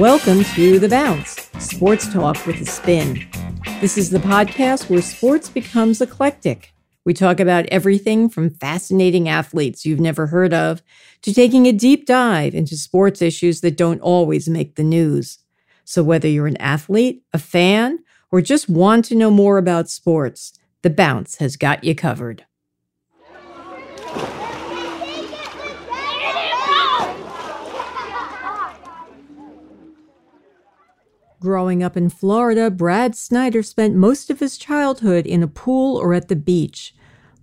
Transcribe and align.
Welcome 0.00 0.42
to 0.56 0.80
The 0.80 0.88
Bounce, 0.88 1.48
sports 1.60 2.12
talk 2.12 2.46
with 2.46 2.60
a 2.60 2.66
spin. 2.66 3.28
This 3.80 3.96
is 3.96 4.10
the 4.10 4.18
podcast 4.18 4.90
where 4.90 5.00
sports 5.00 5.48
becomes 5.48 6.00
eclectic. 6.00 6.74
We 7.04 7.14
talk 7.14 7.38
about 7.38 7.66
everything 7.66 8.28
from 8.28 8.50
fascinating 8.50 9.28
athletes 9.28 9.86
you've 9.86 10.00
never 10.00 10.26
heard 10.26 10.52
of 10.52 10.82
to 11.22 11.32
taking 11.32 11.66
a 11.66 11.72
deep 11.72 12.06
dive 12.06 12.56
into 12.56 12.76
sports 12.76 13.22
issues 13.22 13.60
that 13.60 13.76
don't 13.76 14.00
always 14.00 14.48
make 14.48 14.74
the 14.74 14.82
news. 14.82 15.38
So, 15.84 16.02
whether 16.02 16.26
you're 16.26 16.48
an 16.48 16.56
athlete, 16.56 17.22
a 17.32 17.38
fan, 17.38 18.00
or 18.32 18.40
just 18.40 18.68
want 18.68 19.04
to 19.04 19.14
know 19.14 19.30
more 19.30 19.58
about 19.58 19.88
sports, 19.88 20.58
The 20.82 20.90
Bounce 20.90 21.36
has 21.36 21.56
got 21.56 21.84
you 21.84 21.94
covered. 21.94 22.44
Growing 31.44 31.82
up 31.82 31.94
in 31.94 32.08
Florida, 32.08 32.70
Brad 32.70 33.14
Snyder 33.14 33.62
spent 33.62 33.94
most 33.94 34.30
of 34.30 34.40
his 34.40 34.56
childhood 34.56 35.26
in 35.26 35.42
a 35.42 35.46
pool 35.46 35.98
or 35.98 36.14
at 36.14 36.28
the 36.28 36.36
beach. 36.36 36.94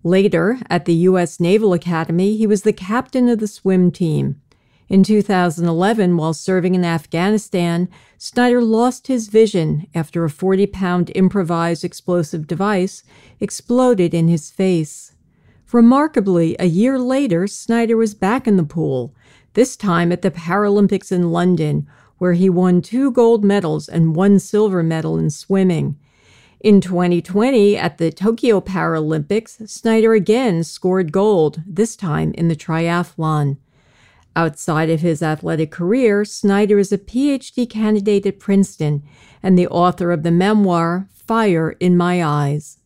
Later, 0.03 0.57
at 0.71 0.85
the 0.85 0.95
U.S. 1.05 1.39
Naval 1.39 1.71
Academy, 1.71 2.35
he 2.35 2.47
was 2.47 2.63
the 2.63 2.73
captain 2.73 3.29
of 3.29 3.37
the 3.37 3.45
swim 3.45 3.91
team. 3.91 4.41
In 4.89 5.03
2011, 5.03 6.17
while 6.17 6.33
serving 6.33 6.73
in 6.73 6.83
Afghanistan, 6.83 7.87
Snyder 8.17 8.59
lost 8.59 9.05
his 9.05 9.27
vision 9.27 9.85
after 9.93 10.25
a 10.25 10.31
40 10.31 10.65
pound 10.65 11.11
improvised 11.13 11.83
explosive 11.83 12.47
device 12.47 13.03
exploded 13.39 14.15
in 14.15 14.27
his 14.27 14.49
face. 14.49 15.13
Remarkably, 15.71 16.55
a 16.57 16.65
year 16.65 16.97
later, 16.97 17.45
Snyder 17.45 17.97
was 17.97 18.15
back 18.15 18.47
in 18.47 18.57
the 18.57 18.63
pool, 18.63 19.13
this 19.53 19.75
time 19.75 20.11
at 20.11 20.23
the 20.23 20.31
Paralympics 20.31 21.11
in 21.11 21.31
London, 21.31 21.85
where 22.21 22.33
he 22.33 22.51
won 22.51 22.83
two 22.83 23.09
gold 23.09 23.43
medals 23.43 23.89
and 23.89 24.15
one 24.15 24.37
silver 24.37 24.83
medal 24.83 25.17
in 25.17 25.27
swimming. 25.27 25.97
In 26.59 26.79
2020, 26.79 27.75
at 27.75 27.97
the 27.97 28.11
Tokyo 28.11 28.61
Paralympics, 28.61 29.67
Snyder 29.67 30.13
again 30.13 30.63
scored 30.63 31.11
gold, 31.11 31.63
this 31.65 31.95
time 31.95 32.31
in 32.35 32.47
the 32.47 32.55
triathlon. 32.55 33.57
Outside 34.35 34.91
of 34.91 35.01
his 35.01 35.23
athletic 35.23 35.71
career, 35.71 36.23
Snyder 36.23 36.77
is 36.77 36.91
a 36.91 36.99
PhD 36.99 37.67
candidate 37.67 38.27
at 38.27 38.37
Princeton 38.37 39.01
and 39.41 39.57
the 39.57 39.67
author 39.69 40.11
of 40.11 40.21
the 40.21 40.29
memoir 40.29 41.07
Fire 41.11 41.71
in 41.79 41.97
My 41.97 42.23
Eyes. 42.23 42.77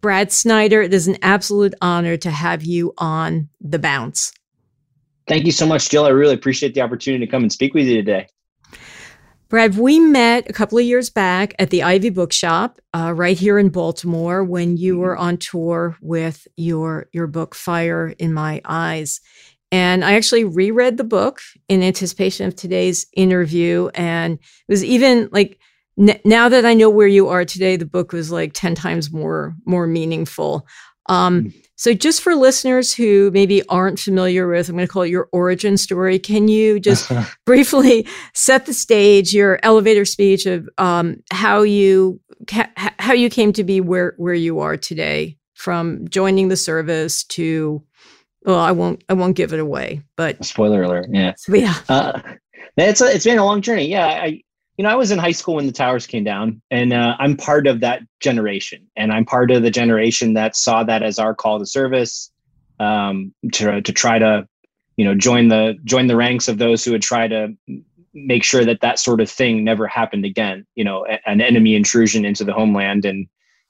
Brad 0.00 0.32
Snyder, 0.32 0.82
it 0.82 0.92
is 0.92 1.06
an 1.06 1.18
absolute 1.22 1.74
honor 1.80 2.16
to 2.16 2.30
have 2.32 2.64
you 2.64 2.92
on 2.98 3.50
The 3.60 3.78
Bounce. 3.78 4.32
Thank 5.28 5.46
you 5.46 5.52
so 5.52 5.64
much, 5.64 5.90
Jill. 5.90 6.06
I 6.06 6.08
really 6.08 6.34
appreciate 6.34 6.74
the 6.74 6.80
opportunity 6.80 7.24
to 7.24 7.30
come 7.30 7.44
and 7.44 7.52
speak 7.52 7.72
with 7.72 7.86
you 7.86 7.94
today. 7.94 8.26
Brad, 9.48 9.78
we 9.78 9.98
met 9.98 10.50
a 10.50 10.52
couple 10.52 10.76
of 10.76 10.84
years 10.84 11.08
back 11.08 11.54
at 11.58 11.70
the 11.70 11.82
Ivy 11.82 12.10
Bookshop 12.10 12.80
uh, 12.92 13.14
right 13.16 13.38
here 13.38 13.58
in 13.58 13.70
Baltimore 13.70 14.44
when 14.44 14.76
you 14.76 14.98
were 14.98 15.16
on 15.16 15.38
tour 15.38 15.96
with 16.02 16.46
your 16.58 17.08
your 17.12 17.26
book 17.26 17.54
Fire 17.54 18.08
in 18.18 18.34
My 18.34 18.60
Eyes. 18.66 19.22
And 19.72 20.04
I 20.04 20.14
actually 20.14 20.44
reread 20.44 20.98
the 20.98 21.04
book 21.04 21.40
in 21.66 21.82
anticipation 21.82 22.46
of 22.46 22.56
today's 22.56 23.06
interview. 23.14 23.88
And 23.94 24.34
it 24.34 24.40
was 24.68 24.84
even 24.84 25.30
like 25.32 25.58
n- 25.98 26.20
now 26.26 26.50
that 26.50 26.66
I 26.66 26.74
know 26.74 26.90
where 26.90 27.06
you 27.06 27.28
are 27.28 27.46
today, 27.46 27.76
the 27.76 27.86
book 27.86 28.12
was 28.12 28.30
like 28.30 28.52
10 28.52 28.74
times 28.74 29.10
more 29.10 29.56
more 29.64 29.86
meaningful. 29.86 30.66
Um, 31.06 31.44
mm. 31.44 31.67
So, 31.78 31.94
just 31.94 32.22
for 32.22 32.34
listeners 32.34 32.92
who 32.92 33.30
maybe 33.32 33.62
aren't 33.68 34.00
familiar 34.00 34.48
with, 34.48 34.68
I'm 34.68 34.74
going 34.74 34.86
to 34.86 34.92
call 34.92 35.02
it 35.02 35.10
your 35.10 35.28
origin 35.30 35.76
story. 35.76 36.18
Can 36.18 36.48
you 36.48 36.80
just 36.80 37.10
briefly 37.46 38.04
set 38.34 38.66
the 38.66 38.74
stage, 38.74 39.32
your 39.32 39.60
elevator 39.62 40.04
speech 40.04 40.44
of 40.44 40.68
um, 40.76 41.22
how 41.30 41.62
you 41.62 42.20
ca- 42.48 42.70
how 42.98 43.12
you 43.12 43.30
came 43.30 43.52
to 43.52 43.62
be 43.62 43.80
where 43.80 44.14
where 44.16 44.34
you 44.34 44.58
are 44.58 44.76
today, 44.76 45.38
from 45.54 46.08
joining 46.08 46.48
the 46.48 46.56
service 46.56 47.22
to 47.24 47.80
well, 48.44 48.58
I 48.58 48.72
won't 48.72 49.04
I 49.08 49.14
won't 49.14 49.36
give 49.36 49.52
it 49.52 49.60
away, 49.60 50.02
but 50.16 50.44
spoiler 50.44 50.82
alert, 50.82 51.06
yeah, 51.12 51.34
yeah. 51.48 51.74
Uh, 51.88 52.20
it's 52.76 53.00
a, 53.00 53.14
it's 53.14 53.24
been 53.24 53.38
a 53.38 53.44
long 53.44 53.62
journey. 53.62 53.86
Yeah, 53.86 54.06
I 54.06 54.42
you 54.78 54.84
know, 54.84 54.90
I 54.90 54.94
was 54.94 55.10
in 55.10 55.18
high 55.18 55.32
school 55.32 55.56
when 55.56 55.66
the 55.66 55.72
towers 55.72 56.06
came 56.06 56.22
down, 56.22 56.62
and 56.70 56.92
uh, 56.92 57.16
I'm 57.18 57.36
part 57.36 57.66
of 57.66 57.80
that 57.80 58.02
generation, 58.20 58.86
and 58.96 59.12
I'm 59.12 59.24
part 59.24 59.50
of 59.50 59.62
the 59.62 59.72
generation 59.72 60.34
that 60.34 60.54
saw 60.54 60.84
that 60.84 61.02
as 61.02 61.18
our 61.18 61.34
call 61.34 61.58
to 61.58 61.66
service, 61.66 62.30
um, 62.78 63.34
to 63.54 63.82
to 63.82 63.92
try 63.92 64.20
to, 64.20 64.46
you 64.96 65.04
know, 65.04 65.16
join 65.16 65.48
the 65.48 65.76
join 65.84 66.06
the 66.06 66.14
ranks 66.14 66.46
of 66.46 66.58
those 66.58 66.84
who 66.84 66.92
would 66.92 67.02
try 67.02 67.26
to 67.26 67.56
make 68.14 68.44
sure 68.44 68.64
that 68.64 68.80
that 68.80 69.00
sort 69.00 69.20
of 69.20 69.28
thing 69.28 69.64
never 69.64 69.88
happened 69.88 70.24
again. 70.24 70.64
You 70.76 70.84
know, 70.84 71.04
an 71.26 71.40
enemy 71.40 71.74
intrusion 71.74 72.24
into 72.24 72.44
the 72.44 72.52
homeland 72.52 73.04
and 73.04 73.26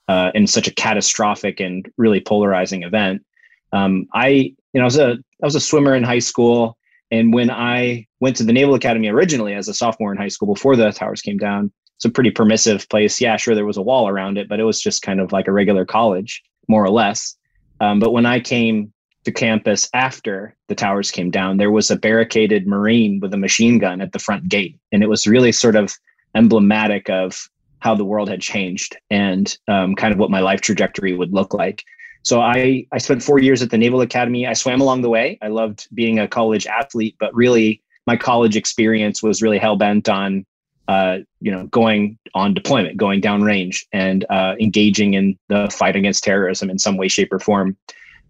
uh, 0.07 0.29
in 0.35 0.45
such 0.45 0.67
a 0.67 0.73
catastrophic 0.73 1.59
and 1.59 1.91
really 1.97 2.21
polarizing 2.21 2.83
event. 2.83 3.25
Um, 3.73 4.07
I, 4.13 4.27
you 4.27 4.55
know, 4.75 4.81
I 4.81 4.85
was 4.85 4.99
a 4.99 5.11
I 5.41 5.45
was 5.45 5.55
a 5.55 5.59
swimmer 5.59 5.95
in 5.95 6.03
high 6.03 6.19
school. 6.19 6.77
And 7.11 7.33
when 7.33 7.49
I 7.49 8.07
went 8.19 8.35
to 8.37 8.43
the 8.43 8.53
Naval 8.53 8.75
Academy 8.75 9.07
originally 9.07 9.53
as 9.53 9.67
a 9.67 9.73
sophomore 9.73 10.11
in 10.11 10.17
high 10.17 10.27
school 10.27 10.53
before 10.53 10.75
the 10.75 10.91
towers 10.91 11.21
came 11.21 11.37
down, 11.37 11.71
it's 11.97 12.05
a 12.05 12.09
pretty 12.09 12.31
permissive 12.31 12.87
place. 12.89 13.19
Yeah, 13.19 13.35
sure, 13.37 13.55
there 13.55 13.65
was 13.65 13.77
a 13.77 13.81
wall 13.81 14.07
around 14.07 14.37
it, 14.37 14.47
but 14.47 14.59
it 14.59 14.63
was 14.63 14.81
just 14.81 15.01
kind 15.01 15.19
of 15.19 15.31
like 15.31 15.47
a 15.47 15.51
regular 15.51 15.85
college, 15.85 16.41
more 16.67 16.83
or 16.83 16.89
less. 16.89 17.35
Um, 17.81 17.99
but 17.99 18.11
when 18.11 18.25
I 18.25 18.39
came 18.39 18.93
to 19.25 19.31
campus 19.31 19.89
after 19.93 20.55
the 20.67 20.75
towers 20.75 21.11
came 21.11 21.29
down, 21.29 21.57
there 21.57 21.71
was 21.71 21.91
a 21.91 21.97
barricaded 21.97 22.67
Marine 22.67 23.19
with 23.19 23.33
a 23.33 23.37
machine 23.37 23.79
gun 23.79 24.01
at 24.01 24.13
the 24.13 24.19
front 24.19 24.47
gate. 24.47 24.79
And 24.91 25.03
it 25.03 25.09
was 25.09 25.27
really 25.27 25.51
sort 25.51 25.75
of 25.75 25.93
emblematic 26.35 27.09
of 27.09 27.49
how 27.79 27.95
the 27.95 28.05
world 28.05 28.29
had 28.29 28.41
changed 28.41 28.97
and 29.09 29.57
um, 29.67 29.95
kind 29.95 30.13
of 30.13 30.19
what 30.19 30.31
my 30.31 30.39
life 30.39 30.61
trajectory 30.61 31.13
would 31.13 31.33
look 31.33 31.53
like. 31.53 31.83
So 32.23 32.41
I 32.41 32.85
I 32.91 32.97
spent 32.97 33.23
four 33.23 33.39
years 33.39 33.61
at 33.61 33.69
the 33.69 33.77
Naval 33.77 34.01
Academy. 34.01 34.45
I 34.45 34.53
swam 34.53 34.81
along 34.81 35.01
the 35.01 35.09
way. 35.09 35.37
I 35.41 35.47
loved 35.47 35.87
being 35.93 36.19
a 36.19 36.27
college 36.27 36.67
athlete, 36.67 37.15
but 37.19 37.33
really 37.33 37.81
my 38.05 38.17
college 38.17 38.55
experience 38.55 39.21
was 39.23 39.41
really 39.41 39.57
hell 39.57 39.75
bent 39.75 40.09
on 40.09 40.45
uh, 40.87 41.19
you 41.39 41.51
know 41.51 41.67
going 41.67 42.17
on 42.33 42.53
deployment, 42.53 42.97
going 42.97 43.21
downrange, 43.21 43.85
and 43.93 44.25
uh, 44.29 44.55
engaging 44.59 45.13
in 45.13 45.37
the 45.47 45.69
fight 45.69 45.95
against 45.95 46.23
terrorism 46.23 46.69
in 46.69 46.79
some 46.79 46.97
way, 46.97 47.07
shape, 47.07 47.31
or 47.31 47.39
form. 47.39 47.77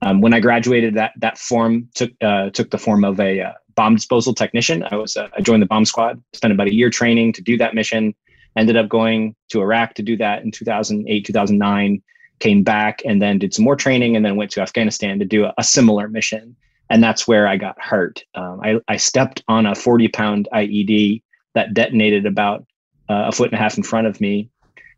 Um, 0.02 0.22
when 0.22 0.34
I 0.34 0.40
graduated, 0.40 0.94
that 0.96 1.14
that 1.18 1.38
form 1.38 1.90
took 1.96 2.12
uh, 2.22 2.50
took 2.50 2.72
the 2.72 2.78
form 2.78 3.04
of 3.06 3.20
a 3.20 3.42
uh, 3.42 3.54
bomb 3.76 3.96
disposal 3.96 4.34
technician. 4.34 4.84
I 4.92 4.98
was 4.98 5.16
uh, 5.16 5.30
I 5.36 5.42
joined 5.42 5.62
the 5.62 5.68
bomb 5.68 5.86
squad. 5.86 6.22
Spent 6.34 6.54
about 6.54 6.68
a 6.68 6.76
year 6.76 6.90
training 6.90 7.34
to 7.34 7.42
do 7.42 7.58
that 7.58 7.74
mission. 7.74 8.14
Ended 8.58 8.76
up 8.76 8.90
going 8.90 9.36
to 9.50 9.62
Iraq 9.62 9.94
to 9.94 10.04
do 10.04 10.18
that 10.18 10.44
in 10.44 10.52
2008, 10.52 11.26
2009 11.26 12.02
came 12.40 12.64
back 12.64 13.02
and 13.06 13.22
then 13.22 13.40
did 13.40 13.54
some 13.54 13.66
more 13.66 13.76
training 13.76 14.16
and 14.16 14.26
then 14.26 14.36
went 14.36 14.52
to 14.52 14.62
Afghanistan 14.62 15.20
to 15.20 15.26
do 15.26 15.46
a, 15.46 15.54
a 15.58 15.64
similar 15.64 16.08
mission. 16.08 16.56
And 16.90 17.04
that's 17.04 17.28
where 17.28 17.48
I 17.48 17.58
got 17.58 17.80
hurt. 17.80 18.24
Um, 18.36 18.62
I, 18.64 18.80
I 18.88 18.98
stepped 18.98 19.44
on 19.48 19.66
a 19.66 19.76
40 19.76 20.08
pound 20.10 20.48
IED 20.54 21.22
that 21.54 21.74
detonated 21.74 22.26
about 22.26 22.66
uh, 23.10 23.26
a 23.28 23.32
foot 23.32 23.52
and 23.52 23.60
a 23.60 23.62
half 23.62 23.78
in 23.78 23.84
front 23.84 24.08
of 24.08 24.20
me. 24.22 24.50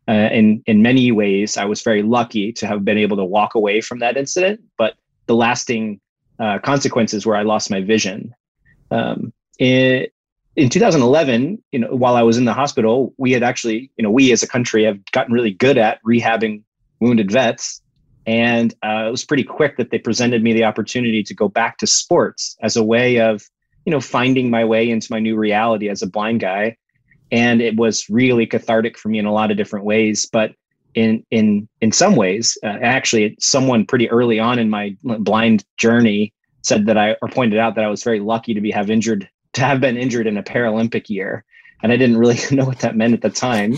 Uh, 0.08 0.30
in 0.32 0.64
in 0.66 0.82
many 0.82 1.12
ways, 1.12 1.58
I 1.58 1.66
was 1.66 1.82
very 1.82 2.02
lucky 2.02 2.52
to 2.54 2.68
have 2.68 2.84
been 2.84 2.98
able 2.98 3.18
to 3.18 3.24
walk 3.24 3.56
away 3.56 3.82
from 3.82 4.00
that 4.00 4.18
incident. 4.18 4.62
But 4.78 4.96
the 5.28 5.36
lasting 5.36 6.00
uh, 6.40 6.60
consequences 6.60 7.26
where 7.26 7.38
I 7.38 7.44
lost 7.44 7.70
my 7.70 7.82
vision. 7.82 8.34
Um, 8.90 9.32
in, 9.60 10.08
in 10.56 10.70
2011, 10.70 11.64
you 11.72 11.80
know, 11.80 11.96
while 11.96 12.16
I 12.16 12.24
was 12.24 12.38
in 12.38 12.46
the 12.46 12.54
hospital, 12.54 13.14
we 13.18 13.32
had 13.32 13.44
actually, 13.44 13.92
you 13.96 14.04
know, 14.04 14.10
we 14.10 14.32
as 14.32 14.42
a 14.44 14.48
country 14.48 14.84
have 14.86 15.00
gotten 15.12 15.34
really 15.34 15.52
good 15.52 15.78
at 15.78 16.04
rehabbing 16.04 16.64
wounded 17.02 17.32
vets. 17.32 17.82
And 18.26 18.74
uh, 18.84 19.06
it 19.08 19.12
was 19.12 19.26
pretty 19.26 19.44
quick 19.44 19.78
that 19.78 19.90
they 19.90 19.98
presented 19.98 20.44
me 20.44 20.54
the 20.54 20.64
opportunity 20.64 21.24
to 21.24 21.34
go 21.34 21.50
back 21.50 21.78
to 21.80 21.88
sports 21.88 22.56
as 22.62 22.78
a 22.78 22.84
way 22.84 23.20
of, 23.20 23.44
you 23.86 23.92
know, 23.92 24.00
finding 24.00 24.50
my 24.50 24.64
way 24.64 24.90
into 24.90 25.12
my 25.12 25.20
new 25.20 25.36
reality 25.36 25.90
as 25.90 26.02
a 26.02 26.08
blind 26.08 26.40
guy. 26.40 26.78
And 27.32 27.62
it 27.62 27.76
was 27.76 28.10
really 28.10 28.46
cathartic 28.46 28.98
for 28.98 29.10
me 29.10 29.18
in 29.18 29.26
a 29.26 29.34
lot 29.34 29.52
of 29.52 29.58
different 29.58 29.86
ways. 29.86 30.30
But 30.32 30.54
in 30.94 31.26
in 31.32 31.68
in 31.80 31.92
some 31.92 32.16
ways, 32.16 32.58
uh, 32.64 32.78
actually, 32.82 33.36
someone 33.40 33.86
pretty 33.86 34.10
early 34.10 34.40
on 34.40 34.60
in 34.60 34.70
my 34.70 34.96
blind 35.02 35.66
journey 35.78 36.34
said 36.64 36.86
that 36.86 36.98
I 36.98 37.16
or 37.22 37.30
pointed 37.30 37.60
out 37.60 37.76
that 37.76 37.86
I 37.86 37.88
was 37.88 38.04
very 38.04 38.20
lucky 38.20 38.54
to 38.54 38.62
be 38.62 38.72
have 38.72 38.92
injured 38.92 39.28
to 39.54 39.62
have 39.62 39.82
been 39.82 39.98
injured 39.98 40.28
in 40.28 40.38
a 40.38 40.44
Paralympic 40.44 41.10
year 41.10 41.44
and 41.84 41.92
I 41.92 41.98
didn't 41.98 42.18
really 42.18 42.40
know 42.52 42.66
what 42.66 42.80
that 42.80 42.96
meant 42.96 43.14
at 43.14 43.22
the 43.22 43.30
time. 43.30 43.76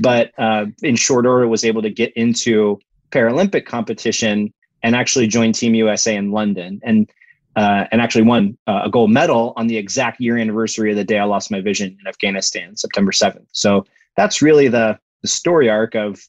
But 0.00 0.32
uh, 0.38 0.66
in 0.82 0.96
short 0.96 1.26
order, 1.26 1.46
was 1.48 1.64
able 1.64 1.82
to 1.82 1.90
get 1.90 2.12
into 2.14 2.78
Paralympic 3.10 3.66
competition 3.66 4.52
and 4.82 4.94
actually 4.94 5.26
join 5.26 5.52
Team 5.52 5.74
USA 5.74 6.14
in 6.14 6.30
London, 6.30 6.80
and 6.82 7.10
uh, 7.56 7.86
and 7.90 8.00
actually 8.02 8.22
won 8.22 8.56
uh, 8.66 8.82
a 8.84 8.90
gold 8.90 9.10
medal 9.10 9.54
on 9.56 9.66
the 9.66 9.76
exact 9.76 10.20
year 10.20 10.36
anniversary 10.36 10.90
of 10.90 10.96
the 10.96 11.04
day 11.04 11.18
I 11.18 11.24
lost 11.24 11.50
my 11.50 11.60
vision 11.60 11.96
in 11.98 12.06
Afghanistan, 12.06 12.76
September 12.76 13.12
seventh. 13.12 13.48
So 13.52 13.86
that's 14.16 14.42
really 14.42 14.68
the 14.68 14.98
the 15.22 15.28
story 15.28 15.68
arc 15.68 15.94
of 15.94 16.20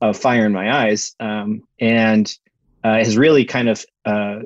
of 0.00 0.16
Fire 0.16 0.44
in 0.44 0.52
My 0.52 0.84
Eyes, 0.84 1.14
um, 1.20 1.62
and 1.80 2.36
uh, 2.84 2.98
has 2.98 3.16
really 3.16 3.44
kind 3.44 3.68
of 3.68 3.84
uh, 4.04 4.40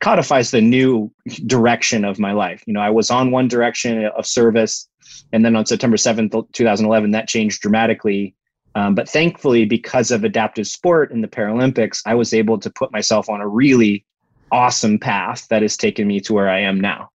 codifies 0.00 0.50
the 0.50 0.60
new 0.62 1.12
direction 1.46 2.04
of 2.04 2.18
my 2.18 2.32
life. 2.32 2.62
You 2.66 2.72
know, 2.72 2.80
I 2.80 2.90
was 2.90 3.10
on 3.10 3.30
one 3.30 3.46
direction 3.46 4.06
of 4.06 4.26
service 4.26 4.88
And 5.32 5.44
then 5.44 5.54
on 5.54 5.66
September 5.66 5.98
7th, 5.98 6.30
2011, 6.52 7.10
that 7.10 7.28
changed 7.28 7.60
dramatically. 7.60 8.34
Um, 8.74 8.94
but 8.94 9.08
thankfully, 9.08 9.66
because 9.66 10.10
of 10.10 10.24
adaptive 10.24 10.66
sport 10.66 11.12
in 11.12 11.20
the 11.20 11.28
Paralympics, 11.28 12.02
I 12.06 12.14
was 12.14 12.32
able 12.32 12.58
to 12.58 12.70
put 12.70 12.90
myself 12.90 13.28
on 13.28 13.40
a 13.40 13.46
really 13.46 14.04
awesome 14.50 14.98
path 14.98 15.46
that 15.48 15.62
has 15.62 15.76
taken 15.76 16.08
me 16.08 16.20
to 16.20 16.32
where 16.32 16.48
I 16.48 16.60
am 16.60 16.80
now. 16.80 17.10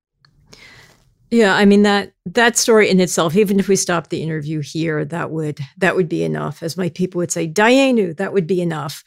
Yeah, 1.31 1.55
I 1.55 1.65
mean 1.65 1.83
that 1.83 2.13
that 2.25 2.57
story 2.57 2.89
in 2.89 2.99
itself, 2.99 3.35
even 3.35 3.59
if 3.59 3.67
we 3.67 3.75
stop 3.75 4.09
the 4.09 4.23
interview 4.23 4.61
here, 4.61 5.05
that 5.05 5.29
would 5.29 5.59
that 5.77 5.95
would 5.95 6.09
be 6.09 6.23
enough. 6.23 6.63
As 6.63 6.75
my 6.75 6.89
people 6.89 7.19
would 7.19 7.31
say, 7.31 7.47
Dayenu, 7.47 8.17
that 8.17 8.33
would 8.33 8.47
be 8.47 8.61
enough. 8.61 9.03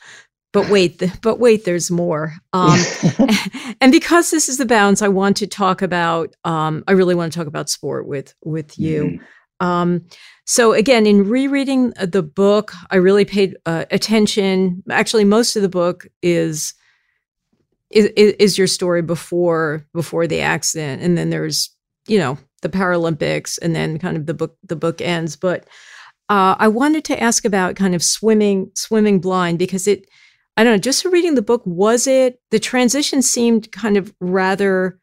But 0.52 0.68
wait, 0.68 0.98
the, 0.98 1.12
but 1.22 1.38
wait, 1.38 1.64
there's 1.64 1.90
more. 1.90 2.34
Um, 2.52 2.78
and 3.80 3.90
because 3.90 4.30
this 4.30 4.48
is 4.48 4.58
the 4.58 4.66
Bounce, 4.66 5.00
I 5.02 5.08
want 5.08 5.38
to 5.38 5.46
talk 5.46 5.82
about. 5.82 6.34
Um, 6.44 6.84
I 6.86 6.92
really 6.92 7.14
want 7.14 7.32
to 7.32 7.38
talk 7.38 7.46
about 7.48 7.70
sport 7.70 8.06
with 8.06 8.34
with 8.44 8.78
you. 8.78 9.04
Mm-hmm. 9.04 9.24
Um, 9.62 10.06
so 10.44 10.72
again, 10.72 11.06
in 11.06 11.28
rereading 11.28 11.90
the 11.90 12.22
book, 12.22 12.72
I 12.90 12.96
really 12.96 13.24
paid 13.24 13.56
uh, 13.64 13.84
attention. 13.90 14.82
Actually, 14.90 15.24
most 15.24 15.56
of 15.56 15.62
the 15.62 15.68
book 15.68 16.06
is, 16.20 16.74
is 17.90 18.08
is 18.16 18.58
your 18.58 18.66
story 18.66 19.02
before 19.02 19.86
before 19.94 20.26
the 20.26 20.40
accident, 20.40 21.00
and 21.02 21.16
then 21.16 21.30
there's 21.30 21.70
you 22.08 22.18
know 22.18 22.36
the 22.60 22.68
Paralympics, 22.68 23.58
and 23.62 23.74
then 23.74 23.98
kind 23.98 24.16
of 24.16 24.26
the 24.26 24.34
book 24.34 24.56
the 24.64 24.76
book 24.76 25.00
ends. 25.00 25.36
But 25.36 25.66
uh, 26.28 26.56
I 26.58 26.68
wanted 26.68 27.04
to 27.06 27.22
ask 27.22 27.44
about 27.44 27.76
kind 27.76 27.94
of 27.94 28.02
swimming 28.02 28.70
swimming 28.74 29.20
blind 29.20 29.58
because 29.58 29.86
it 29.86 30.06
I 30.56 30.64
don't 30.64 30.74
know 30.74 30.78
just 30.78 31.04
reading 31.04 31.34
the 31.34 31.42
book 31.42 31.62
was 31.64 32.06
it 32.06 32.40
the 32.50 32.58
transition 32.58 33.22
seemed 33.22 33.72
kind 33.72 33.96
of 33.96 34.14
rather 34.20 34.98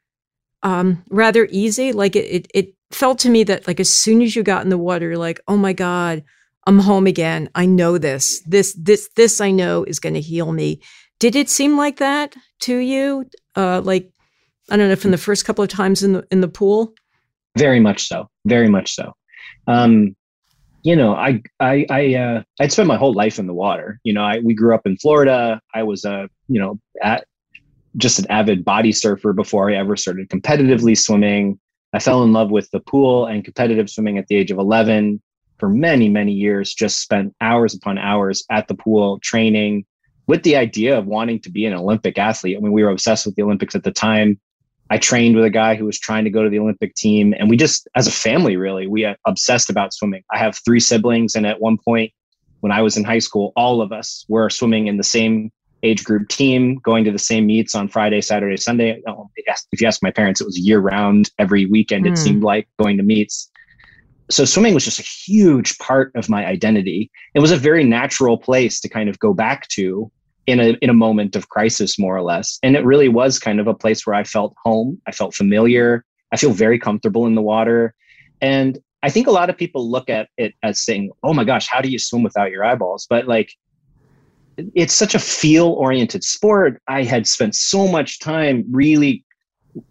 um 0.63 1.03
rather 1.09 1.47
easy. 1.51 1.91
Like 1.91 2.15
it 2.15 2.25
it, 2.25 2.47
it 2.53 2.73
felt 2.91 3.19
to 3.19 3.29
me 3.29 3.43
that 3.45 3.67
like 3.67 3.79
as 3.79 3.93
soon 3.93 4.21
as 4.21 4.35
you 4.35 4.43
got 4.43 4.63
in 4.63 4.69
the 4.69 4.77
water 4.77 5.07
you're 5.07 5.17
like 5.17 5.39
oh 5.47 5.57
my 5.57 5.73
god 5.73 6.23
I'm 6.67 6.79
home 6.79 7.07
again. 7.07 7.49
I 7.55 7.65
know 7.65 7.97
this. 7.97 8.41
This 8.45 8.75
this 8.79 9.09
this 9.15 9.41
I 9.41 9.49
know 9.49 9.83
is 9.85 9.99
going 9.99 10.13
to 10.13 10.21
heal 10.21 10.51
me. 10.51 10.81
Did 11.19 11.35
it 11.35 11.49
seem 11.49 11.77
like 11.77 11.97
that 11.97 12.35
to 12.61 12.77
you? 12.77 13.25
Uh 13.55 13.81
like 13.81 14.11
I 14.69 14.77
don't 14.77 14.89
know 14.89 14.95
from 14.95 15.11
the 15.11 15.17
first 15.17 15.45
couple 15.45 15.63
of 15.63 15.69
times 15.69 16.03
in 16.03 16.13
the 16.13 16.27
in 16.31 16.41
the 16.41 16.47
pool? 16.47 16.93
Very 17.57 17.79
much 17.79 18.07
so. 18.07 18.29
Very 18.45 18.69
much 18.69 18.93
so. 18.93 19.13
Um, 19.67 20.15
you 20.83 20.95
know, 20.95 21.15
I 21.15 21.41
I 21.59 21.85
I 21.89 22.15
uh, 22.15 22.43
I'd 22.59 22.71
spent 22.71 22.87
my 22.87 22.97
whole 22.97 23.13
life 23.13 23.39
in 23.39 23.47
the 23.47 23.53
water. 23.53 23.99
You 24.03 24.13
know, 24.13 24.23
I 24.23 24.39
we 24.39 24.53
grew 24.53 24.73
up 24.73 24.85
in 24.85 24.97
Florida. 24.97 25.61
I 25.73 25.83
was 25.83 26.05
a 26.05 26.29
you 26.47 26.59
know 26.59 26.79
at 27.01 27.25
just 27.97 28.19
an 28.19 28.27
avid 28.29 28.63
body 28.63 28.91
surfer 28.91 29.33
before 29.33 29.69
I 29.69 29.75
ever 29.75 29.95
started 29.95 30.29
competitively 30.29 30.97
swimming. 30.97 31.59
I 31.93 31.99
fell 31.99 32.23
in 32.23 32.33
love 32.33 32.51
with 32.51 32.69
the 32.71 32.79
pool 32.79 33.25
and 33.25 33.43
competitive 33.43 33.89
swimming 33.89 34.17
at 34.17 34.27
the 34.27 34.35
age 34.35 34.51
of 34.51 34.59
11 34.59 35.19
for 35.57 35.69
many, 35.69 36.07
many 36.07 36.31
years, 36.31 36.73
just 36.73 37.01
spent 37.01 37.35
hours 37.41 37.73
upon 37.73 37.97
hours 37.97 38.43
at 38.49 38.67
the 38.67 38.75
pool 38.75 39.19
training 39.19 39.85
with 40.27 40.43
the 40.43 40.55
idea 40.55 40.97
of 40.97 41.07
wanting 41.07 41.39
to 41.41 41.49
be 41.49 41.65
an 41.65 41.73
Olympic 41.73 42.17
athlete. 42.17 42.55
I 42.57 42.61
mean, 42.61 42.71
we 42.71 42.83
were 42.83 42.91
obsessed 42.91 43.25
with 43.25 43.35
the 43.35 43.41
Olympics 43.41 43.75
at 43.75 43.83
the 43.83 43.91
time. 43.91 44.39
I 44.89 44.97
trained 44.97 45.35
with 45.35 45.45
a 45.45 45.49
guy 45.49 45.75
who 45.75 45.85
was 45.85 45.99
trying 45.99 46.23
to 46.23 46.29
go 46.29 46.43
to 46.43 46.49
the 46.49 46.59
Olympic 46.59 46.95
team. 46.95 47.33
And 47.37 47.49
we 47.49 47.57
just, 47.57 47.87
as 47.95 48.07
a 48.07 48.11
family, 48.11 48.57
really, 48.57 48.87
we 48.87 49.07
obsessed 49.25 49.69
about 49.69 49.93
swimming. 49.93 50.23
I 50.31 50.37
have 50.39 50.57
three 50.65 50.79
siblings. 50.79 51.35
And 51.35 51.45
at 51.45 51.61
one 51.61 51.77
point, 51.77 52.11
when 52.61 52.71
I 52.71 52.81
was 52.81 52.97
in 52.97 53.03
high 53.03 53.19
school, 53.19 53.53
all 53.55 53.81
of 53.81 53.91
us 53.91 54.25
were 54.27 54.49
swimming 54.49 54.87
in 54.87 54.97
the 54.97 55.03
same 55.03 55.51
age 55.83 56.03
group 56.03 56.27
team, 56.27 56.75
going 56.79 57.03
to 57.05 57.11
the 57.11 57.19
same 57.19 57.45
meets 57.45 57.75
on 57.75 57.87
Friday, 57.87 58.19
Saturday, 58.21 58.57
Sunday. 58.57 59.01
If 59.71 59.81
you 59.81 59.87
ask 59.87 60.03
my 60.03 60.11
parents, 60.11 60.41
it 60.41 60.45
was 60.45 60.57
year 60.57 60.79
round, 60.79 61.31
every 61.37 61.65
weekend, 61.65 62.05
mm. 62.05 62.07
it 62.07 62.17
hmm. 62.17 62.23
seemed 62.23 62.43
like 62.43 62.67
going 62.81 62.97
to 62.97 63.03
meets. 63.03 63.49
So 64.29 64.45
swimming 64.45 64.73
was 64.73 64.85
just 64.85 64.99
a 64.99 65.03
huge 65.03 65.77
part 65.77 66.11
of 66.15 66.29
my 66.29 66.45
identity. 66.45 67.09
It 67.33 67.39
was 67.39 67.51
a 67.51 67.57
very 67.57 67.83
natural 67.83 68.37
place 68.37 68.79
to 68.81 68.89
kind 68.89 69.09
of 69.09 69.17
go 69.19 69.33
back 69.33 69.67
to 69.69 70.11
in 70.49 70.59
a 70.59 70.69
in 70.81 70.89
a 70.89 70.93
moment 70.93 71.35
of 71.35 71.49
crisis 71.49 71.99
more 71.99 72.15
or 72.15 72.21
less. 72.21 72.59
And 72.63 72.75
it 72.75 72.83
really 72.83 73.09
was 73.09 73.39
kind 73.39 73.59
of 73.59 73.67
a 73.67 73.73
place 73.73 74.05
where 74.05 74.15
i 74.15 74.23
felt 74.23 74.53
home. 74.63 75.01
I 75.07 75.11
felt 75.11 75.33
familiar. 75.33 76.05
I 76.31 76.37
feel 76.37 76.51
very 76.51 76.79
comfortable 76.79 77.25
in 77.25 77.35
the 77.35 77.41
water. 77.41 77.93
And 78.41 78.79
i 79.01 79.09
think 79.09 79.27
a 79.27 79.31
lot 79.31 79.49
of 79.49 79.57
people 79.57 79.89
look 79.89 80.09
at 80.09 80.27
it 80.37 80.53
as 80.61 80.81
saying 80.81 81.09
oh 81.23 81.33
my 81.33 81.45
gosh 81.45 81.67
how 81.69 81.79
do 81.79 81.89
you 81.89 81.99
swim 81.99 82.23
without 82.23 82.51
your 82.51 82.63
eyeballs? 82.63 83.07
But 83.09 83.27
like 83.27 83.51
it's 84.75 84.93
such 84.93 85.15
a 85.15 85.19
feel 85.19 85.67
oriented 85.67 86.23
sport. 86.23 86.81
I 86.87 87.03
had 87.03 87.27
spent 87.27 87.55
so 87.55 87.87
much 87.87 88.19
time 88.19 88.65
really 88.69 89.23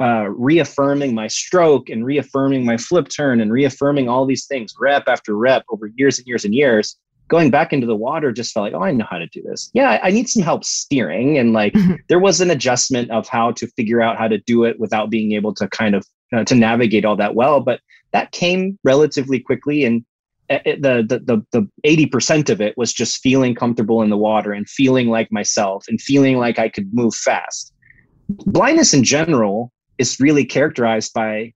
uh, 0.00 0.28
reaffirming 0.28 1.14
my 1.14 1.26
stroke 1.28 1.88
and 1.88 2.04
reaffirming 2.04 2.64
my 2.64 2.76
flip 2.76 3.08
turn 3.08 3.40
and 3.40 3.52
reaffirming 3.52 4.08
all 4.08 4.26
these 4.26 4.46
things 4.46 4.74
rep 4.78 5.04
after 5.06 5.34
rep 5.36 5.64
over 5.70 5.90
years 5.96 6.18
and 6.18 6.26
years 6.26 6.44
and 6.44 6.54
years 6.54 6.96
going 7.28 7.50
back 7.50 7.72
into 7.72 7.86
the 7.86 7.94
water 7.94 8.32
just 8.32 8.52
felt 8.52 8.64
like, 8.64 8.74
oh, 8.74 8.82
I 8.82 8.90
know 8.90 9.06
how 9.08 9.18
to 9.18 9.26
do 9.26 9.42
this. 9.42 9.70
Yeah, 9.74 10.00
I 10.02 10.10
need 10.10 10.28
some 10.28 10.42
help 10.42 10.64
steering. 10.64 11.38
And 11.38 11.52
like 11.52 11.74
mm-hmm. 11.74 11.94
there 12.08 12.18
was 12.18 12.40
an 12.40 12.50
adjustment 12.50 13.10
of 13.10 13.28
how 13.28 13.52
to 13.52 13.66
figure 13.68 14.00
out 14.00 14.18
how 14.18 14.28
to 14.28 14.38
do 14.38 14.64
it 14.64 14.80
without 14.80 15.10
being 15.10 15.32
able 15.32 15.54
to 15.54 15.68
kind 15.68 15.94
of 15.94 16.06
uh, 16.34 16.44
to 16.44 16.54
navigate 16.54 17.04
all 17.04 17.16
that 17.16 17.34
well. 17.34 17.60
But 17.60 17.80
that 18.12 18.32
came 18.32 18.78
relatively 18.82 19.38
quickly. 19.38 19.84
And 19.84 20.04
it, 20.48 20.80
the, 20.80 21.04
the, 21.06 21.42
the, 21.52 21.60
the 21.60 22.06
80% 22.06 22.48
of 22.48 22.60
it 22.60 22.76
was 22.78 22.92
just 22.92 23.20
feeling 23.20 23.54
comfortable 23.54 24.02
in 24.02 24.08
the 24.08 24.16
water 24.16 24.52
and 24.52 24.68
feeling 24.68 25.08
like 25.08 25.30
myself 25.30 25.84
and 25.88 26.00
feeling 26.00 26.38
like 26.38 26.58
I 26.58 26.70
could 26.70 26.92
move 26.94 27.14
fast. 27.14 27.72
Blindness 28.28 28.94
in 28.94 29.04
general 29.04 29.72
is 29.98 30.18
really 30.18 30.44
characterized 30.44 31.12
by 31.12 31.52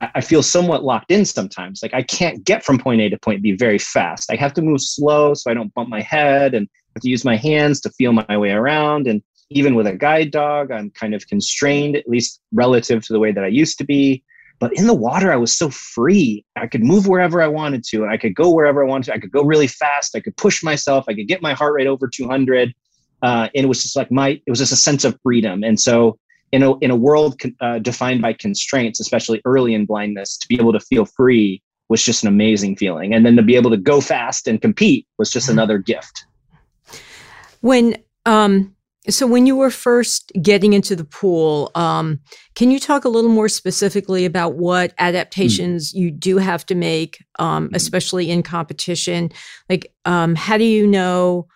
I 0.00 0.22
feel 0.22 0.42
somewhat 0.42 0.82
locked 0.82 1.10
in 1.10 1.24
sometimes. 1.24 1.82
Like 1.82 1.92
I 1.92 2.02
can't 2.02 2.42
get 2.44 2.64
from 2.64 2.78
point 2.78 3.02
A 3.02 3.10
to 3.10 3.18
point 3.18 3.42
B 3.42 3.52
very 3.52 3.78
fast. 3.78 4.30
I 4.32 4.36
have 4.36 4.54
to 4.54 4.62
move 4.62 4.80
slow 4.80 5.34
so 5.34 5.50
I 5.50 5.54
don't 5.54 5.72
bump 5.74 5.90
my 5.90 6.00
head 6.00 6.54
and 6.54 6.68
have 6.94 7.02
to 7.02 7.08
use 7.08 7.24
my 7.24 7.36
hands 7.36 7.80
to 7.82 7.90
feel 7.90 8.12
my 8.12 8.36
way 8.36 8.50
around. 8.50 9.06
And 9.06 9.22
even 9.50 9.74
with 9.74 9.86
a 9.86 9.94
guide 9.94 10.30
dog, 10.30 10.70
I'm 10.70 10.90
kind 10.90 11.14
of 11.14 11.26
constrained, 11.26 11.96
at 11.96 12.08
least 12.08 12.40
relative 12.52 13.04
to 13.06 13.12
the 13.12 13.18
way 13.18 13.32
that 13.32 13.44
I 13.44 13.48
used 13.48 13.76
to 13.78 13.84
be. 13.84 14.24
But 14.58 14.76
in 14.76 14.86
the 14.86 14.94
water, 14.94 15.32
I 15.32 15.36
was 15.36 15.56
so 15.56 15.70
free. 15.70 16.44
I 16.56 16.66
could 16.66 16.84
move 16.84 17.06
wherever 17.06 17.42
I 17.42 17.48
wanted 17.48 17.82
to. 17.90 18.06
I 18.06 18.16
could 18.16 18.34
go 18.34 18.50
wherever 18.50 18.84
I 18.84 18.86
wanted 18.86 19.06
to. 19.06 19.14
I 19.14 19.18
could 19.18 19.32
go 19.32 19.42
really 19.42 19.66
fast. 19.66 20.14
I 20.14 20.20
could 20.20 20.36
push 20.36 20.62
myself. 20.62 21.06
I 21.08 21.14
could 21.14 21.28
get 21.28 21.42
my 21.42 21.54
heart 21.54 21.74
rate 21.74 21.86
over 21.86 22.08
200. 22.08 22.74
Uh, 23.22 23.48
and 23.54 23.64
it 23.64 23.68
was 23.68 23.82
just 23.82 23.96
like 23.96 24.10
my, 24.10 24.30
it 24.30 24.48
was 24.48 24.58
just 24.58 24.72
a 24.72 24.76
sense 24.76 25.04
of 25.04 25.18
freedom. 25.22 25.64
And 25.64 25.80
so 25.80 26.18
in 26.52 26.62
a 26.62 26.76
in 26.78 26.90
a 26.90 26.96
world 26.96 27.40
uh, 27.60 27.78
defined 27.78 28.22
by 28.22 28.32
constraints, 28.32 29.00
especially 29.00 29.40
early 29.44 29.74
in 29.74 29.86
blindness, 29.86 30.36
to 30.38 30.48
be 30.48 30.56
able 30.56 30.72
to 30.72 30.80
feel 30.80 31.04
free 31.04 31.62
was 31.88 32.04
just 32.04 32.22
an 32.22 32.28
amazing 32.28 32.76
feeling, 32.76 33.12
and 33.12 33.26
then 33.26 33.36
to 33.36 33.42
be 33.42 33.56
able 33.56 33.70
to 33.70 33.76
go 33.76 34.00
fast 34.00 34.46
and 34.46 34.60
compete 34.62 35.06
was 35.18 35.30
just 35.30 35.46
mm-hmm. 35.46 35.58
another 35.58 35.78
gift. 35.78 36.24
When 37.60 37.96
um, 38.26 38.74
so 39.08 39.26
when 39.26 39.46
you 39.46 39.56
were 39.56 39.70
first 39.70 40.30
getting 40.42 40.72
into 40.72 40.94
the 40.94 41.04
pool, 41.04 41.70
um, 41.74 42.20
can 42.54 42.70
you 42.70 42.78
talk 42.78 43.04
a 43.04 43.08
little 43.08 43.30
more 43.30 43.48
specifically 43.48 44.24
about 44.24 44.54
what 44.54 44.92
adaptations 44.98 45.92
mm. 45.92 45.98
you 45.98 46.10
do 46.10 46.36
have 46.36 46.66
to 46.66 46.74
make, 46.74 47.24
um, 47.38 47.68
mm. 47.68 47.76
especially 47.76 48.30
in 48.30 48.42
competition? 48.42 49.32
Like, 49.68 49.92
um, 50.04 50.34
how 50.34 50.58
do 50.58 50.64
you 50.64 50.86
know? 50.86 51.48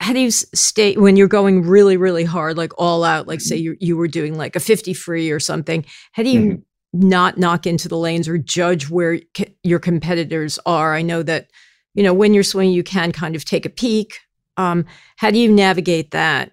How 0.00 0.12
do 0.12 0.20
you 0.20 0.30
stay 0.30 0.96
when 0.96 1.16
you're 1.16 1.28
going 1.28 1.62
really 1.62 1.96
really 1.96 2.24
hard 2.24 2.56
like 2.56 2.72
all 2.78 3.04
out 3.04 3.26
like 3.26 3.40
say 3.40 3.56
you 3.56 3.76
you 3.80 3.96
were 3.96 4.08
doing 4.08 4.36
like 4.36 4.56
a 4.56 4.60
50 4.60 4.94
free 4.94 5.30
or 5.30 5.40
something 5.40 5.84
how 6.12 6.22
do 6.22 6.30
you 6.30 6.40
mm-hmm. 6.40 7.08
not 7.08 7.38
knock 7.38 7.66
into 7.66 7.88
the 7.88 7.96
lanes 7.96 8.28
or 8.28 8.38
judge 8.38 8.88
where 8.88 9.20
your 9.62 9.78
competitors 9.78 10.58
are? 10.66 10.94
I 10.94 11.02
know 11.02 11.22
that 11.22 11.50
you 11.94 12.02
know 12.02 12.14
when 12.14 12.34
you're 12.34 12.42
swimming 12.42 12.72
you 12.72 12.82
can 12.82 13.12
kind 13.12 13.36
of 13.36 13.44
take 13.44 13.66
a 13.66 13.70
peek. 13.70 14.20
Um, 14.56 14.86
how 15.16 15.30
do 15.30 15.38
you 15.38 15.52
navigate 15.52 16.10
that? 16.10 16.52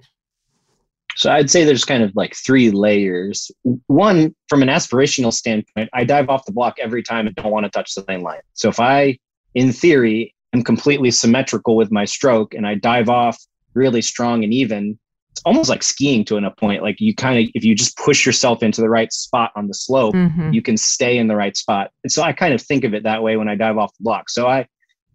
So 1.17 1.31
i'd 1.31 1.49
say 1.49 1.63
there's 1.63 1.85
kind 1.85 2.03
of 2.03 2.11
like 2.15 2.35
three 2.35 2.71
layers. 2.71 3.49
One 3.87 4.35
from 4.49 4.61
an 4.61 4.67
aspirational 4.67 5.33
standpoint 5.33 5.89
i 5.93 6.03
dive 6.03 6.29
off 6.29 6.45
the 6.45 6.51
block 6.51 6.75
every 6.79 7.03
time 7.03 7.25
and 7.25 7.35
don't 7.35 7.51
want 7.51 7.65
to 7.65 7.69
touch 7.69 7.95
the 7.95 8.03
lane 8.07 8.21
line. 8.21 8.41
So 8.53 8.69
if 8.69 8.79
i 8.79 9.17
in 9.53 9.71
theory 9.71 10.34
am 10.55 10.63
completely 10.63 11.11
symmetrical 11.11 11.75
with 11.75 11.91
my 11.91 12.05
stroke 12.05 12.53
and 12.53 12.65
I 12.65 12.75
dive 12.75 13.09
off 13.09 13.37
really 13.73 14.01
strong 14.01 14.43
and 14.43 14.53
even, 14.53 14.97
it's 15.31 15.41
almost 15.45 15.69
like 15.69 15.83
skiing 15.83 16.23
to 16.25 16.37
an, 16.37 16.45
a 16.45 16.51
point. 16.51 16.81
Like 16.81 16.95
you 16.99 17.13
kind 17.13 17.39
of, 17.39 17.51
if 17.53 17.65
you 17.65 17.75
just 17.75 17.97
push 17.97 18.25
yourself 18.25 18.63
into 18.63 18.81
the 18.81 18.89
right 18.89 19.11
spot 19.11 19.51
on 19.55 19.67
the 19.67 19.73
slope, 19.73 20.15
mm-hmm. 20.15 20.53
you 20.53 20.61
can 20.61 20.77
stay 20.77 21.17
in 21.17 21.27
the 21.27 21.35
right 21.35 21.57
spot. 21.57 21.91
And 22.03 22.11
so 22.11 22.23
I 22.23 22.31
kind 22.31 22.53
of 22.53 22.61
think 22.61 22.85
of 22.85 22.93
it 22.93 23.03
that 23.03 23.21
way 23.21 23.35
when 23.35 23.49
I 23.49 23.55
dive 23.55 23.77
off 23.77 23.91
the 23.97 24.03
block. 24.03 24.29
So 24.29 24.47
I, 24.47 24.65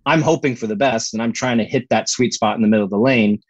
I'm 0.04 0.20
hoping 0.20 0.56
for 0.56 0.66
the 0.66 0.76
best 0.76 1.14
and 1.14 1.22
I'm 1.22 1.32
trying 1.32 1.58
to 1.58 1.64
hit 1.64 1.88
that 1.88 2.08
sweet 2.08 2.34
spot 2.34 2.56
in 2.56 2.62
the 2.62 2.68
middle 2.68 2.84
of 2.84 2.90
the 2.90 2.98
lane. 2.98 3.40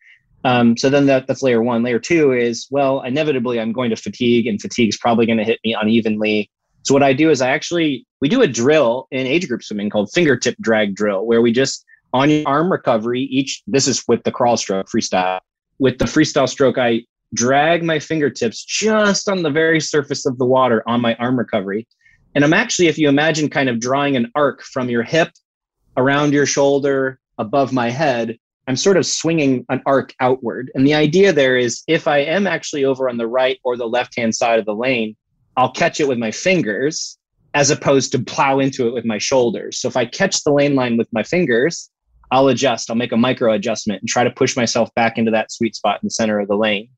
Um, 0.45 0.77
so 0.77 0.89
then 0.89 1.07
that, 1.07 1.27
that's 1.27 1.43
layer 1.43 1.63
one. 1.63 1.83
Layer 1.83 1.99
two 1.99 2.33
is, 2.33 2.67
well, 2.71 3.03
inevitably 3.03 3.61
I'm 3.61 3.73
going 3.73 3.91
to 3.91 3.97
fatigue 3.97 4.47
and 4.47 4.61
fatigue 4.61 4.89
is 4.89 4.97
probably 4.97 5.27
going 5.27 5.39
to 5.39 5.45
hit 5.45 5.61
me 5.65 5.77
unevenly. 5.79 6.51
So 6.83 6.95
what 6.95 7.03
I 7.03 7.13
do 7.13 7.31
is 7.31 7.41
I 7.41 7.51
actually 7.51 8.07
we 8.21 8.29
do 8.29 8.43
a 8.43 8.47
drill 8.47 9.07
in 9.11 9.27
age 9.27 9.49
group 9.49 9.63
swimming 9.63 9.91
called 9.91 10.11
fingertip 10.13 10.57
drag 10.61 10.95
drill, 10.95 11.27
where 11.27 11.43
we 11.43 11.53
just 11.53 11.85
on 12.13 12.31
your 12.31 12.47
arm 12.47 12.73
recovery, 12.73 13.23
each 13.23 13.63
this 13.67 13.87
is 13.87 14.03
with 14.09 14.25
the 14.25 14.33
crawl 14.33 14.57
stroke 14.57 14.89
freestyle. 14.89 15.41
With 15.79 15.99
the 15.99 16.05
freestyle 16.05 16.49
stroke, 16.49 16.79
I 16.79 17.05
drag 17.35 17.83
my 17.85 17.99
fingertips 17.99 18.65
just 18.65 19.29
on 19.29 19.43
the 19.43 19.51
very 19.51 19.81
surface 19.81 20.27
of 20.27 20.37
the 20.39 20.45
water 20.45 20.83
on 20.87 21.01
my 21.01 21.15
arm 21.17 21.39
recovery. 21.39 21.87
And 22.35 22.45
I'm 22.45 22.53
actually, 22.53 22.89
if 22.89 22.99
you 22.99 23.09
imagine 23.09 23.49
kind 23.49 23.69
of 23.69 23.81
drawing 23.81 24.17
an 24.17 24.31
arc 24.35 24.63
from 24.63 24.89
your 24.89 25.03
hip 25.03 25.31
around 25.97 26.33
your 26.33 26.47
shoulder 26.47 27.19
above 27.39 27.73
my 27.73 27.91
head, 27.91 28.37
I'm 28.67 28.77
sort 28.77 28.97
of 28.97 29.07
swinging 29.07 29.65
an 29.69 29.83
arc 29.87 30.15
outward. 30.21 30.71
And 30.75 30.87
the 30.87 30.95
idea 30.95 31.33
there 31.33 31.57
is 31.57 31.83
if 31.89 32.07
I 32.07 32.19
am 32.19 32.47
actually 32.47 32.85
over 32.85 33.09
on 33.09 33.17
the 33.17 33.27
right 33.27 33.59
or 33.65 33.77
the 33.77 33.89
left 33.89 34.17
hand 34.17 34.35
side 34.35 34.59
of 34.59 34.67
the 34.67 34.75
lane, 34.75 35.17
I'll 35.57 35.73
catch 35.73 36.01
it 36.01 36.09
with 36.09 36.19
my 36.19 36.31
fingers 36.31 37.19
as 37.55 37.71
opposed 37.71 38.13
to 38.13 38.19
plow 38.19 38.59
into 38.59 38.87
it 38.87 38.95
with 38.95 39.05
my 39.05 39.19
shoulders. 39.19 39.79
So 39.79 39.89
if 39.89 39.97
I 39.97 40.05
catch 40.05 40.45
the 40.45 40.53
lane 40.53 40.75
line 40.75 40.97
with 40.97 41.09
my 41.13 41.23
fingers, 41.23 41.91
I'll 42.31 42.49
adjust, 42.49 42.91
I'll 42.91 42.97
make 42.97 43.13
a 43.13 43.17
micro 43.17 43.53
adjustment 43.53 44.03
and 44.03 44.09
try 44.09 44.25
to 44.25 44.31
push 44.31 44.57
myself 44.57 44.95
back 44.95 45.19
into 45.19 45.33
that 45.33 45.51
sweet 45.51 45.75
spot 45.75 46.01
in 46.03 46.07
the 46.07 46.11
center 46.11 46.39
of 46.39 46.49
the 46.49 46.57
lane. 46.57 46.89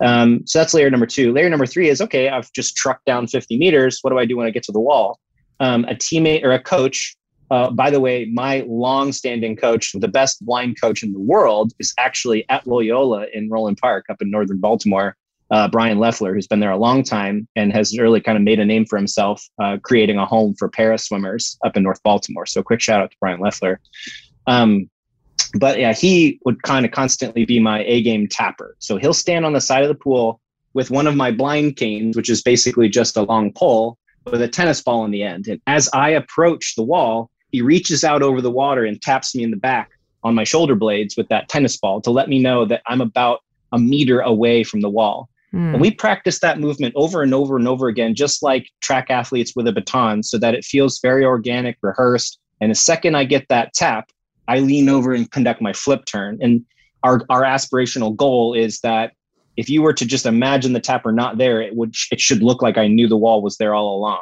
Um, 0.00 0.46
so 0.46 0.58
that's 0.58 0.72
layer 0.72 0.90
number 0.90 1.06
two. 1.06 1.32
Layer 1.32 1.50
number 1.50 1.66
three 1.66 1.88
is 1.88 2.00
okay, 2.00 2.28
I've 2.28 2.50
just 2.52 2.76
trucked 2.76 3.04
down 3.04 3.26
50 3.26 3.58
meters. 3.58 3.98
What 4.02 4.10
do 4.10 4.18
I 4.18 4.24
do 4.24 4.36
when 4.36 4.46
I 4.46 4.50
get 4.50 4.62
to 4.64 4.72
the 4.72 4.80
wall? 4.80 5.18
Um, 5.58 5.84
a 5.84 5.94
teammate 5.94 6.44
or 6.44 6.52
a 6.52 6.62
coach, 6.62 7.16
uh, 7.50 7.70
by 7.70 7.90
the 7.90 8.00
way, 8.00 8.26
my 8.32 8.64
long-standing 8.66 9.56
coach, 9.56 9.92
the 9.92 10.08
best 10.08 10.44
blind 10.46 10.80
coach 10.80 11.02
in 11.02 11.12
the 11.12 11.20
world, 11.20 11.72
is 11.78 11.92
actually 11.98 12.48
at 12.48 12.66
Loyola 12.66 13.26
in 13.34 13.50
Roland 13.50 13.76
Park 13.76 14.06
up 14.08 14.22
in 14.22 14.30
northern 14.30 14.58
Baltimore. 14.58 15.16
Uh, 15.50 15.68
Brian 15.68 15.98
Loeffler, 15.98 16.32
who's 16.32 16.46
been 16.46 16.60
there 16.60 16.70
a 16.70 16.76
long 16.76 17.02
time 17.02 17.48
and 17.56 17.72
has 17.72 17.98
really 17.98 18.20
kind 18.20 18.38
of 18.38 18.44
made 18.44 18.60
a 18.60 18.64
name 18.64 18.86
for 18.86 18.96
himself, 18.96 19.44
uh, 19.60 19.78
creating 19.82 20.16
a 20.16 20.24
home 20.24 20.54
for 20.54 20.68
para 20.68 20.96
swimmers 20.96 21.58
up 21.64 21.76
in 21.76 21.82
North 21.82 22.02
Baltimore. 22.02 22.46
So, 22.46 22.62
quick 22.62 22.80
shout 22.80 23.00
out 23.00 23.10
to 23.10 23.16
Brian 23.20 23.40
Loeffler. 23.40 23.80
Um, 24.46 24.88
but 25.54 25.78
yeah, 25.78 25.92
he 25.92 26.38
would 26.44 26.62
kind 26.62 26.86
of 26.86 26.92
constantly 26.92 27.44
be 27.44 27.58
my 27.58 27.82
A 27.84 28.02
game 28.02 28.28
tapper. 28.28 28.76
So 28.78 28.96
he'll 28.96 29.14
stand 29.14 29.44
on 29.44 29.52
the 29.52 29.60
side 29.60 29.82
of 29.82 29.88
the 29.88 29.94
pool 29.94 30.40
with 30.74 30.90
one 30.90 31.06
of 31.06 31.16
my 31.16 31.30
blind 31.30 31.76
canes, 31.76 32.16
which 32.16 32.30
is 32.30 32.42
basically 32.42 32.88
just 32.88 33.16
a 33.16 33.22
long 33.22 33.52
pole 33.52 33.98
with 34.26 34.42
a 34.42 34.48
tennis 34.48 34.80
ball 34.82 35.04
in 35.04 35.10
the 35.10 35.22
end. 35.22 35.48
And 35.48 35.60
as 35.66 35.88
I 35.92 36.10
approach 36.10 36.74
the 36.76 36.82
wall, 36.82 37.30
he 37.50 37.62
reaches 37.62 38.04
out 38.04 38.22
over 38.22 38.40
the 38.40 38.50
water 38.50 38.84
and 38.84 39.00
taps 39.02 39.34
me 39.34 39.42
in 39.42 39.50
the 39.50 39.56
back 39.56 39.90
on 40.22 40.34
my 40.34 40.44
shoulder 40.44 40.74
blades 40.74 41.16
with 41.16 41.28
that 41.28 41.48
tennis 41.48 41.76
ball 41.76 42.00
to 42.02 42.10
let 42.10 42.28
me 42.28 42.38
know 42.38 42.64
that 42.66 42.82
I'm 42.86 43.00
about 43.00 43.40
a 43.72 43.78
meter 43.78 44.20
away 44.20 44.62
from 44.62 44.80
the 44.80 44.90
wall. 44.90 45.28
Mm. 45.54 45.72
And 45.72 45.80
we 45.80 45.90
practice 45.90 46.40
that 46.40 46.60
movement 46.60 46.94
over 46.96 47.22
and 47.22 47.34
over 47.34 47.56
and 47.56 47.66
over 47.66 47.88
again, 47.88 48.14
just 48.14 48.42
like 48.42 48.68
track 48.80 49.10
athletes 49.10 49.54
with 49.56 49.66
a 49.66 49.72
baton, 49.72 50.22
so 50.22 50.38
that 50.38 50.54
it 50.54 50.64
feels 50.64 51.00
very 51.00 51.24
organic, 51.24 51.76
rehearsed. 51.82 52.38
And 52.60 52.70
the 52.70 52.76
second 52.76 53.16
I 53.16 53.24
get 53.24 53.46
that 53.48 53.74
tap, 53.74 54.10
I 54.48 54.60
lean 54.60 54.88
over 54.88 55.12
and 55.12 55.30
conduct 55.30 55.60
my 55.60 55.72
flip 55.72 56.04
turn. 56.04 56.38
And 56.40 56.64
our, 57.02 57.22
our 57.30 57.42
aspirational 57.42 58.14
goal 58.14 58.54
is 58.54 58.80
that 58.80 59.12
if 59.56 59.68
you 59.68 59.82
were 59.82 59.92
to 59.92 60.06
just 60.06 60.26
imagine 60.26 60.72
the 60.72 60.80
tapper 60.80 61.12
not 61.12 61.38
there, 61.38 61.60
it 61.60 61.74
would 61.74 61.94
it 62.10 62.20
should 62.20 62.42
look 62.42 62.62
like 62.62 62.78
I 62.78 62.86
knew 62.86 63.08
the 63.08 63.16
wall 63.16 63.42
was 63.42 63.56
there 63.56 63.74
all 63.74 63.96
along. 63.96 64.20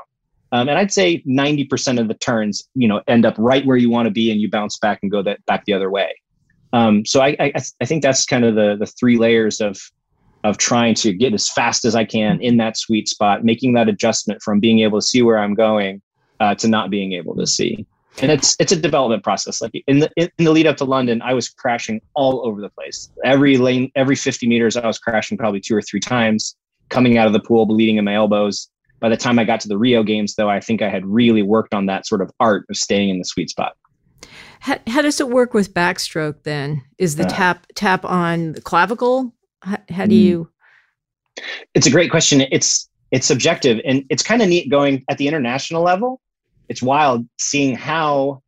Um, 0.50 0.68
and 0.68 0.78
I'd 0.78 0.92
say 0.92 1.22
90% 1.28 2.00
of 2.00 2.08
the 2.08 2.14
turns, 2.14 2.66
you 2.74 2.88
know, 2.88 3.02
end 3.06 3.26
up 3.26 3.34
right 3.36 3.66
where 3.66 3.76
you 3.76 3.90
want 3.90 4.06
to 4.06 4.10
be 4.10 4.30
and 4.30 4.40
you 4.40 4.50
bounce 4.50 4.78
back 4.78 5.00
and 5.02 5.10
go 5.10 5.22
that 5.22 5.44
back 5.44 5.64
the 5.66 5.74
other 5.74 5.90
way. 5.90 6.14
Um, 6.72 7.04
so 7.04 7.20
I, 7.20 7.36
I, 7.38 7.52
I 7.80 7.84
think 7.84 8.02
that's 8.02 8.24
kind 8.24 8.44
of 8.44 8.54
the 8.54 8.76
the 8.78 8.86
three 8.86 9.18
layers 9.18 9.60
of 9.60 9.78
of 10.44 10.58
trying 10.58 10.94
to 10.94 11.12
get 11.12 11.34
as 11.34 11.50
fast 11.50 11.84
as 11.84 11.94
I 11.94 12.04
can 12.04 12.40
in 12.40 12.56
that 12.58 12.76
sweet 12.76 13.08
spot, 13.08 13.44
making 13.44 13.74
that 13.74 13.88
adjustment 13.88 14.40
from 14.42 14.60
being 14.60 14.80
able 14.80 15.00
to 15.00 15.06
see 15.06 15.22
where 15.22 15.38
I'm 15.38 15.54
going 15.54 16.00
uh, 16.40 16.54
to 16.56 16.68
not 16.68 16.90
being 16.90 17.12
able 17.12 17.34
to 17.36 17.46
see. 17.46 17.86
And 18.20 18.32
it's 18.32 18.56
it's 18.58 18.72
a 18.72 18.76
development 18.76 19.22
process. 19.22 19.60
Like 19.60 19.72
in 19.86 20.00
the 20.00 20.10
in 20.16 20.30
the 20.38 20.50
lead 20.50 20.66
up 20.66 20.76
to 20.78 20.84
london 20.84 21.22
i 21.22 21.32
was 21.34 21.48
crashing 21.48 22.00
all 22.14 22.46
over 22.46 22.60
the 22.60 22.70
place. 22.70 23.10
Every 23.24 23.58
lane 23.58 23.92
every 23.94 24.16
50 24.16 24.48
meters 24.48 24.76
i 24.76 24.86
was 24.86 24.98
crashing 24.98 25.38
probably 25.38 25.60
two 25.60 25.76
or 25.76 25.82
three 25.82 26.00
times 26.00 26.56
coming 26.88 27.18
out 27.18 27.26
of 27.26 27.32
the 27.32 27.40
pool 27.40 27.66
bleeding 27.66 27.96
in 27.96 28.04
my 28.04 28.14
elbows. 28.14 28.68
By 29.00 29.08
the 29.08 29.16
time 29.16 29.38
i 29.38 29.44
got 29.44 29.60
to 29.60 29.68
the 29.68 29.78
rio 29.78 30.02
games 30.02 30.34
though 30.34 30.50
i 30.50 30.58
think 30.58 30.82
i 30.82 30.88
had 30.88 31.06
really 31.06 31.42
worked 31.42 31.74
on 31.74 31.86
that 31.86 32.06
sort 32.06 32.20
of 32.20 32.32
art 32.40 32.66
of 32.68 32.76
staying 32.76 33.10
in 33.10 33.18
the 33.18 33.24
sweet 33.24 33.50
spot. 33.50 33.76
How, 34.60 34.78
how 34.88 35.02
does 35.02 35.20
it 35.20 35.28
work 35.28 35.54
with 35.54 35.72
backstroke 35.72 36.42
then? 36.42 36.82
Is 36.98 37.14
the 37.14 37.24
uh, 37.24 37.28
tap 37.28 37.66
tap 37.76 38.04
on 38.04 38.52
the 38.52 38.60
clavicle 38.60 39.32
how, 39.62 39.78
how 39.90 40.06
do 40.06 40.14
mm. 40.14 40.20
you 40.20 40.50
it's 41.74 41.86
a 41.86 41.90
great 41.90 42.10
question 42.10 42.42
it's 42.50 42.88
it's 43.10 43.26
subjective 43.26 43.80
and 43.84 44.04
it's 44.10 44.22
kind 44.22 44.42
of 44.42 44.48
neat 44.48 44.70
going 44.70 45.04
at 45.08 45.18
the 45.18 45.28
international 45.28 45.82
level 45.82 46.20
it's 46.68 46.82
wild 46.82 47.26
seeing 47.38 47.74
how 47.74 48.42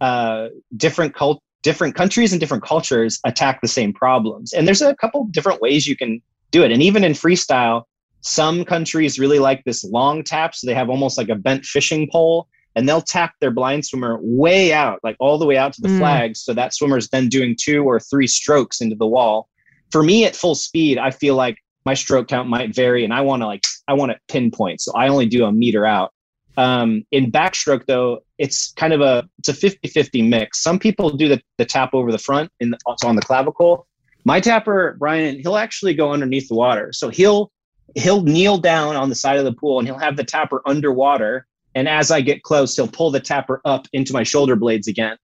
uh, 0.00 0.48
different 0.76 1.14
cult 1.14 1.42
different 1.62 1.94
countries 1.94 2.32
and 2.32 2.40
different 2.40 2.62
cultures 2.62 3.20
attack 3.24 3.60
the 3.60 3.68
same 3.68 3.92
problems. 3.92 4.52
And 4.52 4.66
there's 4.66 4.82
a 4.82 4.94
couple 4.94 5.24
different 5.30 5.60
ways 5.60 5.86
you 5.86 5.96
can 5.96 6.22
do 6.50 6.62
it. 6.62 6.70
And 6.70 6.82
even 6.82 7.04
in 7.04 7.12
freestyle, 7.12 7.82
some 8.20 8.64
countries 8.64 9.18
really 9.18 9.38
like 9.38 9.64
this 9.64 9.84
long 9.84 10.22
tap, 10.22 10.54
so 10.54 10.66
they 10.66 10.74
have 10.74 10.88
almost 10.88 11.18
like 11.18 11.28
a 11.28 11.34
bent 11.34 11.64
fishing 11.64 12.08
pole, 12.10 12.48
and 12.74 12.88
they'll 12.88 13.02
tap 13.02 13.34
their 13.40 13.50
blind 13.50 13.84
swimmer 13.84 14.18
way 14.20 14.72
out, 14.72 15.00
like 15.02 15.16
all 15.18 15.38
the 15.38 15.46
way 15.46 15.56
out 15.56 15.72
to 15.74 15.80
the 15.80 15.88
mm. 15.88 15.98
flags. 15.98 16.40
So 16.40 16.54
that 16.54 16.74
swimmer's 16.74 17.08
then 17.08 17.28
doing 17.28 17.56
two 17.58 17.84
or 17.84 17.98
three 17.98 18.26
strokes 18.26 18.80
into 18.80 18.96
the 18.96 19.06
wall. 19.06 19.48
For 19.90 20.02
me, 20.02 20.24
at 20.24 20.36
full 20.36 20.54
speed, 20.54 20.98
I 20.98 21.10
feel 21.10 21.34
like 21.34 21.58
my 21.84 21.94
stroke 21.94 22.28
count 22.28 22.48
might 22.48 22.74
vary, 22.74 23.04
and 23.04 23.12
I 23.12 23.22
want 23.22 23.42
to 23.42 23.46
like 23.46 23.64
I 23.86 23.94
want 23.94 24.12
to 24.12 24.18
pinpoint, 24.28 24.80
so 24.80 24.92
I 24.94 25.08
only 25.08 25.26
do 25.26 25.44
a 25.44 25.52
meter 25.52 25.86
out. 25.86 26.12
Um, 26.58 27.04
in 27.12 27.30
backstroke, 27.30 27.86
though, 27.86 28.24
it's 28.36 28.72
kind 28.72 28.92
of 28.92 29.00
a 29.00 29.28
it's 29.38 29.48
a 29.48 29.52
50-50 29.52 30.28
mix. 30.28 30.60
Some 30.60 30.78
people 30.78 31.10
do 31.10 31.28
the, 31.28 31.40
the 31.56 31.64
tap 31.64 31.94
over 31.94 32.10
the 32.10 32.18
front 32.18 32.50
and 32.60 32.76
also 32.84 33.06
on 33.06 33.16
the 33.16 33.22
clavicle. 33.22 33.86
My 34.24 34.40
tapper, 34.40 34.96
Brian, 34.98 35.38
he'll 35.38 35.56
actually 35.56 35.94
go 35.94 36.12
underneath 36.12 36.48
the 36.48 36.56
water. 36.56 36.92
So 36.92 37.08
he'll 37.08 37.52
he'll 37.94 38.22
kneel 38.22 38.58
down 38.58 38.96
on 38.96 39.08
the 39.08 39.14
side 39.14 39.38
of 39.38 39.44
the 39.44 39.52
pool 39.52 39.78
and 39.78 39.86
he'll 39.86 39.98
have 39.98 40.16
the 40.16 40.24
tapper 40.24 40.60
underwater. 40.66 41.46
And 41.74 41.88
as 41.88 42.10
I 42.10 42.20
get 42.20 42.42
close, 42.42 42.74
he'll 42.74 42.88
pull 42.88 43.10
the 43.12 43.20
tapper 43.20 43.60
up 43.64 43.86
into 43.92 44.12
my 44.12 44.24
shoulder 44.24 44.56
blades 44.56 44.88
again. 44.88 45.16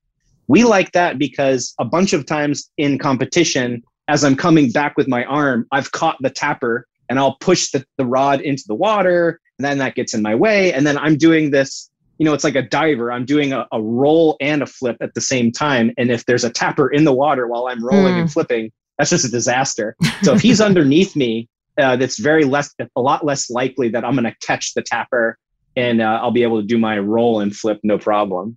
We 0.47 0.63
like 0.65 0.93
that 0.93 1.19
because 1.19 1.75
a 1.81 1.85
bunch 1.85 2.13
of 2.13 2.27
times 2.27 2.71
in 2.77 2.99
competition, 2.99 3.83
as 4.09 4.25
I'm 4.25 4.37
coming 4.37 4.71
back 4.71 4.97
with 4.97 5.09
my 5.09 5.25
arm, 5.25 5.67
I've 5.73 5.93
caught 5.93 6.17
the 6.21 6.31
tapper 6.31 6.87
and 7.09 7.19
I'll 7.19 7.37
push 7.37 7.71
the, 7.71 7.85
the 7.97 8.07
rod 8.07 8.41
into 8.41 8.65
the 8.67 8.75
water. 8.75 9.41
And 9.59 9.65
then 9.65 9.79
that 9.79 9.95
gets 9.95 10.15
in 10.15 10.23
my 10.23 10.35
way. 10.35 10.73
And 10.73 10.87
then 10.87 10.99
i'm 10.99 11.17
doing 11.17 11.51
this 11.51 11.91
you 12.19 12.25
know 12.25 12.33
it's 12.33 12.45
like 12.45 12.55
a 12.55 12.63
diver. 12.63 13.11
I'm 13.11 13.25
doing 13.25 13.53
a, 13.53 13.67
a 13.73 13.83
roll 13.83 14.37
and 14.41 14.63
a 14.63 14.67
flip 14.67 14.97
at 15.01 15.15
the 15.15 15.21
same 15.21 15.51
time. 15.51 15.93
And 15.99 16.11
if 16.11 16.25
there's 16.27 16.45
a 16.45 16.51
tapper 16.51 16.89
in 16.89 17.05
the 17.05 17.13
water 17.13 17.47
while 17.47 17.67
i'm 17.67 17.85
rolling 17.85 18.15
mm. 18.15 18.21
and 18.21 18.29
hmm. 18.29 18.33
flipping 18.33 18.73
that's 18.99 19.11
just 19.11 19.25
a 19.25 19.31
disaster. 19.31 19.97
So 20.23 20.35
if 20.35 20.41
he's 20.41 20.61
underneath 20.61 21.17
me 21.17 21.49
uh, 21.77 21.97
that's 21.97 22.19
very 22.19 22.45
less 22.45 22.73
a 22.79 23.01
lot 23.01 23.25
less 23.25 23.51
likely 23.51 23.89
that 23.91 24.05
i'm 24.05 24.15
going 24.15 24.25
to 24.25 24.37
catch 24.47 24.75
the 24.75 24.83
tapper 24.83 25.39
and 25.77 26.01
uh, 26.01 26.21
i'll 26.23 26.31
be 26.31 26.45
able 26.45 26.61
to 26.61 26.67
do 26.67 26.79
my 26.79 26.99
roll 26.99 27.41
and 27.41 27.55
flip 27.55 27.81
no 27.83 27.99
problem. 27.99 28.57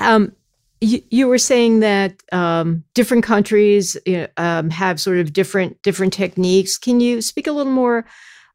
Um, 0.00 0.32
you, 0.82 1.00
you 1.10 1.28
were 1.28 1.38
saying 1.38 1.80
that 1.80 2.14
um, 2.32 2.82
different 2.94 3.22
countries 3.22 3.96
um, 4.36 4.68
have 4.70 5.00
sort 5.00 5.18
of 5.18 5.32
different 5.32 5.80
different 5.82 6.12
techniques. 6.12 6.76
Can 6.76 7.00
you 7.00 7.22
speak 7.22 7.46
a 7.46 7.52
little 7.52 7.72
more 7.72 8.04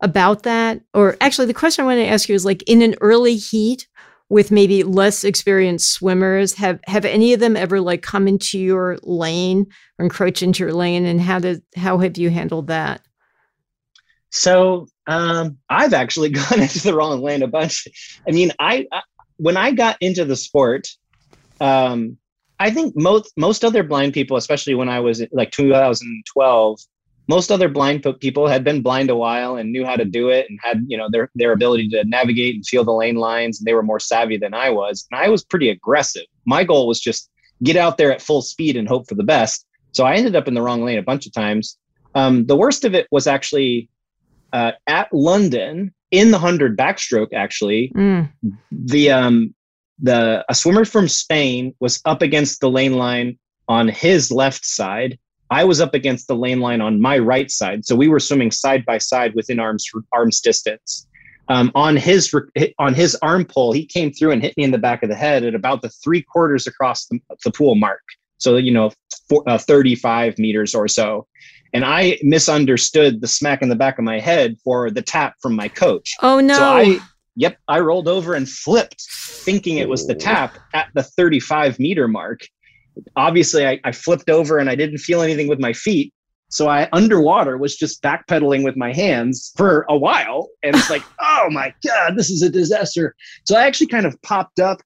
about 0.02 0.44
that? 0.44 0.82
Or 0.94 1.16
actually, 1.22 1.48
the 1.48 1.54
question 1.54 1.84
I 1.84 1.88
want 1.88 2.00
to 2.00 2.08
ask 2.08 2.28
you 2.28 2.36
is 2.36 2.46
like 2.46 2.64
in 2.64 2.82
an 2.82 2.96
early 3.00 3.38
heat 3.38 3.88
with 4.30 4.52
maybe 4.52 4.84
less 4.84 5.24
experienced 5.24 5.94
swimmers, 5.94 6.54
have 6.56 6.82
have 6.88 7.06
any 7.06 7.34
of 7.34 7.40
them 7.40 7.56
ever 7.56 7.80
like 7.80 8.02
come 8.02 8.28
into 8.28 8.60
your 8.60 8.98
lane 9.04 9.66
or 9.98 10.04
encroach 10.04 10.44
into 10.44 10.66
your 10.66 10.74
lane? 10.74 11.06
And 11.06 11.22
how 11.22 11.40
did 11.40 11.64
how 11.78 11.98
have 12.00 12.18
you 12.18 12.30
handled 12.30 12.68
that? 12.68 13.02
So 14.32 14.88
um, 15.08 15.58
I've 15.70 15.94
actually 15.94 16.30
gone 16.32 16.60
into 16.60 16.82
the 16.82 16.94
wrong 16.94 17.22
lane 17.22 17.42
a 17.42 17.48
bunch. 17.48 17.88
I 18.28 18.32
mean, 18.32 18.52
I, 18.60 18.86
I 18.92 19.02
when 19.38 19.56
I 19.56 19.72
got 19.72 19.96
into 20.02 20.26
the 20.26 20.36
sport, 20.36 20.90
um, 21.60 22.18
I 22.60 22.72
think 22.72 22.96
most 22.96 23.34
most 23.38 23.64
other 23.64 23.84
blind 23.84 24.14
people, 24.14 24.38
especially 24.38 24.76
when 24.76 24.90
I 24.90 25.00
was 25.00 25.24
like 25.32 25.52
2012, 25.52 26.80
most 27.28 27.52
other 27.52 27.70
blind 27.70 28.06
people 28.20 28.48
had 28.48 28.64
been 28.64 28.82
blind 28.82 29.10
a 29.10 29.16
while 29.16 29.58
and 29.58 29.72
knew 29.72 29.86
how 29.86 29.96
to 29.96 30.06
do 30.06 30.30
it 30.30 30.48
and 30.50 30.60
had 30.62 30.84
you 30.88 30.98
know 30.98 31.08
their 31.12 31.30
their 31.36 31.52
ability 31.52 31.90
to 31.90 32.04
navigate 32.06 32.56
and 32.56 32.66
feel 32.66 32.84
the 32.84 32.92
lane 32.92 33.16
lines 33.18 33.60
and 33.60 33.68
they 33.68 33.74
were 33.74 33.84
more 33.84 34.00
savvy 34.00 34.38
than 34.38 34.54
I 34.54 34.70
was 34.70 35.06
and 35.12 35.20
I 35.20 35.30
was 35.30 35.44
pretty 35.44 35.70
aggressive. 35.70 36.26
My 36.46 36.64
goal 36.64 36.88
was 36.88 37.00
just 37.00 37.30
get 37.64 37.76
out 37.76 37.98
there 37.98 38.12
at 38.12 38.22
full 38.22 38.42
speed 38.42 38.76
and 38.76 38.88
hope 38.88 39.08
for 39.08 39.16
the 39.16 39.24
best. 39.24 39.66
So 39.92 40.06
I 40.06 40.16
ended 40.16 40.36
up 40.36 40.48
in 40.48 40.54
the 40.54 40.62
wrong 40.62 40.84
lane 40.84 41.00
a 41.00 41.04
bunch 41.04 41.26
of 41.26 41.34
times. 41.34 41.78
Um, 42.16 42.46
the 42.46 42.56
worst 42.56 42.86
of 42.86 42.96
it 42.96 43.08
was 43.12 43.28
actually 43.28 43.90
uh, 44.54 44.74
at 44.88 45.12
London 45.14 45.94
in 46.12 46.32
the 46.32 46.40
hundred 46.40 46.78
backstroke. 46.78 47.34
Actually, 47.34 47.92
mm. 47.96 48.32
the 48.72 49.12
um, 49.12 49.54
the 50.00 50.46
a 50.50 50.56
swimmer 50.56 50.86
from 50.86 51.08
Spain 51.08 51.74
was 51.80 52.02
up 52.06 52.22
against 52.22 52.60
the 52.60 52.70
lane 52.70 52.94
line 52.94 53.38
on 53.68 53.88
his 53.88 54.32
left 54.32 54.66
side 54.66 55.18
I 55.50 55.64
was 55.64 55.80
up 55.80 55.94
against 55.94 56.28
the 56.28 56.36
lane 56.36 56.60
line 56.60 56.82
on 56.82 57.02
my 57.02 57.18
right 57.18 57.50
side, 57.50 57.86
so 57.86 57.96
we 57.96 58.08
were 58.08 58.20
swimming 58.20 58.52
side 58.52 58.86
by 58.86 58.98
side 58.98 59.34
within 59.36 59.60
arms 59.60 59.90
arms 60.12 60.42
distance. 60.42 61.08
Um, 61.50 61.72
on 61.76 61.96
his 61.96 62.34
on 62.80 62.94
his 62.94 63.16
arm 63.22 63.46
pull, 63.46 63.72
he 63.72 63.86
came 63.86 64.12
through 64.12 64.32
and 64.32 64.42
hit 64.42 64.58
me 64.58 64.64
in 64.64 64.72
the 64.72 64.78
back 64.78 65.04
of 65.04 65.10
the 65.10 65.16
head 65.16 65.44
at 65.44 65.56
about 65.56 65.82
the 65.82 65.90
three 65.90 66.22
quarters 66.22 66.68
across 66.68 67.06
the, 67.06 67.20
the 67.46 67.52
pool 67.52 67.76
mark. 67.76 68.02
So 68.40 68.58
you 68.58 68.72
know, 68.72 68.92
four, 69.30 69.44
uh, 69.48 69.58
35 69.58 70.38
meters 70.38 70.76
or 70.76 70.90
so, 70.90 71.26
and 71.74 71.86
I 71.86 72.20
misunderstood 72.22 73.22
the 73.22 73.28
smack 73.28 73.62
in 73.62 73.70
the 73.70 73.76
back 73.76 73.98
of 73.98 74.04
my 74.04 74.20
head 74.20 74.58
for 74.64 74.92
the 74.92 75.02
tap 75.02 75.36
from 75.42 75.56
my 75.56 75.70
coach. 75.70 76.14
Oh 76.22 76.42
no! 76.42 76.56
So 76.56 76.64
I 76.66 77.00
yep, 77.38 77.58
I 77.68 77.80
rolled 77.80 78.08
over 78.08 78.34
and 78.34 78.50
flipped, 78.50 79.02
thinking 79.10 79.78
it 79.78 79.88
was 79.88 80.08
the 80.08 80.16
tap 80.16 80.58
at 80.74 80.90
the 80.96 81.04
35 81.04 81.80
meter 81.80 82.08
mark. 82.08 82.42
Obviously, 83.16 83.66
I, 83.66 83.80
I 83.84 83.92
flipped 83.92 84.30
over 84.30 84.58
and 84.58 84.70
I 84.70 84.76
didn't 84.76 84.98
feel 84.98 85.22
anything 85.22 85.48
with 85.48 85.60
my 85.60 85.72
feet. 85.72 86.14
So 86.50 86.68
I 86.68 86.90
underwater 86.94 87.58
was 87.58 87.76
just 87.76 88.02
backpedaling 88.02 88.64
with 88.64 88.76
my 88.76 88.92
hands 88.92 89.54
for 89.56 89.86
a 89.88 89.96
while. 89.96 90.50
And 90.64 90.76
it's 90.76 90.90
like, 90.90 91.04
oh 91.22 91.48
my 91.52 91.74
God, 91.86 92.18
this 92.18 92.32
is 92.32 92.42
a 92.42 92.50
disaster. 92.50 93.16
So 93.46 93.56
I 93.56 93.68
actually 93.68 93.88
kind 93.88 94.08
of 94.08 94.20
popped 94.24 94.60
up 94.60 94.82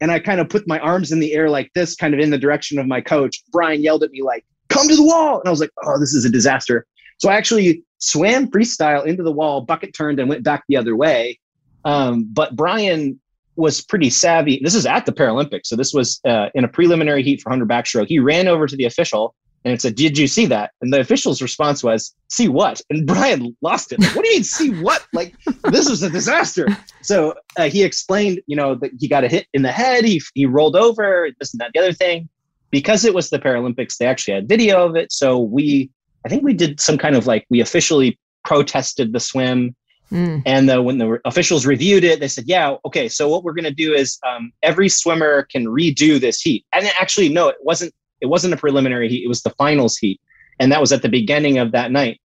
and 0.00 0.12
I 0.12 0.18
kind 0.18 0.40
of 0.40 0.50
put 0.50 0.68
my 0.68 0.78
arms 0.80 1.10
in 1.10 1.20
the 1.20 1.32
air 1.32 1.48
like 1.48 1.70
this, 1.74 1.96
kind 1.96 2.12
of 2.12 2.20
in 2.20 2.30
the 2.30 2.38
direction 2.38 2.78
of 2.78 2.86
my 2.86 3.00
coach. 3.00 3.42
Brian 3.50 3.82
yelled 3.82 4.02
at 4.02 4.10
me 4.10 4.22
like, 4.22 4.44
come 4.68 4.88
to 4.88 4.96
the 4.96 5.04
wall. 5.04 5.38
And 5.38 5.48
I 5.48 5.50
was 5.50 5.60
like, 5.60 5.70
oh, 5.84 5.98
this 5.98 6.12
is 6.12 6.26
a 6.26 6.30
disaster. 6.30 6.86
So 7.18 7.30
I 7.30 7.36
actually 7.36 7.82
swam 7.98 8.50
freestyle 8.50 9.06
into 9.06 9.22
the 9.22 9.32
wall, 9.32 9.62
bucket 9.62 9.94
turned, 9.94 10.20
and 10.20 10.28
went 10.28 10.42
back 10.42 10.64
the 10.68 10.76
other 10.76 10.96
way. 10.96 11.38
Um, 11.84 12.28
but 12.32 12.56
Brian 12.56 13.20
was 13.56 13.80
pretty 13.80 14.10
savvy. 14.10 14.60
This 14.62 14.74
is 14.74 14.86
at 14.86 15.06
the 15.06 15.12
Paralympics. 15.12 15.66
So 15.66 15.76
this 15.76 15.92
was 15.92 16.20
uh, 16.24 16.48
in 16.54 16.64
a 16.64 16.68
preliminary 16.68 17.22
heat 17.22 17.40
for 17.40 17.50
100 17.50 17.68
backstroke. 17.68 18.06
He 18.08 18.18
ran 18.18 18.48
over 18.48 18.66
to 18.66 18.76
the 18.76 18.84
official 18.84 19.34
and 19.64 19.80
said, 19.80 19.94
Did 19.94 20.18
you 20.18 20.26
see 20.26 20.46
that? 20.46 20.72
And 20.80 20.92
the 20.92 21.00
official's 21.00 21.40
response 21.40 21.82
was, 21.82 22.14
See 22.28 22.48
what? 22.48 22.80
And 22.90 23.06
Brian 23.14 23.56
lost 23.62 23.92
it. 23.92 24.00
Like, 24.00 24.14
what 24.14 24.24
do 24.24 24.30
you 24.30 24.36
mean, 24.36 24.44
see 24.44 24.70
what? 24.82 25.06
Like, 25.12 25.34
this 25.70 25.88
was 25.88 26.02
a 26.02 26.10
disaster. 26.10 26.66
So 27.02 27.34
uh, 27.56 27.68
he 27.68 27.82
explained, 27.82 28.40
you 28.46 28.56
know, 28.56 28.74
that 28.76 28.90
he 28.98 29.08
got 29.08 29.24
a 29.24 29.28
hit 29.28 29.46
in 29.54 29.62
the 29.62 29.72
head. 29.72 30.04
He, 30.04 30.20
he 30.34 30.46
rolled 30.46 30.76
over, 30.76 31.28
this 31.38 31.52
and 31.52 31.60
that, 31.60 31.70
the 31.74 31.80
other 31.80 31.92
thing. 31.92 32.28
Because 32.70 33.04
it 33.04 33.14
was 33.14 33.30
the 33.30 33.38
Paralympics, 33.38 33.98
they 33.98 34.06
actually 34.06 34.34
had 34.34 34.48
video 34.48 34.84
of 34.84 34.96
it. 34.96 35.12
So 35.12 35.38
we, 35.38 35.90
I 36.26 36.28
think 36.28 36.42
we 36.42 36.54
did 36.54 36.80
some 36.80 36.98
kind 36.98 37.14
of 37.14 37.26
like, 37.26 37.46
we 37.48 37.60
officially 37.60 38.18
protested 38.44 39.12
the 39.12 39.20
swim. 39.20 39.76
Mm. 40.12 40.42
And 40.46 40.68
the, 40.68 40.82
when 40.82 40.98
the 40.98 41.18
officials 41.24 41.66
reviewed 41.66 42.04
it, 42.04 42.20
they 42.20 42.28
said, 42.28 42.44
"Yeah, 42.46 42.76
okay. 42.84 43.08
So 43.08 43.28
what 43.28 43.42
we're 43.42 43.54
going 43.54 43.64
to 43.64 43.70
do 43.70 43.94
is 43.94 44.18
um, 44.28 44.52
every 44.62 44.88
swimmer 44.88 45.44
can 45.44 45.66
redo 45.66 46.20
this 46.20 46.40
heat." 46.40 46.64
And 46.72 46.86
actually, 47.00 47.28
no, 47.30 47.48
it 47.48 47.56
wasn't 47.62 47.94
it 48.20 48.26
wasn't 48.26 48.54
a 48.54 48.56
preliminary 48.56 49.08
heat, 49.08 49.24
it 49.24 49.28
was 49.28 49.42
the 49.42 49.50
finals 49.50 49.96
heat. 49.96 50.20
And 50.58 50.70
that 50.72 50.80
was 50.80 50.92
at 50.92 51.02
the 51.02 51.08
beginning 51.08 51.58
of 51.58 51.72
that 51.72 51.90
night. 51.90 52.20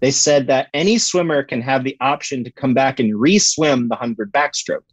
They 0.00 0.10
said 0.10 0.46
that 0.48 0.68
any 0.74 0.98
swimmer 0.98 1.42
can 1.42 1.62
have 1.62 1.84
the 1.84 1.96
option 2.00 2.42
to 2.44 2.50
come 2.50 2.74
back 2.74 2.98
and 2.98 3.18
re 3.18 3.38
swim 3.38 3.88
the 3.88 3.96
100 3.96 4.32
backstroke. 4.32 4.84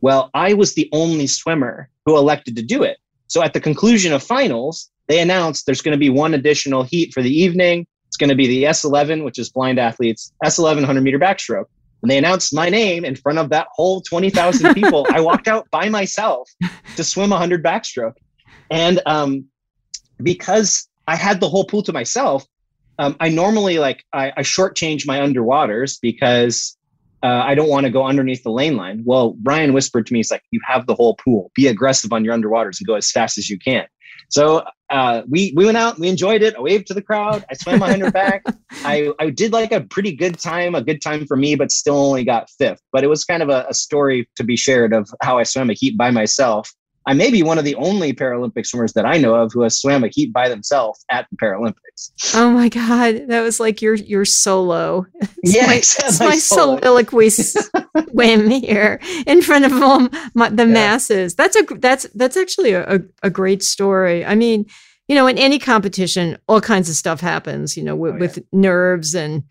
Well, 0.00 0.30
I 0.34 0.54
was 0.54 0.74
the 0.74 0.88
only 0.92 1.26
swimmer 1.26 1.88
who 2.06 2.16
elected 2.16 2.56
to 2.56 2.62
do 2.62 2.82
it. 2.82 2.98
So 3.26 3.42
at 3.42 3.52
the 3.52 3.60
conclusion 3.60 4.12
of 4.12 4.22
finals, 4.22 4.90
they 5.06 5.20
announced 5.20 5.66
there's 5.66 5.82
going 5.82 5.92
to 5.92 5.98
be 5.98 6.10
one 6.10 6.34
additional 6.34 6.82
heat 6.82 7.12
for 7.12 7.22
the 7.22 7.34
evening. 7.34 7.86
Going 8.20 8.28
to 8.28 8.36
be 8.36 8.46
the 8.46 8.64
S11, 8.64 9.24
which 9.24 9.38
is 9.38 9.48
blind 9.48 9.78
athletes, 9.78 10.32
S11 10.44 10.76
100 10.76 11.00
meter 11.00 11.18
backstroke. 11.18 11.64
And 12.02 12.10
they 12.10 12.18
announced 12.18 12.54
my 12.54 12.68
name 12.68 13.04
in 13.04 13.16
front 13.16 13.38
of 13.38 13.48
that 13.48 13.66
whole 13.72 14.02
20,000 14.02 14.74
people. 14.74 15.06
I 15.10 15.20
walked 15.20 15.48
out 15.48 15.66
by 15.70 15.88
myself 15.88 16.50
to 16.96 17.02
swim 17.02 17.30
100 17.30 17.64
backstroke. 17.64 18.16
And 18.70 19.00
um, 19.06 19.46
because 20.22 20.86
I 21.08 21.16
had 21.16 21.40
the 21.40 21.48
whole 21.48 21.64
pool 21.64 21.82
to 21.84 21.94
myself, 21.94 22.46
um, 22.98 23.16
I 23.20 23.30
normally 23.30 23.78
like 23.78 24.04
I, 24.12 24.32
I 24.36 24.42
shortchange 24.42 25.06
my 25.06 25.18
underwaters 25.18 25.98
because 26.00 26.76
uh, 27.22 27.42
I 27.44 27.54
don't 27.54 27.68
want 27.68 27.84
to 27.84 27.90
go 27.90 28.04
underneath 28.04 28.42
the 28.42 28.50
lane 28.50 28.76
line. 28.76 29.02
Well, 29.04 29.34
Brian 29.38 29.72
whispered 29.72 30.06
to 30.06 30.12
me, 30.12 30.20
he's 30.20 30.30
like, 30.30 30.42
"You 30.50 30.60
have 30.66 30.86
the 30.86 30.94
whole 30.94 31.16
pool. 31.16 31.50
Be 31.54 31.66
aggressive 31.66 32.12
on 32.12 32.24
your 32.24 32.36
underwaters 32.36 32.78
and 32.80 32.86
go 32.86 32.94
as 32.94 33.10
fast 33.10 33.38
as 33.38 33.50
you 33.50 33.58
can." 33.58 33.86
So 34.30 34.64
uh, 34.90 35.22
we 35.28 35.52
we 35.56 35.66
went 35.66 35.76
out, 35.76 35.98
we 35.98 36.08
enjoyed 36.08 36.42
it. 36.42 36.54
I 36.56 36.60
waved 36.60 36.86
to 36.88 36.94
the 36.94 37.02
crowd. 37.02 37.44
I 37.50 37.54
swam 37.54 37.80
my 37.80 37.90
hundred 37.90 38.12
back. 38.12 38.44
I 38.84 39.12
I 39.18 39.30
did 39.30 39.52
like 39.52 39.72
a 39.72 39.80
pretty 39.80 40.14
good 40.14 40.38
time, 40.38 40.74
a 40.74 40.82
good 40.82 41.02
time 41.02 41.26
for 41.26 41.36
me, 41.36 41.56
but 41.56 41.70
still 41.70 41.96
only 41.96 42.24
got 42.24 42.48
fifth. 42.50 42.80
But 42.92 43.04
it 43.04 43.08
was 43.08 43.24
kind 43.24 43.42
of 43.42 43.48
a, 43.48 43.66
a 43.68 43.74
story 43.74 44.28
to 44.36 44.44
be 44.44 44.56
shared 44.56 44.92
of 44.92 45.08
how 45.20 45.38
I 45.38 45.42
swam 45.42 45.68
a 45.68 45.74
heat 45.74 45.96
by 45.96 46.10
myself 46.10 46.72
I 47.06 47.14
may 47.14 47.30
be 47.30 47.42
one 47.42 47.58
of 47.58 47.64
the 47.64 47.74
only 47.76 48.12
Paralympic 48.12 48.66
swimmers 48.66 48.92
that 48.92 49.06
I 49.06 49.16
know 49.16 49.34
of 49.34 49.52
who 49.52 49.62
has 49.62 49.80
swam 49.80 50.04
a 50.04 50.08
heat 50.08 50.32
by 50.32 50.48
themselves 50.48 51.04
at 51.10 51.26
the 51.30 51.36
Paralympics. 51.36 52.34
Oh 52.34 52.50
my 52.50 52.68
God. 52.68 53.26
That 53.28 53.40
was 53.40 53.58
like 53.58 53.80
your 53.80 53.94
your 53.94 54.24
solo. 54.24 55.06
It's 55.42 55.54
yeah, 55.54 55.66
my, 55.66 55.74
it's 55.76 56.20
my, 56.20 56.26
my 56.26 56.36
soliloquy 56.36 57.30
swim 58.10 58.50
here 58.50 59.00
in 59.26 59.40
front 59.40 59.64
of 59.64 59.72
all 59.82 60.08
my, 60.34 60.50
the 60.50 60.66
yeah. 60.66 60.72
masses. 60.72 61.34
That's 61.34 61.56
a 61.56 61.62
that's 61.62 62.04
that's 62.14 62.36
actually 62.36 62.72
a, 62.72 63.00
a 63.22 63.30
great 63.30 63.62
story. 63.62 64.24
I 64.24 64.34
mean, 64.34 64.66
you 65.08 65.16
know, 65.16 65.26
in 65.26 65.38
any 65.38 65.58
competition, 65.58 66.38
all 66.48 66.60
kinds 66.60 66.88
of 66.88 66.94
stuff 66.94 67.20
happens, 67.20 67.76
you 67.76 67.82
know, 67.82 67.96
with, 67.96 68.12
oh, 68.12 68.14
yeah. 68.14 68.20
with 68.20 68.38
nerves 68.52 69.14
and 69.14 69.42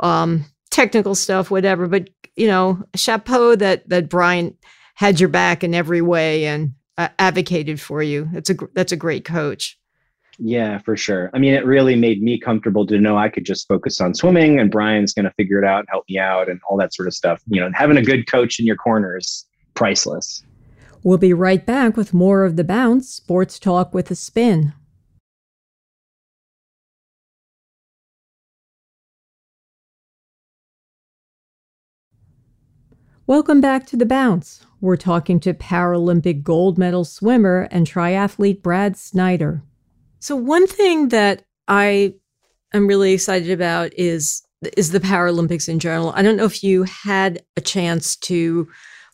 um, 0.00 0.44
technical 0.70 1.14
stuff, 1.14 1.52
whatever. 1.52 1.86
But, 1.86 2.10
you 2.34 2.48
know, 2.48 2.82
chapeau 2.96 3.54
that 3.54 3.88
that 3.90 4.08
Brian 4.08 4.56
had 4.98 5.20
your 5.20 5.28
back 5.28 5.62
in 5.62 5.76
every 5.76 6.02
way 6.02 6.44
and 6.46 6.74
uh, 6.96 7.06
advocated 7.20 7.80
for 7.80 8.02
you. 8.02 8.28
That's 8.32 8.50
a 8.50 8.56
that's 8.74 8.90
a 8.90 8.96
great 8.96 9.24
coach. 9.24 9.78
Yeah, 10.40 10.78
for 10.78 10.96
sure. 10.96 11.30
I 11.32 11.38
mean, 11.38 11.54
it 11.54 11.64
really 11.64 11.94
made 11.94 12.20
me 12.20 12.36
comfortable 12.38 12.84
to 12.88 12.98
know 12.98 13.16
I 13.16 13.28
could 13.28 13.44
just 13.44 13.68
focus 13.68 14.00
on 14.00 14.12
swimming, 14.12 14.58
and 14.58 14.72
Brian's 14.72 15.12
going 15.12 15.24
to 15.24 15.32
figure 15.34 15.60
it 15.60 15.64
out 15.64 15.80
and 15.80 15.88
help 15.88 16.04
me 16.08 16.18
out, 16.18 16.48
and 16.48 16.60
all 16.68 16.76
that 16.78 16.92
sort 16.92 17.06
of 17.06 17.14
stuff. 17.14 17.40
You 17.46 17.60
know, 17.60 17.70
having 17.74 17.96
a 17.96 18.02
good 18.02 18.26
coach 18.28 18.58
in 18.58 18.66
your 18.66 18.74
corner 18.74 19.16
is 19.16 19.46
priceless. 19.74 20.42
We'll 21.04 21.18
be 21.18 21.32
right 21.32 21.64
back 21.64 21.96
with 21.96 22.12
more 22.12 22.44
of 22.44 22.56
the 22.56 22.64
bounce 22.64 23.08
sports 23.08 23.60
talk 23.60 23.94
with 23.94 24.10
a 24.10 24.16
spin. 24.16 24.72
Welcome 33.28 33.60
back 33.60 33.84
to 33.88 33.96
The 33.98 34.06
Bounce. 34.06 34.64
We're 34.80 34.96
talking 34.96 35.38
to 35.40 35.52
Paralympic 35.52 36.42
gold 36.42 36.78
medal 36.78 37.04
swimmer 37.04 37.68
and 37.70 37.86
triathlete 37.86 38.62
Brad 38.62 38.96
Snyder. 38.96 39.62
So, 40.18 40.34
one 40.34 40.66
thing 40.66 41.08
that 41.08 41.42
I 41.68 42.14
am 42.72 42.86
really 42.86 43.12
excited 43.12 43.50
about 43.50 43.92
is 43.98 44.42
is 44.78 44.92
the 44.92 44.98
Paralympics 45.00 45.68
in 45.68 45.78
general. 45.78 46.14
I 46.16 46.22
don't 46.22 46.38
know 46.38 46.46
if 46.46 46.64
you 46.64 46.84
had 46.84 47.42
a 47.58 47.60
chance 47.60 48.16
to 48.16 48.66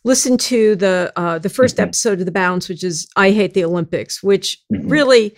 listen 0.05 0.37
to 0.37 0.77
the 0.77 1.11
uh, 1.17 1.39
the 1.39 1.49
1st 1.49 1.73
mm-hmm. 1.73 1.83
episode 1.83 2.19
of 2.21 2.25
The 2.25 2.31
Bounce, 2.31 2.69
which 2.69 2.85
is 2.85 3.09
"I 3.17 3.31
Hate 3.31 3.53
the 3.53 3.65
Olympics," 3.65 4.23
which 4.23 4.63
mm-hmm. 4.71 4.87
really 4.87 5.35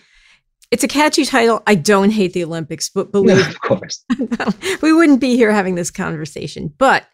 it's 0.70 0.84
a 0.84 0.88
catchy 0.88 1.24
title. 1.24 1.64
I 1.66 1.74
don't 1.74 2.10
hate 2.10 2.32
the 2.32 2.44
Olympics, 2.44 2.90
but 2.90 3.10
believe 3.10 3.38
no, 3.38 3.48
of 3.48 3.60
course 3.60 4.04
we 4.82 4.92
wouldn't 4.92 5.20
be 5.20 5.34
here 5.34 5.50
having 5.50 5.74
this 5.74 5.90
conversation. 5.90 6.72
But 6.78 7.06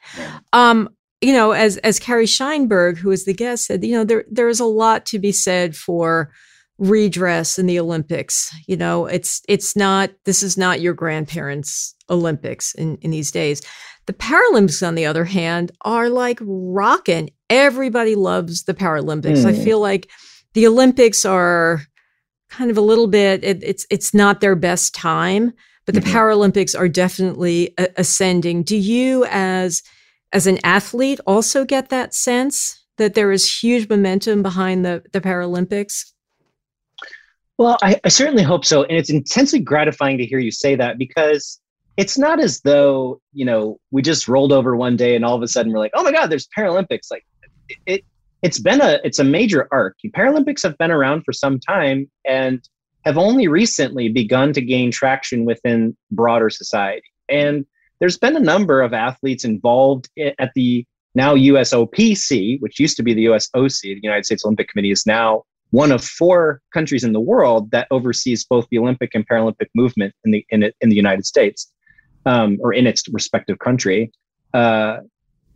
um, 0.52 0.90
you 1.24 1.32
know, 1.32 1.52
as 1.52 1.78
as 1.78 1.98
Carrie 1.98 2.26
Scheinberg, 2.26 2.98
who 2.98 3.08
was 3.08 3.24
the 3.24 3.32
guest, 3.32 3.66
said, 3.66 3.82
you 3.82 3.92
know, 3.92 4.04
there 4.04 4.24
there 4.30 4.48
is 4.48 4.60
a 4.60 4.66
lot 4.66 5.06
to 5.06 5.18
be 5.18 5.32
said 5.32 5.74
for 5.74 6.30
redress 6.78 7.58
in 7.58 7.66
the 7.66 7.80
Olympics. 7.80 8.54
You 8.66 8.76
know, 8.76 9.06
it's 9.06 9.40
it's 9.48 9.74
not 9.74 10.10
this 10.24 10.42
is 10.42 10.58
not 10.58 10.82
your 10.82 10.92
grandparents' 10.92 11.94
Olympics 12.10 12.74
in, 12.74 12.98
in 12.98 13.10
these 13.10 13.30
days. 13.30 13.62
The 14.06 14.12
Paralympics, 14.12 14.86
on 14.86 14.96
the 14.96 15.06
other 15.06 15.24
hand, 15.24 15.72
are 15.80 16.10
like 16.10 16.38
rocking. 16.42 17.30
Everybody 17.48 18.16
loves 18.16 18.64
the 18.64 18.74
Paralympics. 18.74 19.44
Mm. 19.44 19.46
I 19.46 19.54
hmm. 19.54 19.64
feel 19.64 19.80
like 19.80 20.10
the 20.52 20.66
Olympics 20.66 21.24
are 21.24 21.80
kind 22.50 22.70
of 22.70 22.76
a 22.76 22.82
little 22.82 23.08
bit 23.08 23.42
it, 23.42 23.64
it's 23.64 23.86
it's 23.90 24.12
not 24.12 24.42
their 24.42 24.56
best 24.56 24.94
time, 24.94 25.54
but 25.86 25.94
the 25.94 26.02
mm-hmm. 26.02 26.16
Paralympics 26.16 26.78
are 26.78 26.88
definitely 26.88 27.72
a- 27.78 27.88
ascending. 27.96 28.62
Do 28.62 28.76
you 28.76 29.24
as 29.30 29.82
as 30.34 30.46
an 30.46 30.58
athlete 30.64 31.20
also 31.26 31.64
get 31.64 31.88
that 31.88 32.12
sense 32.12 32.84
that 32.98 33.14
there 33.14 33.32
is 33.32 33.62
huge 33.62 33.88
momentum 33.88 34.42
behind 34.42 34.84
the, 34.84 35.02
the 35.12 35.20
Paralympics? 35.20 36.12
Well, 37.56 37.78
I, 37.82 38.00
I 38.04 38.08
certainly 38.08 38.42
hope 38.42 38.64
so. 38.64 38.82
And 38.82 38.98
it's 38.98 39.10
intensely 39.10 39.60
gratifying 39.60 40.18
to 40.18 40.26
hear 40.26 40.40
you 40.40 40.50
say 40.50 40.74
that 40.74 40.98
because 40.98 41.60
it's 41.96 42.18
not 42.18 42.40
as 42.40 42.60
though, 42.60 43.20
you 43.32 43.44
know, 43.44 43.78
we 43.92 44.02
just 44.02 44.26
rolled 44.26 44.52
over 44.52 44.74
one 44.76 44.96
day 44.96 45.14
and 45.14 45.24
all 45.24 45.36
of 45.36 45.42
a 45.42 45.48
sudden 45.48 45.72
we're 45.72 45.78
like, 45.78 45.92
oh 45.94 46.02
my 46.02 46.10
God, 46.10 46.26
there's 46.26 46.48
Paralympics. 46.56 47.10
Like 47.10 47.24
it, 47.68 47.78
it 47.86 48.04
it's 48.42 48.58
been 48.58 48.80
a 48.80 48.98
it's 49.04 49.20
a 49.20 49.24
major 49.24 49.68
arc. 49.70 49.96
Paralympics 50.14 50.64
have 50.64 50.76
been 50.78 50.90
around 50.90 51.22
for 51.22 51.32
some 51.32 51.60
time 51.60 52.10
and 52.26 52.68
have 53.04 53.16
only 53.16 53.46
recently 53.46 54.08
begun 54.08 54.52
to 54.52 54.60
gain 54.60 54.90
traction 54.90 55.44
within 55.44 55.96
broader 56.10 56.50
society. 56.50 57.06
And 57.28 57.64
there's 58.04 58.18
been 58.18 58.36
a 58.36 58.40
number 58.54 58.82
of 58.82 58.92
athletes 58.92 59.46
involved 59.46 60.10
at 60.38 60.50
the 60.54 60.84
now 61.14 61.34
USOPC, 61.34 62.60
which 62.60 62.78
used 62.78 62.98
to 62.98 63.02
be 63.02 63.14
the 63.14 63.24
USOC, 63.24 63.80
the 63.80 63.98
United 64.02 64.26
States 64.26 64.44
Olympic 64.44 64.68
Committee, 64.68 64.90
is 64.90 65.06
now 65.06 65.44
one 65.70 65.90
of 65.90 66.04
four 66.04 66.60
countries 66.74 67.02
in 67.02 67.14
the 67.14 67.20
world 67.20 67.70
that 67.70 67.86
oversees 67.90 68.44
both 68.44 68.66
the 68.70 68.76
Olympic 68.76 69.14
and 69.14 69.26
Paralympic 69.26 69.68
movement 69.74 70.12
in 70.26 70.32
the 70.32 70.44
in, 70.50 70.64
it, 70.64 70.76
in 70.82 70.90
the 70.90 70.96
United 70.96 71.24
States, 71.24 71.72
um, 72.26 72.58
or 72.60 72.74
in 72.74 72.86
its 72.86 73.08
respective 73.08 73.58
country. 73.58 74.12
Uh, 74.52 74.98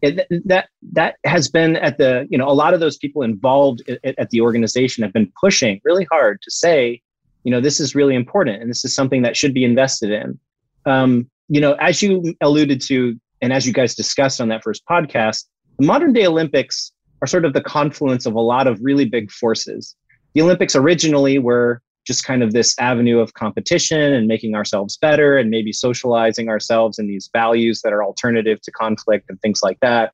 it, 0.00 0.26
that 0.46 0.70
that 0.92 1.16
has 1.26 1.50
been 1.50 1.76
at 1.76 1.98
the 1.98 2.26
you 2.30 2.38
know 2.38 2.48
a 2.48 2.56
lot 2.62 2.72
of 2.72 2.80
those 2.80 2.96
people 2.96 3.20
involved 3.20 3.82
at, 3.90 4.18
at 4.18 4.30
the 4.30 4.40
organization 4.40 5.04
have 5.04 5.12
been 5.12 5.30
pushing 5.38 5.82
really 5.84 6.06
hard 6.10 6.40
to 6.40 6.50
say, 6.50 7.02
you 7.44 7.50
know, 7.50 7.60
this 7.60 7.78
is 7.78 7.94
really 7.94 8.14
important 8.14 8.62
and 8.62 8.70
this 8.70 8.86
is 8.86 8.94
something 8.94 9.20
that 9.20 9.36
should 9.36 9.52
be 9.52 9.64
invested 9.64 10.10
in. 10.10 10.40
Um, 10.86 11.28
you 11.48 11.60
know, 11.60 11.72
as 11.74 12.02
you 12.02 12.34
alluded 12.40 12.80
to, 12.82 13.18
and 13.40 13.52
as 13.52 13.66
you 13.66 13.72
guys 13.72 13.94
discussed 13.94 14.40
on 14.40 14.48
that 14.48 14.62
first 14.62 14.82
podcast, 14.88 15.44
the 15.78 15.86
modern 15.86 16.12
day 16.12 16.26
Olympics 16.26 16.92
are 17.22 17.26
sort 17.26 17.44
of 17.44 17.52
the 17.52 17.60
confluence 17.60 18.26
of 18.26 18.34
a 18.34 18.40
lot 18.40 18.66
of 18.66 18.78
really 18.82 19.04
big 19.04 19.30
forces. 19.30 19.96
The 20.34 20.42
Olympics 20.42 20.76
originally 20.76 21.38
were 21.38 21.82
just 22.06 22.24
kind 22.24 22.42
of 22.42 22.52
this 22.52 22.78
avenue 22.78 23.18
of 23.18 23.34
competition 23.34 24.00
and 24.00 24.26
making 24.26 24.54
ourselves 24.54 24.96
better 24.96 25.36
and 25.36 25.50
maybe 25.50 25.72
socializing 25.72 26.48
ourselves 26.48 26.98
in 26.98 27.06
these 27.06 27.28
values 27.32 27.82
that 27.82 27.92
are 27.92 28.02
alternative 28.02 28.60
to 28.62 28.70
conflict 28.70 29.26
and 29.28 29.40
things 29.40 29.60
like 29.62 29.78
that. 29.80 30.12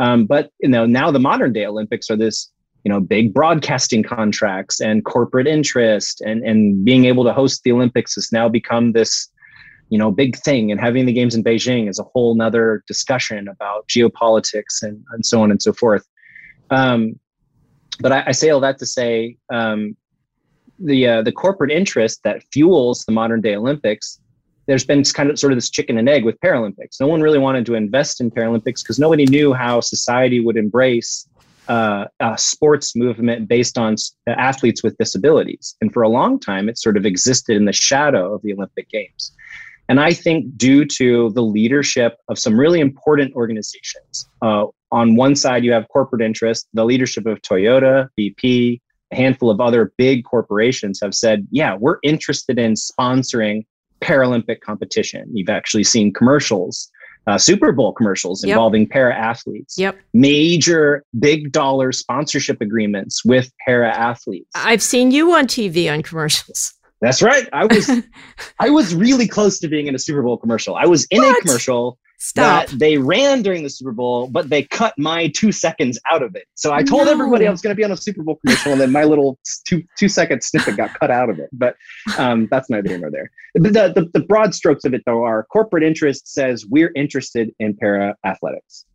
Um, 0.00 0.26
but 0.26 0.50
you 0.60 0.68
know, 0.68 0.86
now 0.86 1.10
the 1.10 1.20
modern 1.20 1.52
day 1.52 1.64
Olympics 1.64 2.10
are 2.10 2.16
this 2.16 2.50
you 2.84 2.92
know 2.92 3.00
big 3.00 3.34
broadcasting 3.34 4.04
contracts 4.04 4.80
and 4.80 5.04
corporate 5.04 5.48
interest 5.48 6.20
and 6.20 6.44
and 6.44 6.84
being 6.84 7.04
able 7.04 7.24
to 7.24 7.32
host 7.32 7.62
the 7.64 7.72
Olympics 7.72 8.14
has 8.14 8.30
now 8.30 8.48
become 8.48 8.92
this 8.92 9.28
you 9.88 9.98
know 9.98 10.10
big 10.10 10.36
thing 10.36 10.70
and 10.70 10.80
having 10.80 11.06
the 11.06 11.12
games 11.12 11.34
in 11.34 11.44
beijing 11.44 11.88
is 11.88 11.98
a 11.98 12.02
whole 12.02 12.34
nother 12.34 12.82
discussion 12.86 13.48
about 13.48 13.86
geopolitics 13.88 14.82
and, 14.82 15.04
and 15.12 15.24
so 15.24 15.42
on 15.42 15.50
and 15.50 15.62
so 15.62 15.72
forth. 15.72 16.06
Um, 16.70 17.18
but 18.00 18.12
I, 18.12 18.24
I, 18.26 18.32
say 18.32 18.50
all 18.50 18.60
that 18.60 18.78
to 18.78 18.86
say 18.86 19.36
um, 19.52 19.96
the 20.78 21.06
uh, 21.06 21.22
the 21.22 21.32
corporate 21.32 21.70
interest 21.70 22.22
that 22.24 22.42
fuels 22.52 23.04
the 23.04 23.12
modern 23.12 23.40
day 23.40 23.54
olympics 23.54 24.20
there's 24.66 24.84
been 24.84 25.04
kind 25.04 25.30
of 25.30 25.38
sort 25.38 25.52
of 25.52 25.56
this 25.56 25.70
chicken 25.70 25.96
and 25.96 26.08
egg 26.08 26.24
with 26.24 26.40
paralympics. 26.40 27.00
No 27.00 27.06
one 27.06 27.20
really 27.20 27.38
wanted 27.38 27.64
to 27.66 27.74
invest 27.74 28.20
in 28.20 28.32
paralympics 28.32 28.82
because 28.82 28.98
nobody 28.98 29.24
knew 29.24 29.52
how 29.54 29.80
society 29.80 30.40
would 30.40 30.56
embrace 30.56 31.28
uh, 31.68 32.06
a 32.20 32.36
sports 32.36 32.96
movement 32.96 33.48
based 33.48 33.78
on 33.78 33.94
athletes 34.26 34.82
with 34.82 34.96
disabilities. 34.98 35.76
And 35.80 35.92
for 35.92 36.02
a 36.02 36.08
long 36.08 36.38
time 36.38 36.68
it 36.68 36.78
sort 36.78 36.96
of 36.96 37.06
existed 37.06 37.56
in 37.56 37.64
the 37.64 37.72
shadow 37.72 38.34
of 38.34 38.42
the 38.42 38.52
olympic 38.52 38.88
games 38.88 39.32
and 39.88 40.00
I 40.00 40.12
think 40.12 40.56
due 40.56 40.84
to 40.84 41.30
the 41.30 41.42
leadership 41.42 42.16
of 42.28 42.38
some 42.38 42.58
really 42.58 42.80
important 42.80 43.34
organizations, 43.34 44.28
uh, 44.42 44.66
on 44.92 45.16
one 45.16 45.34
side, 45.36 45.64
you 45.64 45.72
have 45.72 45.88
corporate 45.88 46.22
interest, 46.22 46.68
the 46.72 46.84
leadership 46.84 47.26
of 47.26 47.40
Toyota, 47.42 48.08
BP, 48.18 48.80
a 49.12 49.16
handful 49.16 49.50
of 49.50 49.60
other 49.60 49.92
big 49.96 50.24
corporations 50.24 51.00
have 51.02 51.14
said, 51.14 51.46
yeah, 51.50 51.76
we're 51.76 51.98
interested 52.02 52.58
in 52.58 52.74
sponsoring 52.74 53.64
Paralympic 54.00 54.60
competition. 54.60 55.24
You've 55.32 55.48
actually 55.48 55.84
seen 55.84 56.12
commercials, 56.12 56.90
uh, 57.26 57.38
Super 57.38 57.72
Bowl 57.72 57.92
commercials 57.92 58.44
yep. 58.44 58.54
involving 58.54 58.88
para 58.88 59.14
athletes. 59.14 59.76
Yep. 59.78 59.98
Major 60.14 61.04
big 61.18 61.52
dollar 61.52 61.92
sponsorship 61.92 62.60
agreements 62.60 63.24
with 63.24 63.50
para 63.64 63.90
athletes. 63.90 64.50
I've 64.54 64.82
seen 64.82 65.10
you 65.10 65.32
on 65.34 65.46
TV 65.46 65.92
on 65.92 66.02
commercials. 66.02 66.75
That's 67.00 67.22
right. 67.22 67.48
I 67.52 67.66
was 67.66 67.90
I 68.58 68.70
was 68.70 68.94
really 68.94 69.28
close 69.28 69.58
to 69.60 69.68
being 69.68 69.86
in 69.86 69.94
a 69.94 69.98
Super 69.98 70.22
Bowl 70.22 70.36
commercial. 70.36 70.76
I 70.76 70.86
was 70.86 71.06
in 71.10 71.20
what? 71.20 71.38
a 71.38 71.40
commercial 71.42 71.98
Stop. 72.18 72.68
that 72.68 72.78
they 72.78 72.96
ran 72.96 73.42
during 73.42 73.62
the 73.62 73.68
Super 73.68 73.92
Bowl, 73.92 74.28
but 74.28 74.48
they 74.48 74.62
cut 74.62 74.94
my 74.96 75.28
two 75.28 75.52
seconds 75.52 75.98
out 76.10 76.22
of 76.22 76.34
it. 76.34 76.46
So 76.54 76.72
I 76.72 76.82
told 76.82 77.04
no. 77.04 77.12
everybody 77.12 77.46
I 77.46 77.50
was 77.50 77.60
going 77.60 77.72
to 77.72 77.76
be 77.76 77.84
on 77.84 77.92
a 77.92 77.96
Super 77.96 78.22
Bowl 78.22 78.36
commercial, 78.36 78.72
and 78.72 78.80
then 78.80 78.92
my 78.92 79.04
little 79.04 79.38
two 79.66 79.82
two 79.98 80.08
second 80.08 80.42
snippet 80.42 80.76
got 80.76 80.98
cut 80.98 81.10
out 81.10 81.28
of 81.28 81.38
it. 81.38 81.50
But 81.52 81.76
um, 82.16 82.48
that's 82.50 82.70
neither 82.70 82.88
here 82.88 82.98
nor 82.98 83.10
there. 83.10 83.30
The, 83.54 83.92
the, 83.94 84.10
the 84.12 84.20
broad 84.20 84.54
strokes 84.54 84.84
of 84.84 84.94
it, 84.94 85.02
though, 85.04 85.24
are 85.24 85.44
corporate 85.44 85.82
interest 85.82 86.32
says 86.32 86.64
we're 86.66 86.92
interested 86.94 87.50
in 87.58 87.76
para 87.76 88.16
athletics 88.24 88.86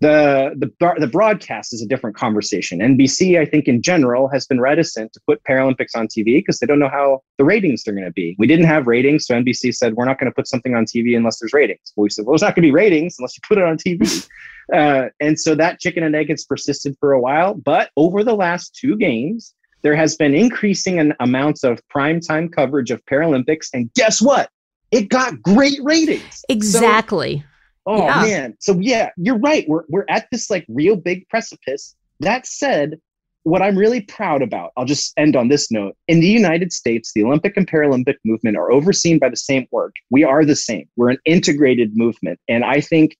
the 0.00 0.52
the 0.56 0.94
the 0.98 1.06
broadcast 1.08 1.72
is 1.72 1.82
a 1.82 1.86
different 1.86 2.14
conversation. 2.16 2.78
NBC, 2.78 3.40
I 3.40 3.44
think, 3.44 3.66
in 3.66 3.82
general, 3.82 4.28
has 4.28 4.46
been 4.46 4.60
reticent 4.60 5.12
to 5.12 5.20
put 5.26 5.42
Paralympics 5.42 5.96
on 5.96 6.06
TV 6.06 6.38
because 6.38 6.60
they 6.60 6.66
don't 6.66 6.78
know 6.78 6.88
how 6.88 7.22
the 7.36 7.44
ratings 7.44 7.86
are 7.88 7.92
going 7.92 8.04
to 8.04 8.12
be. 8.12 8.36
We 8.38 8.46
didn't 8.46 8.66
have 8.66 8.86
ratings, 8.86 9.26
so 9.26 9.34
NBC 9.34 9.74
said 9.74 9.94
we're 9.94 10.04
not 10.04 10.20
going 10.20 10.30
to 10.30 10.34
put 10.34 10.46
something 10.46 10.74
on 10.74 10.84
TV 10.84 11.16
unless 11.16 11.40
there's 11.40 11.52
ratings. 11.52 11.92
Well, 11.96 12.04
we 12.04 12.10
said, 12.10 12.26
well, 12.26 12.34
there's 12.34 12.42
not 12.42 12.54
going 12.54 12.62
to 12.62 12.68
be 12.68 12.72
ratings 12.72 13.16
unless 13.18 13.36
you 13.36 13.42
put 13.46 13.58
it 13.58 13.64
on 13.64 13.76
TV. 13.76 14.28
uh, 14.72 15.08
and 15.20 15.38
so 15.38 15.56
that 15.56 15.80
chicken 15.80 16.04
and 16.04 16.14
egg 16.14 16.28
has 16.30 16.44
persisted 16.44 16.96
for 17.00 17.12
a 17.12 17.20
while. 17.20 17.54
But 17.54 17.90
over 17.96 18.22
the 18.22 18.34
last 18.34 18.76
two 18.76 18.96
games, 18.96 19.54
there 19.82 19.96
has 19.96 20.16
been 20.16 20.34
increasing 20.34 21.00
an 21.00 21.14
amounts 21.18 21.64
of 21.64 21.80
primetime 21.92 22.52
coverage 22.52 22.90
of 22.92 23.04
Paralympics, 23.06 23.68
and 23.72 23.92
guess 23.94 24.22
what? 24.22 24.50
It 24.90 25.08
got 25.08 25.42
great 25.42 25.78
ratings. 25.82 26.44
Exactly. 26.48 27.40
So, 27.40 27.44
Oh 27.88 28.04
yeah. 28.04 28.22
man. 28.22 28.56
So 28.60 28.78
yeah, 28.78 29.08
you're 29.16 29.38
right. 29.38 29.66
We're 29.66 29.84
we're 29.88 30.04
at 30.10 30.28
this 30.30 30.50
like 30.50 30.66
real 30.68 30.94
big 30.94 31.26
precipice. 31.30 31.96
That 32.20 32.46
said, 32.46 33.00
what 33.44 33.62
I'm 33.62 33.78
really 33.78 34.02
proud 34.02 34.42
about, 34.42 34.72
I'll 34.76 34.84
just 34.84 35.14
end 35.16 35.36
on 35.36 35.48
this 35.48 35.70
note. 35.70 35.96
In 36.06 36.20
the 36.20 36.26
United 36.26 36.70
States, 36.70 37.12
the 37.14 37.24
Olympic 37.24 37.56
and 37.56 37.66
Paralympic 37.66 38.16
movement 38.26 38.58
are 38.58 38.70
overseen 38.70 39.18
by 39.18 39.30
the 39.30 39.36
same 39.36 39.66
org. 39.70 39.92
We 40.10 40.22
are 40.22 40.44
the 40.44 40.54
same. 40.54 40.86
We're 40.96 41.08
an 41.08 41.18
integrated 41.24 41.96
movement. 41.96 42.38
And 42.46 42.62
I 42.62 42.82
think 42.82 43.16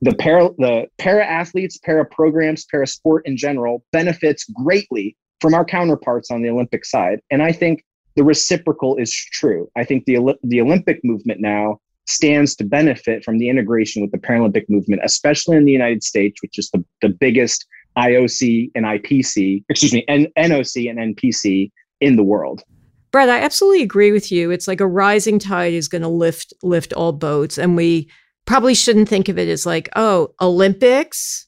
the 0.00 0.14
para 0.14 0.48
the 0.56 0.86
para 0.96 1.22
athletes, 1.22 1.76
para 1.76 2.06
programs, 2.06 2.64
para 2.64 2.86
sport 2.86 3.26
in 3.26 3.36
general 3.36 3.84
benefits 3.92 4.44
greatly 4.44 5.14
from 5.42 5.52
our 5.52 5.64
counterparts 5.64 6.30
on 6.30 6.40
the 6.40 6.48
Olympic 6.48 6.86
side. 6.86 7.20
And 7.30 7.42
I 7.42 7.52
think 7.52 7.84
the 8.14 8.24
reciprocal 8.24 8.96
is 8.96 9.12
true. 9.12 9.68
I 9.76 9.84
think 9.84 10.06
the 10.06 10.38
the 10.42 10.62
Olympic 10.62 11.00
movement 11.04 11.42
now 11.42 11.80
stands 12.06 12.54
to 12.56 12.64
benefit 12.64 13.24
from 13.24 13.38
the 13.38 13.48
integration 13.48 14.02
with 14.02 14.12
the 14.12 14.18
Paralympic 14.18 14.64
movement, 14.68 15.02
especially 15.04 15.56
in 15.56 15.64
the 15.64 15.72
United 15.72 16.02
States, 16.02 16.40
which 16.42 16.58
is 16.58 16.70
the, 16.70 16.84
the 17.02 17.08
biggest 17.08 17.66
IOC 17.98 18.70
and 18.74 18.84
IPC, 18.84 19.64
excuse 19.68 19.92
me, 19.92 20.04
N- 20.08 20.28
NOC 20.38 20.88
and 20.90 21.16
NPC 21.16 21.70
in 22.00 22.16
the 22.16 22.22
world. 22.22 22.62
Brad, 23.10 23.28
I 23.28 23.38
absolutely 23.38 23.82
agree 23.82 24.12
with 24.12 24.30
you. 24.30 24.50
It's 24.50 24.68
like 24.68 24.80
a 24.80 24.86
rising 24.86 25.38
tide 25.38 25.72
is 25.72 25.88
going 25.88 26.02
to 26.02 26.08
lift 26.08 26.52
lift 26.62 26.92
all 26.92 27.12
boats, 27.12 27.56
and 27.56 27.76
we 27.76 28.10
probably 28.44 28.74
shouldn't 28.74 29.08
think 29.08 29.28
of 29.28 29.38
it 29.38 29.48
as 29.48 29.64
like, 29.64 29.88
oh, 29.96 30.34
Olympics 30.40 31.46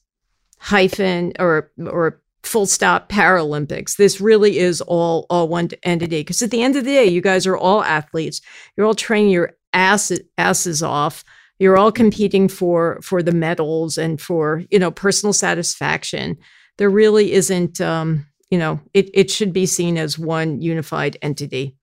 hyphen 0.57 1.33
or 1.39 1.71
or 1.77 2.21
full 2.43 2.65
stop 2.65 3.09
Paralympics. 3.09 3.97
This 3.97 4.19
really 4.19 4.57
is 4.57 4.81
all 4.81 5.27
all 5.29 5.47
one 5.47 5.69
entity 5.83 6.21
because 6.21 6.41
at 6.41 6.49
the 6.49 6.63
end 6.63 6.75
of 6.75 6.85
the 6.85 6.91
day, 6.91 7.05
you 7.05 7.21
guys 7.21 7.45
are 7.45 7.57
all 7.57 7.83
athletes. 7.83 8.41
You're 8.75 8.87
all 8.87 8.95
training 8.95 9.29
your 9.29 9.53
ass, 9.73 10.11
asses 10.37 10.83
off. 10.83 11.23
You're 11.59 11.77
all 11.77 11.91
competing 11.91 12.47
for 12.47 12.99
for 13.01 13.21
the 13.21 13.33
medals 13.33 13.97
and 13.97 14.19
for 14.19 14.63
you 14.69 14.79
know 14.79 14.91
personal 14.91 15.33
satisfaction. 15.33 16.37
There 16.77 16.89
really 16.89 17.33
isn't, 17.33 17.81
um, 17.81 18.25
you 18.49 18.57
know, 18.57 18.79
it 18.93 19.09
it 19.13 19.29
should 19.29 19.51
be 19.51 19.65
seen 19.65 19.97
as 19.97 20.17
one 20.17 20.61
unified 20.61 21.17
entity. 21.21 21.75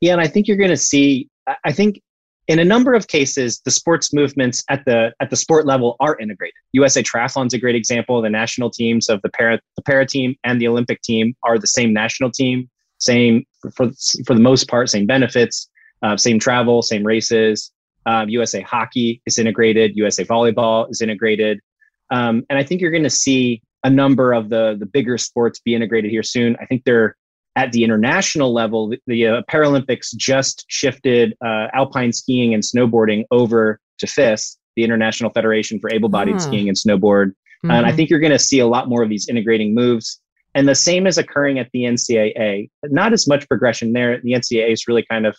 Yeah, 0.00 0.12
and 0.12 0.20
I 0.20 0.28
think 0.28 0.46
you're 0.46 0.56
going 0.56 0.70
to 0.70 0.76
see. 0.76 1.28
I 1.64 1.72
think 1.72 2.00
in 2.48 2.60
a 2.60 2.64
number 2.64 2.94
of 2.94 3.08
cases, 3.08 3.60
the 3.64 3.70
sports 3.70 4.12
movements 4.12 4.62
at 4.68 4.84
the 4.84 5.12
at 5.20 5.30
the 5.30 5.36
sport 5.36 5.66
level 5.66 5.96
are 6.00 6.16
integrated. 6.18 6.54
USA 6.72 7.02
Triathlon's 7.02 7.54
a 7.54 7.58
great 7.58 7.74
example. 7.74 8.22
The 8.22 8.30
national 8.30 8.70
teams 8.70 9.08
of 9.08 9.20
the 9.22 9.30
para 9.30 9.60
the 9.76 9.82
para 9.82 10.06
team 10.06 10.36
and 10.44 10.60
the 10.60 10.68
Olympic 10.68 11.02
team 11.02 11.34
are 11.42 11.58
the 11.58 11.66
same 11.66 11.92
national 11.92 12.30
team, 12.30 12.70
same 12.98 13.44
for 13.74 13.90
for 14.24 14.34
the 14.34 14.40
most 14.40 14.68
part, 14.68 14.88
same 14.90 15.06
benefits. 15.06 15.68
Uh, 16.02 16.16
same 16.16 16.38
travel, 16.38 16.82
same 16.82 17.04
races. 17.04 17.72
Um, 18.06 18.28
USA 18.28 18.60
Hockey 18.60 19.20
is 19.26 19.38
integrated. 19.38 19.96
USA 19.96 20.24
Volleyball 20.24 20.90
is 20.90 21.00
integrated. 21.00 21.60
Um, 22.10 22.44
and 22.48 22.58
I 22.58 22.62
think 22.62 22.80
you're 22.80 22.92
going 22.92 23.02
to 23.02 23.10
see 23.10 23.62
a 23.82 23.90
number 23.90 24.32
of 24.32 24.48
the 24.48 24.76
the 24.78 24.86
bigger 24.86 25.18
sports 25.18 25.60
be 25.60 25.74
integrated 25.74 26.10
here 26.10 26.22
soon. 26.22 26.56
I 26.60 26.66
think 26.66 26.84
they're 26.84 27.16
at 27.56 27.72
the 27.72 27.82
international 27.82 28.52
level. 28.52 28.90
The, 28.90 28.98
the 29.06 29.26
uh, 29.26 29.42
Paralympics 29.50 30.14
just 30.14 30.64
shifted 30.68 31.34
uh, 31.44 31.68
alpine 31.72 32.12
skiing 32.12 32.54
and 32.54 32.62
snowboarding 32.62 33.24
over 33.30 33.80
to 33.98 34.06
FIS, 34.06 34.58
the 34.76 34.84
International 34.84 35.30
Federation 35.30 35.80
for 35.80 35.90
Able-Bodied 35.92 36.36
uh-huh. 36.36 36.44
Skiing 36.44 36.68
and 36.68 36.76
Snowboard. 36.76 37.28
Mm-hmm. 37.28 37.70
And 37.70 37.86
I 37.86 37.88
mm-hmm. 37.88 37.96
think 37.96 38.10
you're 38.10 38.20
going 38.20 38.32
to 38.32 38.38
see 38.38 38.58
a 38.58 38.66
lot 38.66 38.88
more 38.88 39.02
of 39.02 39.08
these 39.08 39.26
integrating 39.28 39.74
moves. 39.74 40.20
And 40.54 40.68
the 40.68 40.74
same 40.74 41.06
is 41.06 41.18
occurring 41.18 41.58
at 41.58 41.70
the 41.72 41.82
NCAA. 41.82 42.70
Not 42.84 43.12
as 43.12 43.26
much 43.26 43.48
progression 43.48 43.92
there. 43.92 44.20
The 44.20 44.32
NCAA 44.32 44.72
is 44.72 44.86
really 44.86 45.04
kind 45.10 45.26
of 45.26 45.36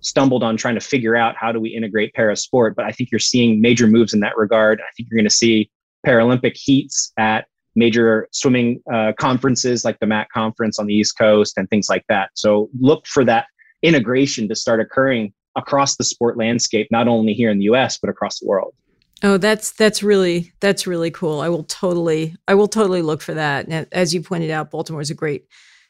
stumbled 0.00 0.42
on 0.42 0.56
trying 0.56 0.74
to 0.74 0.80
figure 0.80 1.16
out 1.16 1.36
how 1.36 1.52
do 1.52 1.60
we 1.60 1.70
integrate 1.70 2.14
para 2.14 2.36
sport. 2.36 2.74
But 2.76 2.86
I 2.86 2.92
think 2.92 3.10
you're 3.10 3.18
seeing 3.18 3.60
major 3.60 3.86
moves 3.86 4.14
in 4.14 4.20
that 4.20 4.36
regard. 4.36 4.80
I 4.80 4.90
think 4.96 5.08
you're 5.10 5.18
going 5.18 5.28
to 5.28 5.34
see 5.34 5.70
Paralympic 6.06 6.56
heats 6.56 7.12
at 7.18 7.46
major 7.76 8.28
swimming 8.32 8.82
uh, 8.92 9.12
conferences 9.18 9.84
like 9.84 9.98
the 10.00 10.06
MAC 10.06 10.30
conference 10.30 10.78
on 10.78 10.86
the 10.86 10.94
East 10.94 11.16
Coast 11.16 11.56
and 11.56 11.68
things 11.68 11.88
like 11.88 12.04
that. 12.08 12.30
So 12.34 12.68
look 12.78 13.06
for 13.06 13.24
that 13.24 13.46
integration 13.82 14.48
to 14.48 14.54
start 14.54 14.80
occurring 14.80 15.32
across 15.56 15.96
the 15.96 16.04
sport 16.04 16.36
landscape, 16.36 16.88
not 16.90 17.08
only 17.08 17.32
here 17.32 17.50
in 17.50 17.58
the 17.58 17.64
US, 17.64 17.98
but 17.98 18.10
across 18.10 18.40
the 18.40 18.46
world. 18.46 18.74
Oh, 19.22 19.36
that's 19.36 19.72
that's 19.72 20.02
really 20.02 20.52
that's 20.60 20.86
really 20.86 21.10
cool. 21.10 21.40
I 21.40 21.48
will 21.48 21.64
totally 21.64 22.34
I 22.48 22.54
will 22.54 22.68
totally 22.68 23.02
look 23.02 23.20
for 23.20 23.34
that. 23.34 23.68
And 23.68 23.86
as 23.92 24.14
you 24.14 24.22
pointed 24.22 24.50
out, 24.50 24.70
Baltimore 24.70 25.02
is 25.02 25.10
a 25.10 25.14
great 25.14 25.46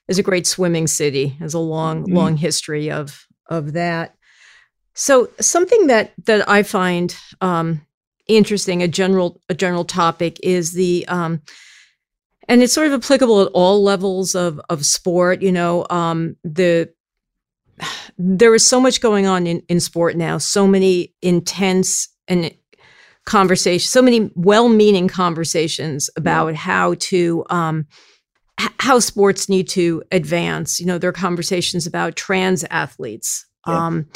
is 0.08 0.18
a 0.18 0.22
great 0.22 0.46
swimming 0.46 0.88
city. 0.88 1.28
Has 1.38 1.54
a 1.54 1.60
long 1.60 2.02
mm-hmm. 2.02 2.16
long 2.16 2.36
history 2.36 2.90
of 2.90 3.26
of 3.50 3.74
that. 3.74 4.14
So 4.94 5.28
something 5.40 5.88
that 5.88 6.12
that 6.24 6.48
I 6.48 6.62
find 6.62 7.14
um, 7.40 7.86
interesting, 8.26 8.82
a 8.82 8.88
general 8.88 9.40
a 9.48 9.54
general 9.54 9.84
topic, 9.84 10.38
is 10.42 10.72
the 10.72 11.04
um, 11.08 11.42
and 12.48 12.62
it's 12.62 12.72
sort 12.72 12.86
of 12.86 12.92
applicable 12.94 13.42
at 13.42 13.52
all 13.52 13.82
levels 13.82 14.34
of 14.34 14.60
of 14.68 14.84
sport. 14.84 15.42
You 15.42 15.52
know, 15.52 15.86
um, 15.90 16.36
the 16.44 16.92
there 18.18 18.54
is 18.54 18.66
so 18.66 18.80
much 18.80 19.00
going 19.00 19.26
on 19.26 19.46
in, 19.46 19.62
in 19.68 19.80
sport 19.80 20.16
now, 20.16 20.38
so 20.38 20.66
many 20.66 21.14
intense 21.22 22.08
and 22.28 22.54
conversations, 23.24 23.90
so 23.90 24.02
many 24.02 24.30
well-meaning 24.34 25.08
conversations 25.08 26.10
about 26.16 26.48
yeah. 26.48 26.54
how 26.54 26.94
to 26.98 27.44
um, 27.50 27.86
how 28.78 28.98
sports 28.98 29.48
need 29.48 29.68
to 29.70 30.02
advance. 30.10 30.80
You 30.80 30.86
know, 30.86 30.98
there 30.98 31.10
are 31.10 31.14
conversations 31.14 31.86
about 31.86 32.16
trans 32.16 32.64
athletes. 32.64 33.46
Yeah. 33.66 33.86
Um, 33.86 34.06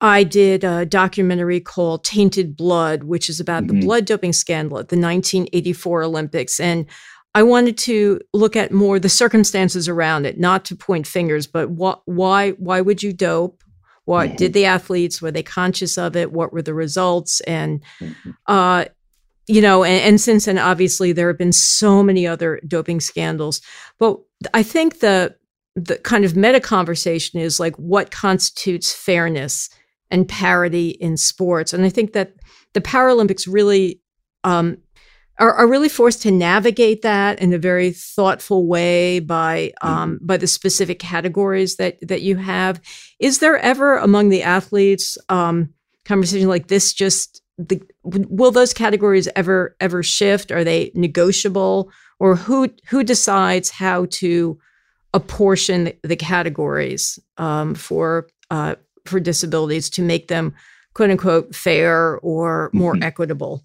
I 0.00 0.24
did 0.24 0.64
a 0.64 0.84
documentary 0.84 1.60
called 1.60 2.04
Tainted 2.04 2.56
Blood, 2.56 3.04
which 3.04 3.28
is 3.28 3.38
about 3.38 3.64
mm-hmm. 3.64 3.80
the 3.80 3.86
blood 3.86 4.04
doping 4.04 4.32
scandal 4.32 4.78
at 4.78 4.88
the 4.88 4.96
1984 4.96 6.02
Olympics. 6.02 6.58
And 6.58 6.86
I 7.34 7.44
wanted 7.44 7.78
to 7.78 8.20
look 8.34 8.56
at 8.56 8.72
more 8.72 8.98
the 8.98 9.08
circumstances 9.08 9.88
around 9.88 10.26
it, 10.26 10.38
not 10.38 10.64
to 10.66 10.76
point 10.76 11.06
fingers, 11.06 11.46
but 11.46 11.70
what, 11.70 12.02
why, 12.04 12.50
why 12.52 12.80
would 12.80 13.02
you 13.02 13.12
dope? 13.12 13.62
What 14.04 14.28
mm-hmm. 14.28 14.36
did 14.36 14.52
the 14.52 14.64
athletes, 14.64 15.22
were 15.22 15.30
they 15.30 15.44
conscious 15.44 15.96
of 15.96 16.16
it? 16.16 16.32
What 16.32 16.52
were 16.52 16.62
the 16.62 16.74
results? 16.74 17.40
And, 17.42 17.82
mm-hmm. 18.00 18.30
uh, 18.48 18.86
you 19.46 19.60
know, 19.60 19.84
and, 19.84 20.00
and 20.02 20.20
since 20.20 20.44
then, 20.44 20.58
obviously, 20.58 21.12
there 21.12 21.28
have 21.28 21.38
been 21.38 21.52
so 21.52 22.02
many 22.02 22.26
other 22.26 22.60
doping 22.66 23.00
scandals. 23.00 23.60
But 23.98 24.18
I 24.54 24.62
think 24.62 25.00
the, 25.00 25.34
the 25.74 25.96
kind 25.98 26.24
of 26.24 26.36
meta 26.36 26.60
conversation 26.60 27.40
is 27.40 27.58
like 27.58 27.74
what 27.76 28.10
constitutes 28.10 28.92
fairness 28.92 29.68
and 30.10 30.28
parity 30.28 30.90
in 30.90 31.16
sports. 31.16 31.72
And 31.72 31.84
I 31.84 31.88
think 31.88 32.12
that 32.12 32.34
the 32.74 32.80
Paralympics 32.80 33.48
really 33.50 34.00
um, 34.44 34.78
are, 35.38 35.52
are, 35.54 35.66
really 35.66 35.88
forced 35.88 36.22
to 36.22 36.30
navigate 36.30 37.02
that 37.02 37.40
in 37.40 37.52
a 37.52 37.58
very 37.58 37.90
thoughtful 37.90 38.66
way 38.66 39.18
by 39.20 39.72
um, 39.82 40.16
mm-hmm. 40.16 40.26
by 40.26 40.36
the 40.36 40.46
specific 40.46 40.98
categories 40.98 41.76
that 41.76 41.96
that 42.06 42.22
you 42.22 42.36
have. 42.36 42.80
Is 43.18 43.38
there 43.38 43.58
ever 43.58 43.96
among 43.96 44.28
the 44.28 44.42
athletes 44.42 45.16
um, 45.28 45.72
conversation 46.04 46.48
like 46.48 46.68
this? 46.68 46.92
Just 46.92 47.42
the, 47.68 47.82
will 48.04 48.50
those 48.50 48.72
categories 48.72 49.28
ever 49.36 49.76
ever 49.80 50.02
shift? 50.02 50.50
Are 50.50 50.64
they 50.64 50.90
negotiable, 50.94 51.90
or 52.18 52.36
who 52.36 52.68
who 52.88 53.04
decides 53.04 53.70
how 53.70 54.06
to 54.10 54.58
apportion 55.14 55.92
the, 56.02 56.16
categories 56.16 57.18
um, 57.38 57.74
for 57.74 58.28
uh, 58.50 58.74
for 59.04 59.20
disabilities 59.20 59.90
to 59.90 60.02
make 60.02 60.28
them 60.28 60.54
quote 60.94 61.10
unquote 61.10 61.54
fair 61.54 62.18
or 62.18 62.70
more 62.72 62.94
mm-hmm. 62.94 63.02
equitable? 63.02 63.62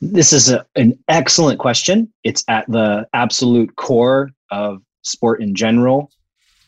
This 0.00 0.32
is 0.32 0.50
a, 0.50 0.66
an 0.74 0.98
excellent 1.08 1.60
question. 1.60 2.12
It's 2.24 2.44
at 2.48 2.66
the 2.68 3.06
absolute 3.12 3.76
core 3.76 4.30
of 4.50 4.82
sport 5.02 5.40
in 5.40 5.54
general. 5.54 6.10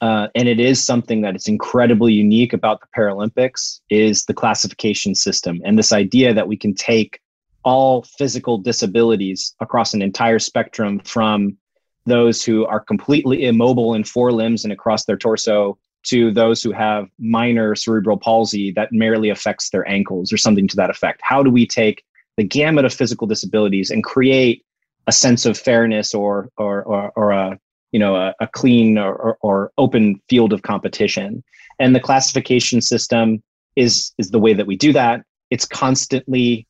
Uh, 0.05 0.29
and 0.35 0.49
it 0.49 0.61
is 0.61 0.85
something 0.85 1.23
that 1.23 1.35
is 1.35 1.49
incredibly 1.49 2.13
unique 2.13 2.53
about 2.53 2.79
the 2.83 2.87
Paralympics 2.95 3.81
is 3.89 4.27
the 4.27 4.35
classification 4.35 5.15
system 5.15 5.63
and 5.65 5.79
this 5.79 5.95
idea 5.95 6.35
that 6.35 6.47
we 6.47 6.59
can 6.59 6.75
take 6.75 7.21
all 7.63 8.03
physical 8.03 8.59
disabilities 8.59 9.55
across 9.61 9.95
an 9.95 10.03
entire 10.03 10.39
spectrum 10.39 11.01
from 11.07 11.57
those 12.05 12.45
who 12.45 12.67
are 12.67 12.81
completely 12.81 13.47
immobile 13.47 13.95
in 13.95 14.05
four 14.05 14.31
limbs 14.31 14.63
and 14.65 14.75
across 14.75 15.07
their 15.07 15.17
torso 15.17 15.79
to 16.03 16.31
those 16.33 16.63
who 16.63 16.71
have 16.71 17.09
minor 17.19 17.75
cerebral 17.75 18.19
palsy 18.19 18.73
that 18.73 18.93
merely 18.93 19.31
affects 19.31 19.71
their 19.71 19.89
ankles 19.89 20.31
or 20.31 20.37
something 20.37 20.69
to 20.69 20.77
that 20.77 20.91
effect? 20.91 21.23
How 21.23 21.43
do 21.43 21.49
we 21.49 21.67
take 21.67 22.05
the 22.37 22.45
gamut 22.45 22.85
of 22.85 22.93
physical 22.93 23.27
disabilities 23.27 23.91
and 23.91 24.05
create 24.05 24.67
a 25.07 25.13
sense 25.13 25.47
of 25.47 25.57
fairness 25.57 26.13
or 26.13 26.51
or 26.59 26.83
or, 26.83 27.11
or 27.17 27.31
a 27.31 27.59
you 27.95 28.01
know 28.01 28.17
a, 28.17 28.35
a 28.41 28.49
clean 28.49 28.99
or, 28.99 29.39
or, 29.41 29.71
open 29.79 30.21
field 30.29 30.53
of 30.53 30.63
competition? 30.63 31.45
And 31.79 31.95
the 31.95 32.01
classification 32.01 32.81
system 32.81 33.43
is 33.77 34.13
is 34.19 34.31
the 34.31 34.41
way 34.41 34.53
that 34.53 34.67
we 34.67 34.77
do 34.77 34.93
that. 34.93 35.23
It's 35.51 35.65
constantly 35.65 36.67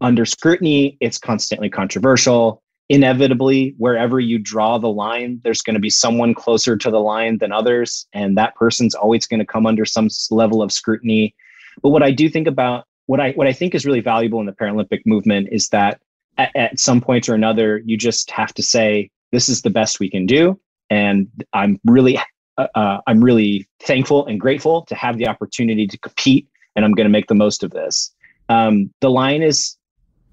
under 0.00 0.24
scrutiny. 0.26 0.96
It's 1.00 1.18
constantly 1.18 1.70
controversial 1.70 2.62
inevitably 2.88 3.74
wherever 3.78 4.20
you 4.20 4.38
draw 4.38 4.78
the 4.78 4.88
line 4.88 5.40
there's 5.42 5.62
going 5.62 5.74
to 5.74 5.80
be 5.80 5.90
someone 5.90 6.32
closer 6.34 6.76
to 6.76 6.90
the 6.90 7.00
line 7.00 7.36
than 7.38 7.50
others 7.50 8.06
and 8.12 8.38
that 8.38 8.54
person's 8.54 8.94
always 8.94 9.26
going 9.26 9.40
to 9.40 9.46
come 9.46 9.66
under 9.66 9.84
some 9.84 10.08
level 10.30 10.62
of 10.62 10.70
scrutiny 10.70 11.34
but 11.82 11.90
what 11.90 12.04
i 12.04 12.12
do 12.12 12.28
think 12.28 12.46
about 12.46 12.84
what 13.06 13.18
i 13.18 13.32
what 13.32 13.48
i 13.48 13.52
think 13.52 13.74
is 13.74 13.84
really 13.84 14.00
valuable 14.00 14.38
in 14.38 14.46
the 14.46 14.52
paralympic 14.52 15.00
movement 15.04 15.48
is 15.50 15.68
that 15.70 16.00
at, 16.38 16.54
at 16.54 16.78
some 16.78 17.00
point 17.00 17.28
or 17.28 17.34
another 17.34 17.82
you 17.84 17.96
just 17.96 18.30
have 18.30 18.54
to 18.54 18.62
say 18.62 19.10
this 19.32 19.48
is 19.48 19.62
the 19.62 19.70
best 19.70 20.00
we 20.00 20.10
can 20.10 20.26
do 20.26 20.58
and 20.90 21.28
i'm 21.52 21.80
really 21.84 22.18
uh, 22.58 22.66
uh 22.74 23.00
i'm 23.06 23.22
really 23.22 23.66
thankful 23.80 24.26
and 24.26 24.40
grateful 24.40 24.82
to 24.82 24.94
have 24.94 25.18
the 25.18 25.26
opportunity 25.26 25.86
to 25.86 25.98
compete 25.98 26.48
and 26.74 26.84
i'm 26.84 26.92
going 26.92 27.06
to 27.06 27.10
make 27.10 27.26
the 27.26 27.34
most 27.34 27.62
of 27.62 27.70
this 27.70 28.14
um, 28.48 28.92
the 29.00 29.10
line 29.10 29.42
is 29.42 29.76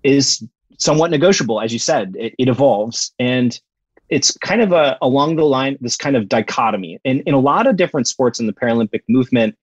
is 0.03 0.45
somewhat 0.77 1.11
negotiable, 1.11 1.61
as 1.61 1.71
you 1.73 1.79
said. 1.79 2.15
It, 2.17 2.35
it 2.37 2.47
evolves, 2.47 3.13
and 3.19 3.59
it's 4.09 4.37
kind 4.37 4.61
of 4.61 4.71
a 4.71 4.97
along 5.01 5.37
the 5.37 5.45
line 5.45 5.77
this 5.81 5.97
kind 5.97 6.15
of 6.15 6.29
dichotomy. 6.29 6.99
And 7.05 7.21
in 7.21 7.33
a 7.33 7.39
lot 7.39 7.67
of 7.67 7.75
different 7.77 8.07
sports 8.07 8.39
in 8.39 8.47
the 8.47 8.53
Paralympic 8.53 9.01
movement, 9.09 9.55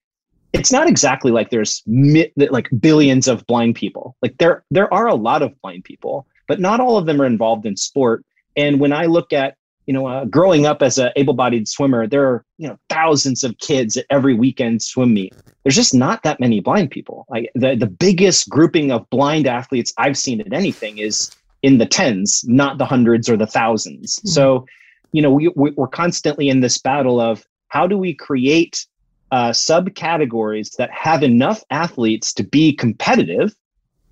it's 0.53 0.71
not 0.71 0.87
exactly 0.87 1.31
like 1.31 1.49
there's 1.49 1.83
like 1.87 2.69
billions 2.79 3.27
of 3.27 3.45
blind 3.47 3.75
people. 3.75 4.15
Like 4.21 4.37
there 4.37 4.63
there 4.71 4.93
are 4.93 5.07
a 5.07 5.15
lot 5.15 5.41
of 5.41 5.59
blind 5.61 5.83
people, 5.83 6.27
but 6.47 6.59
not 6.59 6.79
all 6.79 6.97
of 6.97 7.05
them 7.05 7.21
are 7.21 7.25
involved 7.25 7.65
in 7.65 7.77
sport. 7.77 8.25
And 8.55 8.79
when 8.79 8.93
I 8.93 9.05
look 9.05 9.33
at 9.33 9.55
you 9.87 9.93
know, 9.93 10.07
uh, 10.07 10.25
growing 10.25 10.65
up 10.65 10.81
as 10.81 10.97
an 10.97 11.11
able-bodied 11.15 11.67
swimmer, 11.67 12.07
there 12.07 12.25
are 12.25 12.45
you 12.57 12.67
know 12.67 12.77
thousands 12.89 13.43
of 13.43 13.57
kids 13.57 13.97
at 13.97 14.05
every 14.09 14.33
weekend 14.33 14.81
swim 14.81 15.13
meet. 15.13 15.33
There's 15.63 15.75
just 15.75 15.93
not 15.93 16.23
that 16.23 16.39
many 16.39 16.59
blind 16.59 16.91
people. 16.91 17.25
Like 17.29 17.51
the 17.55 17.75
the 17.75 17.87
biggest 17.87 18.49
grouping 18.49 18.91
of 18.91 19.09
blind 19.09 19.47
athletes 19.47 19.93
I've 19.97 20.17
seen 20.17 20.39
at 20.39 20.53
anything 20.53 20.97
is 20.97 21.35
in 21.61 21.77
the 21.77 21.85
tens, 21.85 22.43
not 22.47 22.77
the 22.77 22.85
hundreds 22.85 23.29
or 23.29 23.37
the 23.37 23.45
1000s 23.45 23.87
mm-hmm. 23.87 24.27
So, 24.27 24.65
you 25.11 25.21
know, 25.21 25.31
we, 25.31 25.49
we're 25.49 25.87
constantly 25.87 26.49
in 26.49 26.61
this 26.61 26.77
battle 26.77 27.19
of 27.19 27.45
how 27.67 27.85
do 27.85 27.97
we 27.97 28.13
create 28.13 28.85
uh, 29.31 29.51
subcategories 29.51 30.75
that 30.77 30.89
have 30.91 31.23
enough 31.23 31.63
athletes 31.69 32.33
to 32.33 32.43
be 32.43 32.73
competitive 32.73 33.55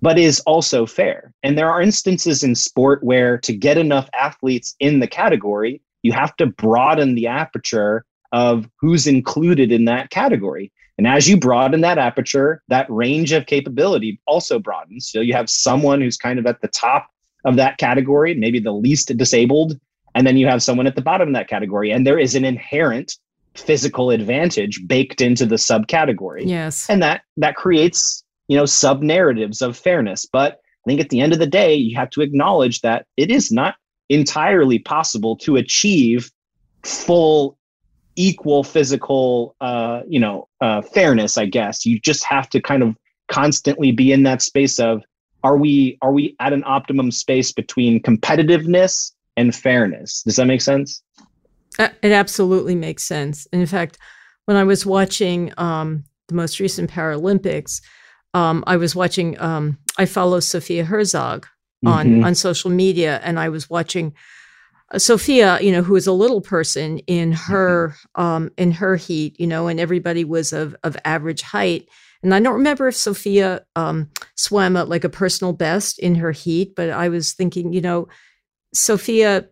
but 0.02 0.18
is 0.18 0.40
also 0.40 0.86
fair. 0.86 1.32
And 1.42 1.56
there 1.56 1.70
are 1.70 1.82
instances 1.82 2.42
in 2.42 2.54
sport 2.54 3.02
where 3.02 3.38
to 3.38 3.52
get 3.52 3.78
enough 3.78 4.08
athletes 4.18 4.74
in 4.80 5.00
the 5.00 5.06
category, 5.06 5.82
you 6.02 6.12
have 6.12 6.34
to 6.36 6.46
broaden 6.46 7.14
the 7.14 7.26
aperture 7.26 8.04
of 8.32 8.68
who's 8.80 9.06
included 9.06 9.72
in 9.72 9.84
that 9.86 10.10
category. 10.10 10.72
And 10.96 11.06
as 11.06 11.28
you 11.28 11.38
broaden 11.38 11.80
that 11.80 11.98
aperture, 11.98 12.62
that 12.68 12.90
range 12.90 13.32
of 13.32 13.46
capability 13.46 14.20
also 14.26 14.58
broadens. 14.58 15.10
So 15.10 15.20
you 15.20 15.32
have 15.34 15.48
someone 15.48 16.00
who's 16.00 16.16
kind 16.16 16.38
of 16.38 16.46
at 16.46 16.60
the 16.60 16.68
top 16.68 17.08
of 17.44 17.56
that 17.56 17.78
category, 17.78 18.34
maybe 18.34 18.60
the 18.60 18.72
least 18.72 19.14
disabled, 19.16 19.78
and 20.14 20.26
then 20.26 20.36
you 20.36 20.46
have 20.46 20.62
someone 20.62 20.86
at 20.86 20.96
the 20.96 21.02
bottom 21.02 21.28
of 21.28 21.34
that 21.34 21.48
category. 21.48 21.90
And 21.90 22.06
there 22.06 22.18
is 22.18 22.34
an 22.34 22.44
inherent 22.44 23.16
physical 23.54 24.10
advantage 24.10 24.86
baked 24.86 25.20
into 25.20 25.46
the 25.46 25.56
subcategory. 25.56 26.42
Yes. 26.44 26.88
And 26.88 27.02
that 27.02 27.22
that 27.36 27.56
creates 27.56 28.22
you 28.50 28.56
know 28.56 28.66
sub 28.66 29.00
narratives 29.00 29.62
of 29.62 29.78
fairness. 29.78 30.26
But 30.30 30.54
i 30.54 30.84
think 30.88 31.00
at 31.00 31.08
the 31.10 31.20
end 31.20 31.32
of 31.32 31.38
the 31.38 31.46
day 31.46 31.74
you 31.74 31.96
have 31.96 32.10
to 32.10 32.20
acknowledge 32.20 32.80
that 32.80 33.06
it 33.16 33.30
is 33.30 33.52
not 33.52 33.76
entirely 34.08 34.78
possible 34.80 35.36
to 35.36 35.56
achieve 35.56 36.30
full 36.84 37.56
equal 38.16 38.64
physical 38.64 39.54
uh, 39.60 40.00
you 40.08 40.18
know 40.18 40.48
uh, 40.60 40.82
fairness 40.82 41.38
i 41.38 41.46
guess. 41.46 41.86
You 41.86 42.00
just 42.00 42.24
have 42.24 42.50
to 42.50 42.60
kind 42.60 42.82
of 42.82 42.96
constantly 43.28 43.92
be 43.92 44.10
in 44.10 44.24
that 44.24 44.42
space 44.42 44.80
of 44.80 45.02
are 45.44 45.56
we 45.56 45.96
are 46.02 46.12
we 46.12 46.34
at 46.40 46.52
an 46.52 46.64
optimum 46.66 47.12
space 47.12 47.52
between 47.52 48.02
competitiveness 48.02 49.12
and 49.36 49.54
fairness? 49.54 50.22
Does 50.24 50.36
that 50.36 50.46
make 50.46 50.60
sense? 50.60 51.02
Uh, 51.78 51.88
it 52.02 52.10
absolutely 52.10 52.74
makes 52.74 53.04
sense. 53.04 53.46
In 53.52 53.64
fact 53.64 53.96
when 54.46 54.56
i 54.56 54.64
was 54.64 54.84
watching 54.84 55.52
um, 55.58 56.02
the 56.26 56.34
most 56.34 56.58
recent 56.58 56.90
paralympics 56.90 57.80
um, 58.34 58.64
I 58.66 58.76
was 58.76 58.94
watching. 58.94 59.40
Um, 59.40 59.78
I 59.98 60.06
follow 60.06 60.40
Sophia 60.40 60.84
Herzog 60.84 61.46
on 61.84 62.06
mm-hmm. 62.06 62.24
on 62.24 62.34
social 62.34 62.70
media, 62.70 63.20
and 63.22 63.38
I 63.38 63.48
was 63.48 63.68
watching 63.68 64.14
uh, 64.92 64.98
Sophia. 64.98 65.58
You 65.60 65.72
know, 65.72 65.82
who 65.82 65.96
is 65.96 66.06
a 66.06 66.12
little 66.12 66.40
person 66.40 66.98
in 67.00 67.32
her 67.32 67.88
mm-hmm. 67.88 68.22
um, 68.22 68.50
in 68.56 68.72
her 68.72 68.96
heat. 68.96 69.38
You 69.40 69.46
know, 69.46 69.66
and 69.66 69.80
everybody 69.80 70.24
was 70.24 70.52
of 70.52 70.76
of 70.84 70.96
average 71.04 71.42
height. 71.42 71.88
And 72.22 72.34
I 72.34 72.40
don't 72.40 72.54
remember 72.54 72.88
if 72.88 72.96
Sophia 72.96 73.64
um, 73.76 74.10
swam 74.36 74.76
at 74.76 74.90
like 74.90 75.04
a 75.04 75.08
personal 75.08 75.54
best 75.54 75.98
in 75.98 76.16
her 76.16 76.32
heat, 76.32 76.74
but 76.76 76.90
I 76.90 77.08
was 77.08 77.32
thinking, 77.32 77.72
you 77.72 77.80
know, 77.80 78.08
Sophia. 78.74 79.48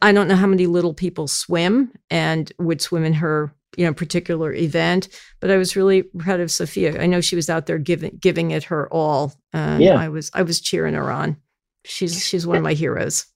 I 0.00 0.12
don't 0.12 0.26
know 0.26 0.36
how 0.36 0.46
many 0.46 0.66
little 0.66 0.94
people 0.94 1.28
swim 1.28 1.92
and 2.08 2.50
would 2.58 2.80
swim 2.80 3.04
in 3.04 3.12
her 3.12 3.54
you 3.76 3.84
know 3.84 3.92
particular 3.92 4.52
event 4.52 5.08
but 5.40 5.50
i 5.50 5.56
was 5.56 5.76
really 5.76 6.02
proud 6.02 6.40
of 6.40 6.50
sophia 6.50 7.00
i 7.00 7.06
know 7.06 7.20
she 7.20 7.36
was 7.36 7.50
out 7.50 7.66
there 7.66 7.78
giving 7.78 8.16
giving 8.20 8.50
it 8.50 8.64
her 8.64 8.88
all 8.92 9.34
yeah. 9.54 9.94
i 9.94 10.08
was 10.08 10.30
i 10.34 10.42
was 10.42 10.60
cheering 10.60 10.94
her 10.94 11.10
on 11.10 11.36
she's 11.84 12.24
she's 12.24 12.46
one 12.46 12.56
of 12.56 12.62
my 12.62 12.74
heroes 12.74 13.26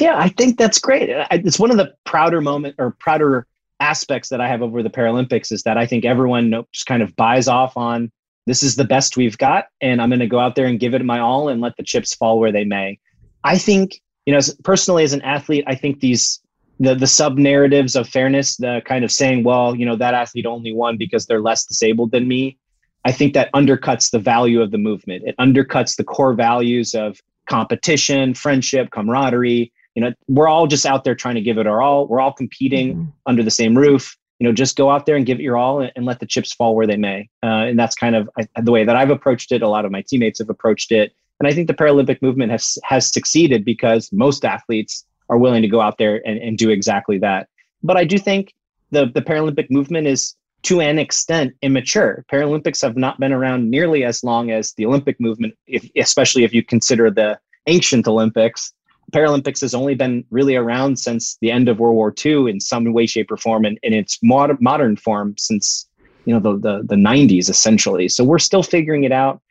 yeah 0.00 0.16
i 0.18 0.28
think 0.28 0.58
that's 0.58 0.78
great 0.78 1.10
it's 1.30 1.58
one 1.58 1.70
of 1.70 1.76
the 1.76 1.92
prouder 2.04 2.40
moment 2.40 2.74
or 2.78 2.96
prouder 3.00 3.46
aspects 3.80 4.28
that 4.28 4.40
i 4.40 4.48
have 4.48 4.62
over 4.62 4.82
the 4.82 4.90
paralympics 4.90 5.50
is 5.50 5.62
that 5.64 5.76
i 5.76 5.86
think 5.86 6.04
everyone 6.04 6.64
just 6.72 6.86
kind 6.86 7.02
of 7.02 7.14
buys 7.16 7.48
off 7.48 7.76
on 7.76 8.10
this 8.46 8.62
is 8.62 8.76
the 8.76 8.84
best 8.84 9.16
we've 9.16 9.38
got, 9.38 9.66
and 9.80 10.02
I'm 10.02 10.10
going 10.10 10.20
to 10.20 10.26
go 10.26 10.38
out 10.38 10.54
there 10.54 10.66
and 10.66 10.78
give 10.78 10.94
it 10.94 11.04
my 11.04 11.18
all 11.18 11.48
and 11.48 11.60
let 11.60 11.76
the 11.76 11.82
chips 11.82 12.14
fall 12.14 12.38
where 12.38 12.52
they 12.52 12.64
may. 12.64 12.98
I 13.42 13.58
think, 13.58 14.00
you 14.26 14.34
know, 14.34 14.40
personally 14.62 15.04
as 15.04 15.12
an 15.12 15.22
athlete, 15.22 15.64
I 15.66 15.74
think 15.74 16.00
these 16.00 16.40
the 16.80 16.94
the 16.94 17.06
sub 17.06 17.38
narratives 17.38 17.96
of 17.96 18.08
fairness, 18.08 18.56
the 18.56 18.82
kind 18.84 19.04
of 19.04 19.12
saying, 19.12 19.44
well, 19.44 19.74
you 19.74 19.86
know, 19.86 19.96
that 19.96 20.14
athlete 20.14 20.46
only 20.46 20.72
won 20.72 20.96
because 20.96 21.26
they're 21.26 21.40
less 21.40 21.64
disabled 21.64 22.10
than 22.10 22.26
me. 22.26 22.58
I 23.04 23.12
think 23.12 23.34
that 23.34 23.52
undercuts 23.52 24.10
the 24.10 24.18
value 24.18 24.62
of 24.62 24.70
the 24.70 24.78
movement. 24.78 25.24
It 25.26 25.36
undercuts 25.38 25.96
the 25.96 26.04
core 26.04 26.34
values 26.34 26.94
of 26.94 27.20
competition, 27.48 28.34
friendship, 28.34 28.90
camaraderie. 28.90 29.72
You 29.94 30.02
know, 30.02 30.12
we're 30.26 30.48
all 30.48 30.66
just 30.66 30.86
out 30.86 31.04
there 31.04 31.14
trying 31.14 31.34
to 31.36 31.40
give 31.40 31.58
it 31.58 31.66
our 31.66 31.82
all. 31.82 32.08
We're 32.08 32.20
all 32.20 32.32
competing 32.32 32.94
mm-hmm. 32.94 33.10
under 33.26 33.42
the 33.42 33.50
same 33.50 33.76
roof. 33.76 34.16
You 34.40 34.48
know, 34.48 34.52
just 34.52 34.76
go 34.76 34.90
out 34.90 35.06
there 35.06 35.16
and 35.16 35.24
give 35.24 35.38
it 35.38 35.42
your 35.42 35.56
all 35.56 35.80
and, 35.80 35.92
and 35.94 36.04
let 36.04 36.18
the 36.18 36.26
chips 36.26 36.52
fall 36.52 36.74
where 36.74 36.86
they 36.86 36.96
may. 36.96 37.28
Uh, 37.42 37.68
and 37.68 37.78
that's 37.78 37.94
kind 37.94 38.16
of 38.16 38.28
I, 38.38 38.48
the 38.60 38.72
way 38.72 38.84
that 38.84 38.96
I've 38.96 39.10
approached 39.10 39.52
it. 39.52 39.62
A 39.62 39.68
lot 39.68 39.84
of 39.84 39.92
my 39.92 40.02
teammates 40.02 40.40
have 40.40 40.50
approached 40.50 40.90
it. 40.90 41.12
And 41.40 41.48
I 41.48 41.52
think 41.52 41.68
the 41.68 41.74
Paralympic 41.74 42.22
movement 42.22 42.50
has 42.52 42.78
has 42.84 43.12
succeeded 43.12 43.64
because 43.64 44.10
most 44.12 44.44
athletes 44.44 45.04
are 45.28 45.38
willing 45.38 45.62
to 45.62 45.68
go 45.68 45.80
out 45.80 45.98
there 45.98 46.20
and, 46.26 46.38
and 46.38 46.58
do 46.58 46.70
exactly 46.70 47.18
that. 47.18 47.48
But 47.82 47.96
I 47.96 48.04
do 48.04 48.18
think 48.18 48.54
the 48.90 49.06
the 49.06 49.22
Paralympic 49.22 49.70
movement 49.70 50.06
is 50.06 50.34
to 50.64 50.80
an 50.80 50.98
extent 50.98 51.52
immature. 51.62 52.24
Paralympics 52.32 52.80
have 52.82 52.96
not 52.96 53.20
been 53.20 53.32
around 53.32 53.70
nearly 53.70 54.04
as 54.04 54.24
long 54.24 54.50
as 54.50 54.72
the 54.72 54.86
Olympic 54.86 55.20
movement, 55.20 55.54
if, 55.66 55.88
especially 55.96 56.44
if 56.44 56.54
you 56.54 56.62
consider 56.62 57.10
the 57.10 57.38
ancient 57.66 58.08
Olympics. 58.08 58.72
Paralympics 59.12 59.60
has 59.60 59.74
only 59.74 59.94
been 59.94 60.24
really 60.30 60.56
around 60.56 60.98
since 60.98 61.36
the 61.42 61.50
end 61.50 61.68
of 61.68 61.78
World 61.78 61.94
War 61.94 62.14
II 62.24 62.50
in 62.50 62.58
some 62.58 62.90
way, 62.92 63.04
shape, 63.04 63.30
or 63.30 63.36
form, 63.36 63.66
and 63.66 63.78
in 63.82 63.92
its 63.92 64.18
mod- 64.22 64.60
modern 64.60 64.96
form 64.96 65.34
since 65.36 65.86
you 66.24 66.32
know 66.32 66.40
the, 66.40 66.58
the 66.58 66.82
the 66.84 66.96
90s 66.96 67.50
essentially. 67.50 68.08
So 68.08 68.24
we're 68.24 68.38
still 68.38 68.62
figuring 68.62 69.04
it 69.04 69.12
out. 69.12 69.42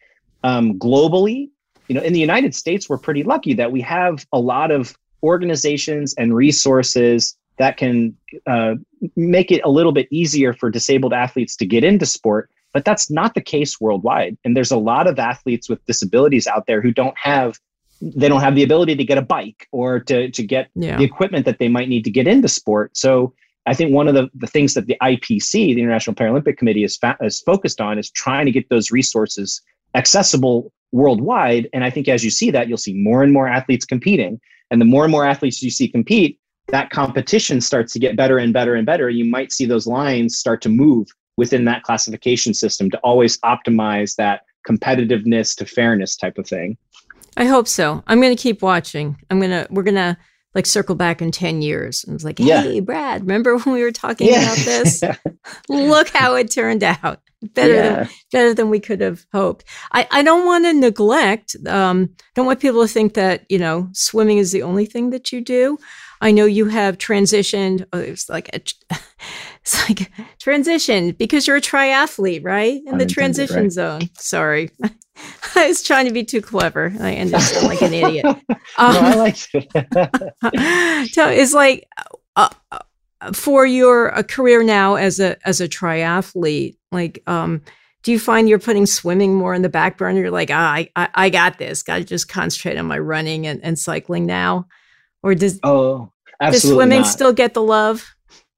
Um, 0.44 0.78
globally, 0.80 1.50
you 1.88 1.96
know, 1.96 2.02
in 2.02 2.14
the 2.14 2.20
United 2.20 2.56
States, 2.56 2.90
we're 2.90 2.98
pretty 2.98 3.24
lucky 3.24 3.54
that 3.54 3.72
we 3.72 3.82
have 3.82 4.26
a 4.34 4.40
lot 4.40 4.72
of 4.72 4.98
organizations 5.24 6.14
and 6.18 6.36
resources 6.36 7.36
that 7.58 7.78
can 7.78 8.16
uh, 8.48 8.76
make 9.16 9.52
it 9.52 9.62
a 9.64 9.70
little 9.70 9.92
bit 9.92 10.08
easier 10.12 10.54
for 10.54 10.70
disabled 10.70 11.14
athletes 11.14 11.56
to 11.56 11.66
get 11.66 11.84
into 11.84 12.06
sport 12.06 12.50
but 12.74 12.84
that's 12.84 13.10
not 13.10 13.36
the 13.36 13.42
case 13.42 13.80
worldwide. 13.80 14.38
And 14.44 14.58
there's 14.58 14.72
a 14.72 14.78
lot 14.78 15.08
of 15.08 15.20
athletes 15.20 15.70
with 15.70 15.86
disabilities 15.86 16.48
out 16.48 16.66
there 16.66 16.82
who 16.82 16.92
don't 16.92 17.18
have 17.18 17.60
they 18.02 18.28
don't 18.28 18.42
have 18.42 18.56
the 18.56 18.64
ability 18.64 18.98
to 18.98 19.06
get 19.06 19.18
a 19.18 19.22
bike 19.22 19.70
or 19.72 19.98
to, 19.98 20.30
to 20.30 20.44
get 20.44 20.70
yeah. 20.76 20.98
the 20.98 21.06
equipment 21.06 21.46
that 21.46 21.60
they 21.60 21.70
might 21.70 21.88
need 21.88 22.04
to 22.04 22.12
get 22.12 22.28
into 22.28 22.50
sport. 22.50 22.98
So 22.98 23.34
i 23.66 23.74
think 23.74 23.94
one 23.94 24.10
of 24.10 24.14
the, 24.14 24.30
the 24.36 24.48
things 24.48 24.74
that 24.74 24.88
the 24.88 24.98
ipc 25.02 25.54
the 25.54 25.80
international 25.80 26.14
paralympic 26.14 26.58
committee 26.58 26.84
is, 26.84 26.98
fa- 26.98 27.16
is 27.22 27.40
focused 27.40 27.80
on 27.80 27.98
is 27.98 28.12
trying 28.12 28.46
to 28.46 28.52
get 28.52 28.68
those 28.68 28.92
resources 28.92 29.62
accessible 29.96 30.74
worldwide. 30.92 31.70
And 31.72 31.86
i 31.86 31.90
think 31.90 32.10
as 32.10 32.26
you 32.26 32.30
see 32.30 32.52
that 32.52 32.68
you'll 32.68 32.78
see 32.78 32.94
more 32.94 33.24
and 33.24 33.32
more 33.32 33.48
athletes 33.48 33.86
competing 33.86 34.42
and 34.74 34.82
the 34.82 34.86
more 34.86 35.04
and 35.04 35.12
more 35.12 35.24
athletes 35.24 35.62
you 35.62 35.70
see 35.70 35.88
compete 35.88 36.40
that 36.70 36.90
competition 36.90 37.62
starts 37.62 37.94
to 37.94 38.00
get 38.00 38.18
better 38.18 38.40
and 38.40 38.52
better 38.52 38.74
and 38.74 38.86
better, 38.86 39.10
you 39.10 39.24
might 39.24 39.52
see 39.52 39.66
those 39.66 39.86
lines 39.86 40.38
start 40.38 40.62
to 40.64 40.70
move 40.70 41.08
within 41.38 41.66
that 41.66 41.84
classification 41.84 42.54
system 42.54 42.90
to 42.90 42.98
always 43.00 43.38
optimize 43.42 44.16
that 44.16 44.42
competitiveness 44.68 45.56
to 45.56 45.66
fairness 45.66 46.16
type 46.16 46.38
of 46.40 46.48
thing. 46.48 46.76
I 47.38 47.46
hope 47.46 47.68
so. 47.68 48.04
I'm 48.08 48.20
going 48.20 48.36
to 48.36 48.42
keep 48.42 48.64
watching. 48.64 49.16
I'm 49.30 49.40
going 49.40 49.52
to, 49.52 49.68
we're 49.70 49.84
going 49.84 49.96
to 49.96 50.18
like 50.56 50.66
circle 50.66 50.96
back 50.96 51.22
in 51.22 51.32
10 51.32 51.62
years. 51.62 52.04
And 52.04 52.14
was 52.14 52.24
like, 52.24 52.40
hey, 52.40 52.74
yeah. 52.76 52.80
Brad, 52.80 53.22
remember 53.22 53.58
when 53.58 53.74
we 53.74 53.84
were 53.84 53.92
talking 53.92 54.28
yeah. 54.28 54.44
about 54.44 54.58
this? 54.58 55.04
Look 55.70 56.10
how 56.10 56.36
it 56.36 56.52
turned 56.52 56.84
out. 56.84 57.20
Better 57.42 57.74
yeah. 57.74 57.96
than 57.96 58.10
better 58.32 58.54
than 58.54 58.70
we 58.70 58.80
could 58.80 59.02
have 59.02 59.26
hoped. 59.34 59.66
I, 59.92 60.08
I 60.12 60.24
don't 60.24 60.46
want 60.46 60.64
to 60.64 60.74
neglect, 60.74 61.58
um, 61.68 62.10
don't 62.36 62.46
want 62.46 62.62
people 62.62 62.82
to 62.84 62.88
think 62.88 63.16
that, 63.16 63.46
you 63.50 63.60
know, 63.60 63.90
swimming 63.92 64.38
is 64.38 64.54
the 64.54 64.64
only 64.64 64.86
thing 64.86 65.10
that 65.10 65.34
you 65.34 65.42
do. 65.42 65.78
I 66.22 66.32
know 66.32 66.46
you 66.46 66.68
have 66.68 66.98
transitioned. 66.98 67.86
Oh, 67.92 68.00
it's 68.00 68.30
like 68.30 68.50
a, 68.56 68.62
it's 69.62 69.90
like 69.90 70.10
transition 70.40 71.12
because 71.12 71.48
you're 71.48 71.58
a 71.58 71.62
triathlete, 71.62 72.46
right? 72.46 72.82
In 72.86 72.98
the 72.98 73.06
transition 73.06 73.64
right. 73.64 73.72
zone. 73.72 74.02
Sorry, 74.18 74.70
I 75.64 75.68
was 75.68 75.84
trying 75.84 76.06
to 76.08 76.14
be 76.14 76.24
too 76.24 76.42
clever. 76.42 76.94
I 77.00 77.14
ended 77.14 77.36
up 77.36 77.64
like 77.64 77.82
an 77.82 77.94
idiot. 77.94 78.26
Um, 78.26 78.42
no, 78.50 79.00
I 79.00 79.16
like 79.16 79.38
it. 79.54 81.10
so 81.14 81.30
it's 81.30 81.54
like 81.54 81.88
uh, 82.36 82.50
uh, 82.72 83.32
for 83.34 83.66
your 83.66 84.16
uh, 84.16 84.24
career 84.24 84.64
now 84.64 84.96
as 84.96 85.20
a 85.20 85.38
as 85.48 85.62
a 85.62 85.68
triathlete, 85.68 86.78
like. 86.92 87.22
um 87.28 87.62
do 88.02 88.12
you 88.12 88.20
find 88.20 88.50
you're 88.50 88.60
putting 88.60 88.86
swimming 88.86 89.34
more 89.34 89.54
in 89.54 89.62
the 89.62 89.70
back 89.70 89.98
burner? 89.98 90.20
You're 90.20 90.30
like, 90.30 90.50
ah, 90.52 90.74
I, 90.74 90.90
I, 90.94 91.10
I 91.16 91.30
got 91.30 91.58
this. 91.58 91.84
Got 91.84 92.00
to 92.00 92.04
just 92.04 92.28
concentrate 92.28 92.78
on 92.78 92.86
my 92.86 93.00
running 93.00 93.48
and, 93.48 93.64
and 93.64 93.80
cycling 93.80 94.26
now, 94.26 94.68
or 95.22 95.34
does 95.36 95.58
oh 95.64 96.12
Absolutely 96.44 96.70
Does 96.70 96.76
swimming 96.76 97.02
not. 97.02 97.08
still 97.08 97.34
get 97.34 97.54
the 97.54 97.62
love? 97.62 98.16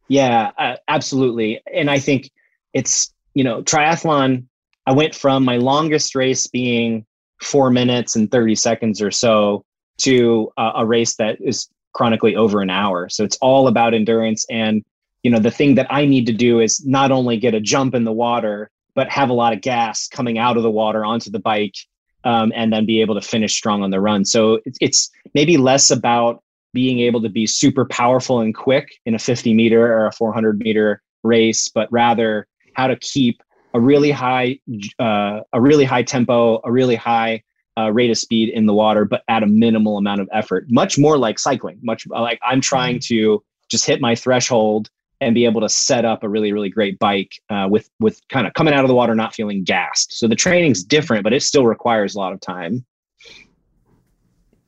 Yeah, 0.08 0.52
uh, 0.58 0.76
absolutely. 0.88 1.62
And 1.72 1.90
I 1.90 2.00
think 2.00 2.32
it's, 2.74 3.14
you 3.36 3.44
know, 3.44 3.62
triathlon, 3.62 4.46
I 4.86 4.92
went 4.92 5.16
from 5.16 5.44
my 5.44 5.58
longest 5.58 6.16
race 6.16 6.48
being 6.48 7.06
four 7.42 7.70
minutes 7.70 8.16
and 8.16 8.32
30 8.32 8.56
seconds 8.56 9.02
or 9.02 9.12
so 9.12 9.64
to 10.00 10.52
uh, 10.58 10.74
a 10.76 10.86
race 10.86 11.16
that 11.16 11.38
is 11.42 11.68
chronically 11.94 12.36
over 12.36 12.62
an 12.62 12.70
hour. 12.70 13.10
So 13.10 13.24
it's 13.24 13.38
all 13.38 13.68
about 13.68 13.94
endurance. 13.94 14.46
And, 14.50 14.84
you 15.24 15.32
know, 15.32 15.40
the 15.40 15.52
thing 15.52 15.76
that 15.76 15.88
I 15.90 16.06
need 16.06 16.26
to 16.28 16.34
do 16.34 16.60
is 16.60 16.86
not 16.86 17.12
only 17.12 17.38
get 17.38 17.54
a 17.54 17.62
jump 17.62 17.96
in 17.96 18.04
the 18.04 18.12
water, 18.12 18.70
but 18.96 19.10
have 19.10 19.30
a 19.30 19.34
lot 19.34 19.54
of 19.54 19.62
gas 19.62 20.08
coming 20.08 20.38
out 20.38 20.58
of 20.58 20.64
the 20.64 20.72
water 20.72 21.04
onto 21.04 21.30
the 21.30 21.40
bike 21.40 21.76
um, 22.24 22.52
and 22.56 22.72
then 22.72 22.86
be 22.86 23.02
able 23.02 23.16
to 23.16 23.22
finish 23.22 23.56
strong 23.56 23.84
on 23.84 23.92
the 23.92 24.00
run. 24.00 24.26
So 24.26 24.60
it's, 24.66 24.78
it's 24.82 25.12
maybe 25.34 25.58
less 25.58 25.92
about 25.92 26.44
being 26.74 27.00
able 27.00 27.22
to 27.22 27.30
be 27.30 27.48
super 27.48 27.86
powerful 27.86 28.42
and 28.42 28.54
quick 28.54 29.00
in 29.06 29.16
a 29.16 29.20
50 29.20 29.54
meter 29.54 29.86
or 29.94 30.08
a 30.08 30.12
400 30.12 30.60
meter 30.60 31.02
race, 31.24 31.70
but 31.70 31.92
rather 31.92 32.48
how 32.74 32.88
to 32.88 32.98
keep 32.98 33.42
a 33.76 33.80
really 33.80 34.10
high, 34.10 34.58
uh, 35.00 35.42
a 35.52 35.60
really 35.60 35.84
high 35.84 36.04
tempo, 36.04 36.62
a 36.64 36.72
really 36.72 36.96
high 36.96 37.44
uh, 37.78 37.92
rate 37.92 38.10
of 38.10 38.18
speed 38.18 38.50
in 38.50 38.66
the 38.66 38.74
water, 38.74 39.04
but 39.04 39.22
at 39.28 39.44
a 39.44 39.48
minimal 39.48 39.98
amount 39.98 40.22
of 40.22 40.30
effort. 40.32 40.66
Much 40.70 40.98
more 40.98 41.18
like 41.18 41.38
cycling. 41.38 41.78
Much 41.84 42.08
like 42.08 42.40
I'm 42.42 42.62
trying 42.62 43.00
to 43.02 43.44
just 43.70 43.86
hit 43.86 44.00
my 44.00 44.16
threshold 44.16 44.90
and 45.20 45.36
be 45.36 45.44
able 45.44 45.60
to 45.60 45.70
set 45.70 46.06
up 46.06 46.24
a 46.24 46.30
really 46.30 46.54
really 46.54 46.70
great 46.70 46.98
bike 47.00 47.34
uh, 47.50 47.68
with 47.70 47.90
with 48.00 48.22
kind 48.30 48.48
of 48.48 48.54
coming 48.54 48.74
out 48.74 48.86
of 48.86 48.88
the 48.88 48.96
water 48.96 49.14
not 49.14 49.36
feeling 49.36 49.66
gassed. 49.66 50.18
So 50.18 50.28
the 50.28 50.36
training's 50.36 50.82
different, 50.82 51.24
but 51.24 51.34
it 51.34 51.44
still 51.44 51.66
requires 51.66 52.16
a 52.16 52.20
lot 52.20 52.32
of 52.32 52.40
time. 52.40 52.86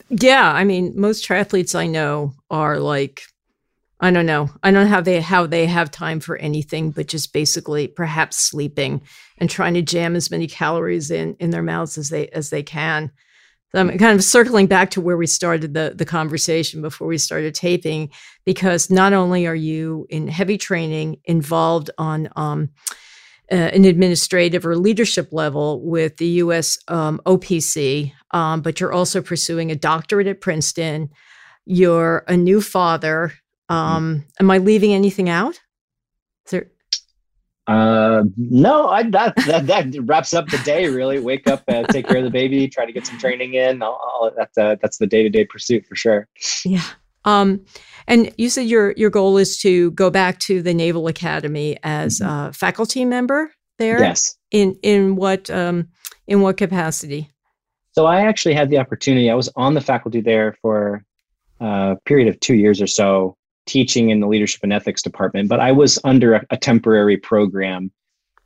Yeah, 0.10 0.52
I 0.52 0.66
mean, 0.66 0.94
most 0.96 1.26
triathletes 1.26 1.76
I 1.76 1.88
know 1.88 2.34
are 2.50 2.80
like, 2.80 3.24
I 4.00 4.12
don't 4.12 4.28
know, 4.28 4.50
I 4.62 4.72
don't 4.72 4.84
know 4.84 4.90
how 4.90 5.02
they 5.02 5.22
how 5.22 5.48
they 5.48 5.66
have 5.66 5.90
time 5.90 6.20
for 6.20 6.38
anything 6.38 6.92
but 6.92 7.08
just 7.08 7.34
basically 7.34 7.88
perhaps 7.88 8.38
sleeping 8.38 9.02
and 9.40 9.50
trying 9.50 9.74
to 9.74 9.82
jam 9.82 10.16
as 10.16 10.30
many 10.30 10.48
calories 10.48 11.10
in 11.10 11.36
in 11.40 11.50
their 11.50 11.64
mouths 11.64 11.98
as 11.98 12.10
they 12.10 12.28
as 12.30 12.50
they 12.50 12.64
can. 12.64 13.12
So 13.72 13.82
I'm 13.82 13.98
kind 13.98 14.18
of 14.18 14.24
circling 14.24 14.68
back 14.68 14.92
to 14.92 15.02
where 15.02 15.18
we 15.18 15.28
started 15.28 15.74
the 15.74 15.94
the 15.96 16.06
conversation 16.06 16.82
before 16.82 17.08
we 17.08 17.18
started 17.18 17.54
taping, 17.54 18.12
because 18.46 18.90
not 18.90 19.14
only 19.14 19.46
are 19.46 19.56
you 19.56 20.06
in 20.10 20.28
heavy 20.28 20.58
training 20.58 21.18
involved 21.26 21.90
on 21.98 22.30
um, 22.36 22.70
uh, 23.52 23.56
an 23.56 23.84
administrative 23.84 24.66
or 24.66 24.78
leadership 24.78 25.30
level 25.32 25.82
with 25.84 26.16
the 26.18 26.28
U.S. 26.28 26.78
Um, 26.88 27.20
OPC, 27.26 28.14
um, 28.32 28.62
but 28.62 28.80
you're 28.80 28.94
also 28.94 29.22
pursuing 29.22 29.70
a 29.70 29.76
doctorate 29.76 30.28
at 30.28 30.40
Princeton. 30.40 31.10
You're 31.66 32.24
a 32.28 32.38
new 32.38 32.62
father. 32.62 33.34
Mm-hmm. 33.70 33.96
Um, 33.96 34.16
mm. 34.16 34.24
Am 34.40 34.52
I 34.52 34.58
leaving 34.58 34.94
anything 34.94 35.30
out? 35.30 35.56
Is 36.46 36.52
there? 36.52 36.68
Uh, 37.68 38.24
no, 38.38 38.88
I, 38.88 39.04
that, 39.10 39.36
that 39.46 39.68
that 39.68 39.94
wraps 40.04 40.34
up 40.34 40.48
the 40.48 40.58
day. 40.60 40.88
Really, 40.88 41.20
wake 41.20 41.48
up, 41.48 41.64
uh, 41.68 41.84
take 41.84 42.08
care 42.08 42.18
of 42.18 42.24
the 42.24 42.30
baby, 42.30 42.68
try 42.70 42.86
to 42.86 42.94
get 42.94 43.06
some 43.06 43.18
training 43.20 43.56
in. 43.56 43.82
All, 43.82 44.00
all 44.02 44.32
that's 44.36 44.58
uh, 44.58 44.78
that's 44.82 44.98
the 44.98 45.08
day 45.08 45.24
to 45.24 45.30
day 45.30 45.46
pursuit 45.46 45.86
for 45.86 45.96
sure. 45.96 46.28
Yeah. 46.64 46.84
Um, 47.26 47.66
and 48.08 48.34
you 48.38 48.50
said 48.50 48.68
your 48.68 48.94
your 48.96 49.10
goal 49.10 49.38
is 49.38 49.58
to 49.60 49.92
go 49.92 50.10
back 50.10 50.40
to 50.40 50.62
the 50.62 50.74
Naval 50.74 51.08
Academy 51.08 51.78
as 51.84 52.20
mm-hmm. 52.20 52.50
a 52.50 52.54
faculty 52.54 53.04
member 53.04 53.52
there. 53.80 54.00
Yes. 54.00 54.38
In 54.52 54.78
in 54.82 55.18
what 55.18 55.50
um, 55.50 55.90
in 56.26 56.40
what 56.40 56.56
capacity? 56.56 57.30
So 57.92 58.06
I 58.06 58.22
actually 58.22 58.54
had 58.54 58.70
the 58.70 58.78
opportunity. 58.78 59.30
I 59.30 59.34
was 59.34 59.50
on 59.56 59.74
the 59.74 59.82
faculty 59.82 60.22
there 60.22 60.56
for 60.62 61.04
a 61.60 61.98
period 62.06 62.28
of 62.28 62.40
two 62.40 62.56
years 62.56 62.82
or 62.82 62.88
so, 62.88 63.36
teaching 63.68 64.10
in 64.10 64.20
the 64.20 64.28
leadership 64.28 64.62
and 64.64 64.74
ethics 64.74 65.02
department. 65.02 65.50
But 65.50 65.60
I 65.60 65.72
was 65.72 66.00
under 66.04 66.36
a, 66.36 66.46
a 66.50 66.58
temporary 66.58 67.18
program, 67.18 67.92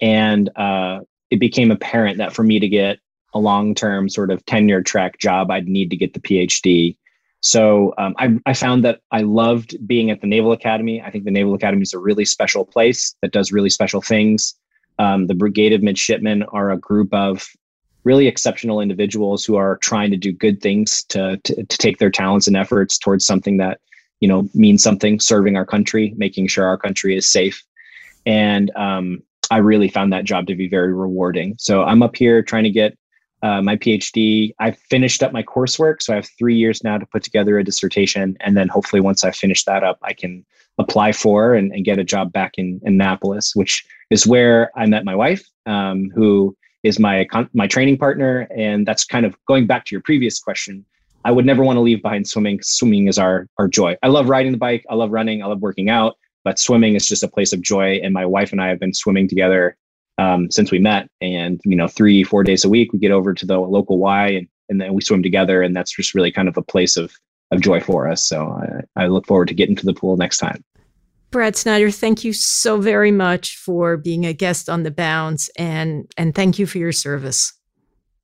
and 0.01 0.49
uh, 0.57 1.01
it 1.30 1.39
became 1.39 1.72
apparent 1.72 2.17
that 2.17 2.34
for 2.34 2.43
me 2.43 2.59
to 2.59 2.67
get 2.67 2.99
a 3.34 3.39
long 3.39 3.74
term 3.74 4.09
sort 4.09 4.32
of 4.32 4.45
tenure 4.45 4.82
track 4.82 5.17
job, 5.17 5.49
I'd 5.51 5.67
need 5.67 5.89
to 5.91 5.97
get 5.97 6.13
the 6.13 6.19
PhD. 6.19 6.97
So 7.41 7.93
um, 7.97 8.13
I, 8.19 8.38
I, 8.45 8.53
found 8.53 8.84
that 8.86 8.99
I 9.11 9.22
loved 9.22 9.76
being 9.88 10.11
at 10.11 10.22
the 10.22 10.28
Naval 10.28 10.51
Academy. 10.51 11.01
I 11.01 11.09
think 11.09 11.24
the 11.24 11.32
Naval 11.32 11.55
Academy 11.55 11.82
is 11.82 11.93
a 11.93 11.97
really 11.97 12.26
special 12.26 12.65
place 12.65 13.15
that 13.22 13.32
does 13.32 13.51
really 13.51 13.72
special 13.72 13.99
things. 13.99 14.53
Um, 14.99 15.26
the 15.26 15.34
Brigade 15.34 15.74
of 15.74 15.82
Midshipmen 15.82 16.43
are 16.43 16.69
a 16.69 16.78
group 16.78 17.11
of 17.13 17.47
really 18.03 18.28
exceptional 18.28 18.80
individuals 18.80 19.43
who 19.43 19.55
are 19.55 19.78
trying 19.78 20.11
to 20.11 20.17
do 20.17 20.32
good 20.32 20.61
things 20.61 21.03
to, 21.05 21.38
to, 21.43 21.63
to 21.63 21.78
take 21.78 21.97
their 21.97 22.11
talents 22.11 22.47
and 22.47 22.55
efforts 22.55 22.97
towards 22.97 23.26
something 23.26 23.57
that 23.57 23.80
you 24.22 24.28
know 24.28 24.49
means 24.53 24.82
something, 24.82 25.19
serving 25.19 25.57
our 25.57 25.65
country, 25.65 26.13
making 26.15 26.47
sure 26.47 26.65
our 26.65 26.78
country 26.78 27.17
is 27.17 27.28
safe. 27.28 27.61
And 28.26 28.72
um, 28.76 29.22
I 29.49 29.57
really 29.57 29.89
found 29.89 30.13
that 30.13 30.24
job 30.24 30.47
to 30.47 30.55
be 30.55 30.69
very 30.69 30.93
rewarding. 30.93 31.55
So 31.59 31.84
I'm 31.84 32.01
up 32.01 32.15
here 32.15 32.41
trying 32.41 32.63
to 32.63 32.69
get 32.69 32.97
uh, 33.43 33.61
my 33.61 33.76
PhD. 33.76 34.53
I've 34.59 34.78
finished 34.78 35.24
up 35.24 35.34
my 35.34 35.43
coursework, 35.43 36.01
so 36.01 36.13
I 36.13 36.17
have 36.17 36.30
three 36.38 36.55
years 36.55 36.84
now 36.84 36.97
to 36.97 37.05
put 37.07 37.24
together 37.24 37.57
a 37.57 37.63
dissertation, 37.63 38.38
and 38.39 38.55
then 38.55 38.67
hopefully 38.67 39.01
once 39.01 39.24
I 39.24 39.32
finish 39.32 39.65
that 39.65 39.84
up, 39.84 39.97
I 40.03 40.13
can 40.13 40.45
apply 40.78 41.11
for 41.11 41.53
and, 41.53 41.72
and 41.74 41.84
get 41.84 41.99
a 41.99 42.03
job 42.03 42.32
back 42.32 42.53
in, 42.57 42.80
in 42.84 42.93
Annapolis, 42.93 43.51
which 43.55 43.84
is 44.09 44.28
where 44.28 44.72
I 44.76 44.86
met 44.86 45.05
my 45.05 45.15
wife, 45.15 45.43
um, 45.65 46.09
who 46.15 46.55
is 46.84 46.99
my 46.99 47.28
my 47.53 47.67
training 47.67 47.97
partner, 47.97 48.47
and 48.55 48.88
that's 48.88 49.05
kind 49.05 49.26
of 49.26 49.36
going 49.47 49.67
back 49.67 49.86
to 49.86 49.95
your 49.95 50.01
previous 50.01 50.39
question. 50.39 50.86
I 51.24 51.32
would 51.32 51.45
never 51.45 51.63
want 51.63 51.78
to 51.78 51.82
leave 51.82 52.01
behind 52.01 52.28
swimming. 52.28 52.59
Swimming 52.63 53.07
is 53.07 53.17
our 53.17 53.47
our 53.57 53.67
joy. 53.67 53.95
I 54.03 54.07
love 54.07 54.30
riding 54.30 54.51
the 54.51 54.57
bike. 54.57 54.86
I 54.89 54.95
love 54.95 55.11
running. 55.11 55.43
I 55.43 55.47
love 55.47 55.61
working 55.61 55.89
out. 55.89 56.17
But 56.43 56.57
swimming 56.57 56.95
is 56.95 57.07
just 57.07 57.24
a 57.24 57.28
place 57.28 57.53
of 57.53 57.61
joy. 57.61 57.99
And 58.03 58.13
my 58.13 58.26
wife 58.26 58.51
and 58.51 58.61
I 58.61 58.67
have 58.69 58.80
been 58.80 58.93
swimming 58.93 59.28
together 59.28 59.78
um, 60.17 60.49
since 60.49 60.72
we 60.72 60.80
met. 60.80 61.07
And 61.22 61.59
you 61.65 61.76
know, 61.76 61.88
three 61.88 62.24
four 62.24 62.43
days 62.43 62.65
a 62.65 62.69
week, 62.69 62.93
we 62.93 62.99
get 62.99 63.11
over 63.11 63.34
to 63.34 63.45
the 63.45 63.59
local 63.59 63.97
Y 63.97 64.28
and 64.30 64.47
and 64.69 64.80
then 64.82 64.93
we 64.93 65.01
swim 65.01 65.22
together. 65.22 65.61
And 65.61 65.76
that's 65.76 65.95
just 65.95 66.15
really 66.15 66.32
kind 66.32 66.47
of 66.47 66.57
a 66.57 66.63
place 66.63 66.97
of 66.97 67.11
of 67.51 67.61
joy 67.61 67.82
for 67.82 68.07
us. 68.07 68.26
So 68.26 68.47
I, 68.97 69.03
I 69.03 69.07
look 69.07 69.28
forward 69.28 69.49
to 69.49 69.53
getting 69.53 69.76
to 69.76 69.86
the 69.86 69.93
pool 69.93 70.15
next 70.17 70.38
time. 70.38 70.63
Brad 71.32 71.55
Snyder, 71.55 71.91
thank 71.91 72.26
you 72.26 72.34
so 72.34 72.82
very 72.82 73.11
much 73.11 73.55
for 73.55 73.95
being 73.95 74.26
a 74.26 74.34
guest 74.34 74.69
on 74.69 74.84
the 74.84 74.91
Bounce, 74.91 75.49
and 75.57 76.11
and 76.17 76.36
thank 76.36 76.59
you 76.59 76.65
for 76.65 76.78
your 76.78 76.91
service. 76.91 77.53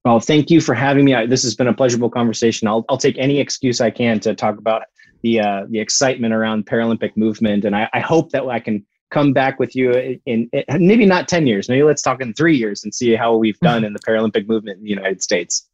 Well, 0.08 0.22
thank 0.22 0.50
you 0.50 0.62
for 0.62 0.74
having 0.74 1.04
me. 1.04 1.14
I, 1.14 1.26
this 1.26 1.44
has 1.44 1.54
been 1.54 1.68
a 1.68 1.74
pleasurable 1.74 2.10
conversation. 2.10 2.66
I'll 2.66 2.86
I'll 2.88 2.98
take 2.98 3.18
any 3.18 3.42
excuse 3.42 3.82
I 3.82 3.90
can 3.90 4.22
to 4.22 4.34
talk 4.34 4.58
about 4.58 4.84
the 5.22 5.42
uh, 5.42 5.66
the 5.68 5.80
excitement 5.80 6.34
around 6.34 6.66
Paralympic 6.66 7.18
movement, 7.18 7.66
and 7.66 7.76
I, 7.76 7.90
I 7.94 8.00
hope 8.00 8.32
that 8.32 8.48
I 8.48 8.62
can 8.62 8.86
come 9.12 9.34
back 9.34 9.60
with 9.60 9.76
you 9.76 9.92
in, 10.26 10.50
in, 10.54 10.66
maybe 10.80 11.06
not 11.06 11.28
ten 11.28 11.46
years, 11.46 11.68
maybe 11.68 11.84
let's 11.84 12.02
talk 12.02 12.22
in 12.22 12.34
three 12.34 12.56
years 12.56 12.86
and 12.86 12.96
see 12.96 13.16
how 13.16 13.36
we've 13.36 13.60
done 13.60 13.84
in 13.84 13.92
the 13.92 14.00
Paralympic 14.00 14.48
movement 14.48 14.78
in 14.78 14.86
the 14.86 14.90
United 14.90 15.22
States. 15.22 15.68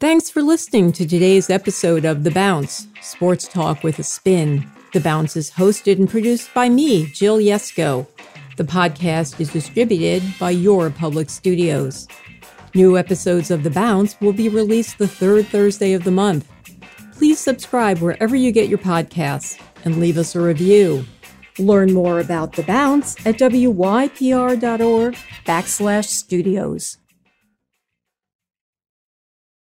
Thanks 0.00 0.30
for 0.30 0.40
listening 0.40 0.90
to 0.92 1.06
today's 1.06 1.50
episode 1.50 2.06
of 2.06 2.24
The 2.24 2.30
Bounce 2.30 2.86
Sports 3.02 3.46
Talk 3.46 3.84
with 3.84 3.98
a 3.98 4.02
Spin. 4.02 4.66
The 4.94 5.00
Bounce 5.00 5.36
is 5.36 5.50
hosted 5.50 5.98
and 5.98 6.08
produced 6.08 6.54
by 6.54 6.70
me, 6.70 7.04
Jill 7.08 7.36
Yesko. 7.36 8.06
The 8.56 8.64
podcast 8.64 9.40
is 9.40 9.52
distributed 9.52 10.22
by 10.40 10.52
Your 10.52 10.88
Public 10.88 11.28
Studios. 11.28 12.08
New 12.74 12.96
episodes 12.96 13.50
of 13.50 13.64
The 13.64 13.70
Bounce 13.70 14.18
will 14.22 14.32
be 14.32 14.48
released 14.48 14.96
the 14.96 15.06
third 15.06 15.46
Thursday 15.46 15.92
of 15.92 16.04
the 16.04 16.10
month. 16.10 16.48
Please 17.12 17.38
subscribe 17.38 17.98
wherever 17.98 18.34
you 18.34 18.50
get 18.50 18.70
your 18.70 18.78
podcasts 18.78 19.60
and 19.84 20.00
leave 20.00 20.16
us 20.16 20.34
a 20.34 20.40
review. 20.40 21.04
Learn 21.58 21.92
more 21.92 22.18
about 22.18 22.54
The 22.54 22.62
Bounce 22.62 23.14
at 23.26 23.36
wypr.org 23.36 25.16
backslash 25.44 26.06
studios. 26.06 26.96